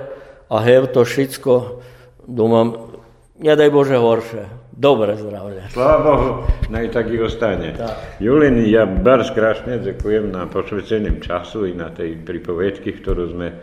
a 0.47 0.57
hev 0.62 0.95
to 0.95 1.03
všetko, 1.03 1.83
dúmam, 2.31 2.95
nedaj 3.43 3.68
Bože 3.74 3.99
horšie. 3.99 4.45
Dobre 4.81 5.12
zdravie. 5.12 5.68
Slava 5.68 5.99
Bohu, 6.01 6.31
naj 6.72 6.89
tak 6.95 7.12
i 7.12 7.20
ostane. 7.20 7.76
Tak. 7.76 8.22
Julin, 8.22 8.64
ja 8.64 8.89
bar 8.89 9.20
skrašne 9.26 9.76
ďakujem 9.76 10.33
na 10.33 10.49
posveceným 10.49 11.20
času 11.20 11.68
i 11.68 11.76
na 11.76 11.93
tej 11.93 12.16
pripovedky, 12.22 12.97
ktorú 12.97 13.28
sme 13.28 13.61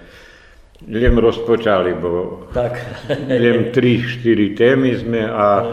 Jem 0.86 1.20
rozpočali 1.20 1.96
bo. 2.02 2.46
Tak. 2.54 2.78
Jem 3.30 3.72
tri, 3.74 3.98
štiri 3.98 4.54
temi 4.56 4.94
sme, 4.94 5.26
a 5.26 5.66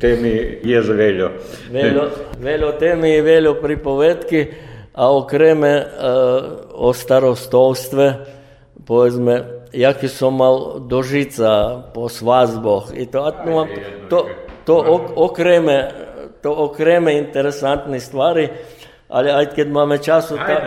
temi 0.00 0.64
je 0.64 0.82
z 0.82 0.90
veljo. 0.96 1.28
Velo, 1.72 2.08
velo 2.40 2.72
temi, 2.80 3.20
velo 3.20 3.54
pripovedki, 3.60 4.46
a 4.94 5.10
okreme 5.12 5.72
uh, 5.76 5.84
o 6.72 6.92
starostovstve, 6.92 8.06
povedzme, 8.86 9.44
jaki 9.74 10.08
so 10.08 10.30
mal 10.30 10.80
dožica 10.80 11.84
po 11.94 12.08
svazboh. 12.08 12.94
I 12.96 13.06
to, 13.06 13.26
atno, 13.26 13.66
to, 14.08 14.24
to 14.64 14.74
ok, 14.78 15.12
okreme, 15.16 15.76
to 16.40 16.48
okreme 16.48 17.18
interesantne 17.18 18.00
stvari, 18.00 18.48
ale 19.14 19.30
aj 19.30 19.54
keď 19.54 19.66
máme 19.70 20.02
času, 20.02 20.34
ta, 20.34 20.58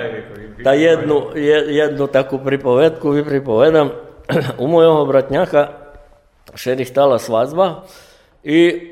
ta 0.64 0.72
jednu, 0.72 1.36
jednu 1.68 2.08
takú 2.08 2.40
pripovedku 2.40 3.12
vypripovedam. 3.20 3.92
U 4.64 4.66
mojho 4.72 5.04
bratňacha 5.04 5.76
šerichtala 6.56 7.20
svadba 7.20 7.84
i 8.48 8.88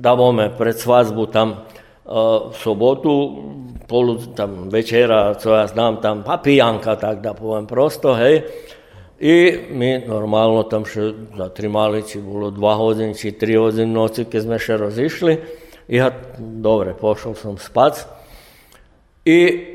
dávame 0.00 0.48
pred 0.48 0.80
svadbu 0.80 1.28
tam 1.28 1.48
uh, 1.52 2.48
v 2.48 2.56
sobotu, 2.56 3.14
polu, 3.84 4.32
tam 4.32 4.72
večera, 4.72 5.36
co 5.36 5.48
ja 5.52 5.68
znám, 5.68 6.00
tam 6.00 6.24
papijanka, 6.24 6.96
tak 6.96 7.20
da 7.20 7.36
poviem 7.36 7.68
prosto, 7.68 8.16
hej. 8.16 8.48
I 9.16 9.64
mi 9.72 9.96
normálno 10.04 10.68
tam 10.68 10.84
še 10.84 11.32
zatrimali, 11.36 12.04
či 12.04 12.20
bolo 12.20 12.52
2 12.52 12.60
hodiny, 12.60 13.12
či 13.16 13.32
3 13.32 13.60
hodiny 13.60 13.88
noci, 13.88 14.28
keď 14.28 14.40
sme 14.44 14.56
še 14.60 14.74
rozišli. 14.76 15.34
I 15.88 15.94
ja, 15.96 16.12
dobre, 16.36 16.92
pošol 16.92 17.32
som 17.32 17.56
spať. 17.56 18.04
I 19.26 19.66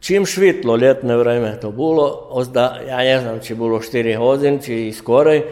čim 0.00 0.26
švitlo 0.26 0.76
ljetne 0.76 1.16
vreme 1.16 1.60
to 1.60 1.70
bilo, 1.70 2.26
ozda, 2.30 2.80
ja 2.88 2.98
ne 2.98 3.20
znam 3.20 3.40
či 3.40 3.54
bilo 3.54 3.78
4 3.78 4.16
hodin, 4.18 4.58
či 4.58 4.92
skorej, 4.92 5.44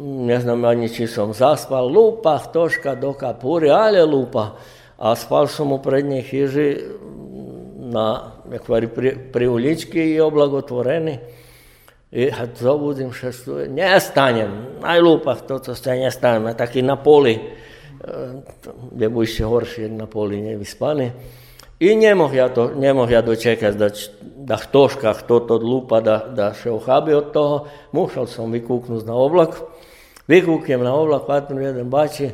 ne 0.00 0.40
znam 0.40 0.64
ani 0.64 0.88
či 0.88 1.06
som 1.06 1.34
zaspal, 1.34 1.88
lupa, 1.90 2.38
toška 2.38 2.94
do 2.94 3.12
kapuri, 3.12 3.70
ale 3.70 4.04
lupa. 4.04 4.54
A 4.98 5.16
spal 5.16 5.48
som 5.48 5.72
u 5.72 5.80
prednjej 5.82 6.22
hiži 6.22 6.76
na 7.90 8.32
pri, 8.66 8.86
pri 9.32 9.48
ulički 9.48 10.14
i 10.14 10.20
oblagotvoreni. 10.20 11.18
I 12.12 12.30
kad 12.30 12.56
zobudim 12.58 13.12
šestu, 13.12 13.58
ne 13.70 14.00
stanjem, 14.00 14.50
aj 14.82 15.00
lupa, 15.00 15.34
to 15.34 15.58
co 15.58 15.74
ste 15.74 15.98
ne 15.98 16.10
stanjem, 16.10 16.54
taki 16.58 16.82
na 16.82 16.96
poli 16.96 17.38
je 18.98 19.10
ešte 19.22 19.44
horšie, 19.44 19.82
jak 19.84 19.92
na 19.92 20.06
poli 20.06 20.40
nevyspaný. 20.42 21.10
I 21.80 21.96
ne 21.96 22.14
moh 22.14 22.34
ja, 22.34 22.48
to, 22.48 22.70
ne 22.76 22.92
moh 22.92 23.10
ja 23.10 23.22
dočekati 23.22 23.78
da, 23.78 23.88
da 24.20 24.56
htoška 24.56 25.12
hto 25.12 25.36
od 25.48 25.62
lupa 25.62 26.00
da, 26.04 26.18
da 26.36 26.52
še 26.52 26.68
ohabi 26.70 27.14
od 27.16 27.32
toho. 27.32 27.66
Mušal 27.96 28.26
sam 28.28 28.52
vikuknuti 28.52 29.06
na 29.08 29.16
oblak. 29.16 29.56
Vikuknem 30.28 30.84
na 30.84 30.92
oblak, 30.94 31.24
patim 31.26 31.62
jedan 31.62 31.88
bači. 31.90 32.28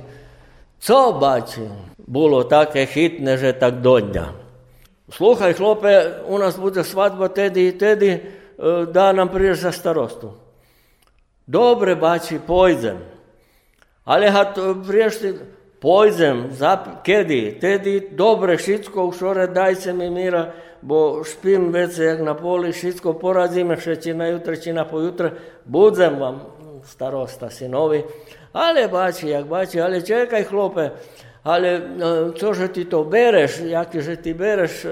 Co 0.82 1.12
bači? 1.20 1.62
Bilo 2.06 2.42
take 2.44 2.86
hitne 2.90 3.36
že 3.38 3.52
tak 3.58 3.78
donja. 3.86 4.32
Sluhaj, 5.08 5.54
hlope, 5.54 5.94
u 6.26 6.38
nas 6.38 6.58
bude 6.58 6.84
svatba 6.84 7.28
tedi 7.28 7.68
i 7.68 7.78
tedi, 7.78 8.10
e, 8.10 8.22
da 8.90 9.12
nam 9.12 9.28
priješ 9.28 9.60
za 9.60 9.72
starostu. 9.72 10.32
Dobre 11.46 11.94
bači, 11.94 12.40
pojdem. 12.46 12.98
Ali 14.04 14.30
hat 14.30 14.58
e, 14.58 14.74
priješ. 14.86 15.22
Pojzem, 15.80 16.46
zap, 16.50 16.86
kedi, 17.04 17.58
tedi 17.60 18.08
dobre 18.10 18.56
u 18.94 19.12
šore 19.12 19.46
daj 19.46 19.74
se 19.74 19.92
mi 19.92 20.10
mira, 20.10 20.52
bo 20.82 21.24
špim 21.24 21.72
vece 21.72 22.04
jak 22.04 22.20
na 22.20 22.34
poli, 22.34 22.72
šitsko 22.72 23.12
porazime, 23.12 23.76
šećina 23.80 24.28
jutrečina 24.28 24.84
pojutre, 24.84 25.30
budzem 25.64 26.18
vam 26.20 26.40
starosta, 26.84 27.50
sinovi, 27.50 28.02
ali 28.52 28.88
bači, 28.88 29.28
jak 29.28 29.46
bači, 29.46 29.80
ali 29.80 30.06
čekaj 30.06 30.44
hlope, 30.44 30.88
ali 31.42 31.80
co 32.38 32.54
že 32.54 32.68
ti 32.68 32.84
to 32.84 33.04
bereš, 33.04 33.60
Jak 33.64 33.94
že 33.94 34.16
ti 34.16 34.34
bereš 34.34 34.84
e, 34.84 34.88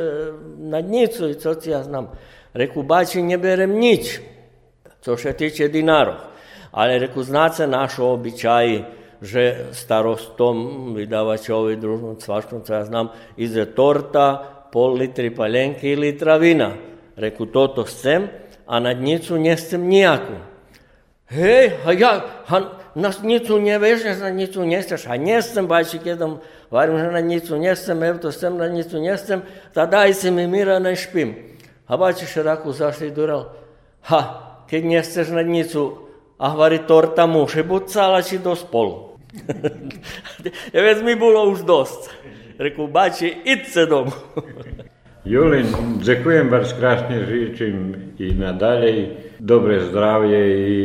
na 0.58 0.80
dnicu 0.80 1.28
i 1.28 1.34
co 1.34 1.54
ti 1.54 1.70
ja 1.70 1.82
znam. 1.82 2.10
Reku, 2.54 2.82
bači, 2.82 3.22
ne 3.22 3.38
berem 3.38 3.70
nič, 3.70 4.20
co 5.00 5.16
se 5.16 5.32
tiče 5.32 5.68
dinarov. 5.68 6.14
Ali 6.70 6.98
reku, 6.98 7.22
znace 7.22 7.66
našo 7.66 8.06
običaji, 8.06 8.84
že 9.22 9.70
starostom, 9.72 10.94
vydavačovi, 10.96 11.76
družnom 11.76 12.16
cvačkom, 12.18 12.64
co 12.66 12.74
ja 12.74 12.84
znam, 12.84 13.12
ide 13.36 13.66
torta, 13.74 14.54
pol 14.72 14.98
litri 14.98 15.30
palenky 15.30 15.92
i 15.92 15.96
litra 15.96 16.36
vina. 16.36 16.74
Reku, 17.16 17.46
toto 17.46 17.84
chcem, 17.86 18.26
a 18.66 18.80
na 18.80 18.94
dnicu 18.94 19.38
nestem 19.38 19.86
nijaku. 19.86 20.40
Hej, 21.30 21.78
a 21.86 21.92
ja, 21.92 22.12
a 22.48 22.54
na 22.94 23.10
dnicu 23.10 23.58
ne 23.58 23.78
vežeš, 23.78 24.20
na 24.20 24.30
dnicu 24.30 24.66
nesteš, 24.66 25.06
a 25.06 25.16
nestem, 25.16 25.66
bajči, 25.66 25.98
kedom 25.98 26.38
varim, 26.70 26.98
že 26.98 27.10
na 27.10 27.22
dnicu 27.22 27.58
nestem, 27.58 28.02
evo 28.02 28.18
to 28.18 28.32
sem, 28.32 28.54
na 28.58 28.68
dnicu 28.68 28.98
nestem, 28.98 29.42
ta 29.74 29.86
daj 29.86 30.14
si 30.14 30.30
mi 30.30 30.46
mira, 30.46 30.78
ne 30.78 30.94
špim. 30.96 31.34
A 31.86 31.96
bajči 31.96 32.26
šeraku 32.26 32.72
zašli 32.72 33.10
dural, 33.14 33.54
ha, 34.10 34.20
keď 34.70 34.82
nesteš 34.84 35.34
na 35.34 35.42
dnicu, 35.42 36.04
a 36.38 36.44
hovorí, 36.54 36.82
torta 36.82 37.26
môže 37.26 37.62
buď 37.62 37.82
celá, 37.86 38.20
či 38.22 38.42
do 38.42 38.54
spolu. 38.54 39.18
Veď 40.74 40.98
mi 41.02 41.14
bolo 41.18 41.50
už 41.50 41.66
dosť. 41.66 42.00
Reku, 42.58 42.86
bači, 42.86 43.42
idce 43.42 43.86
domov. 43.86 44.14
Julin, 45.24 45.66
ďakujem 46.04 46.52
vás 46.52 46.76
krásne, 46.76 47.24
žičím 47.24 48.12
i 48.20 48.36
nadalej 48.36 49.24
dobre 49.40 49.80
zdravie 49.80 50.40
i 50.68 50.78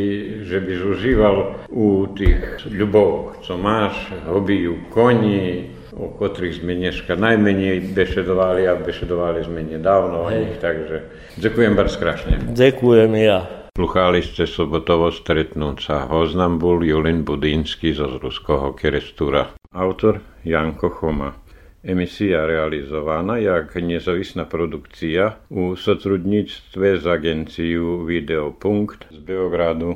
že 0.44 0.60
byš 0.60 0.80
užíval 0.84 1.36
u 1.70 2.08
tých 2.16 2.64
ľubovoch, 2.68 3.40
co 3.44 3.56
máš, 3.56 3.96
hobby 4.26 4.68
u 4.68 4.80
koni, 4.90 5.70
o 5.92 6.12
ktorých 6.12 6.60
sme 6.60 6.72
dneska 6.76 7.16
najmenej 7.16 7.92
bešedovali 7.92 8.64
a 8.68 8.80
bešedovali 8.80 9.44
sme 9.44 9.64
nedávno 9.64 10.26
o 10.26 10.30
nich, 10.30 10.56
takže 10.60 11.04
ďakujem 11.40 11.72
vás 11.76 11.94
krásne. 11.96 12.40
Ďakujem 12.52 13.12
ja. 13.20 13.59
Sluchali 13.70 14.18
ste 14.18 14.50
sobotovo 14.50 15.14
stretnúť 15.14 15.76
sa 15.78 15.96
Hoznam 16.10 16.58
bol 16.58 16.82
Julin 16.82 17.22
Budínsky 17.22 17.94
zo 17.94 18.10
Zruského 18.18 18.74
kerestúra. 18.74 19.54
Autor 19.70 20.18
Janko 20.42 20.90
Choma. 20.90 21.38
Emisia 21.80 22.44
realizovaná 22.44 23.38
jak 23.38 23.78
nezávislá 23.78 24.50
produkcia 24.50 25.38
u 25.54 25.78
sotrudníctve 25.78 26.98
z 26.98 27.04
agenciu 27.06 28.02
Videopunkt 28.04 29.06
z 29.08 29.18
Beogradu. 29.22 29.94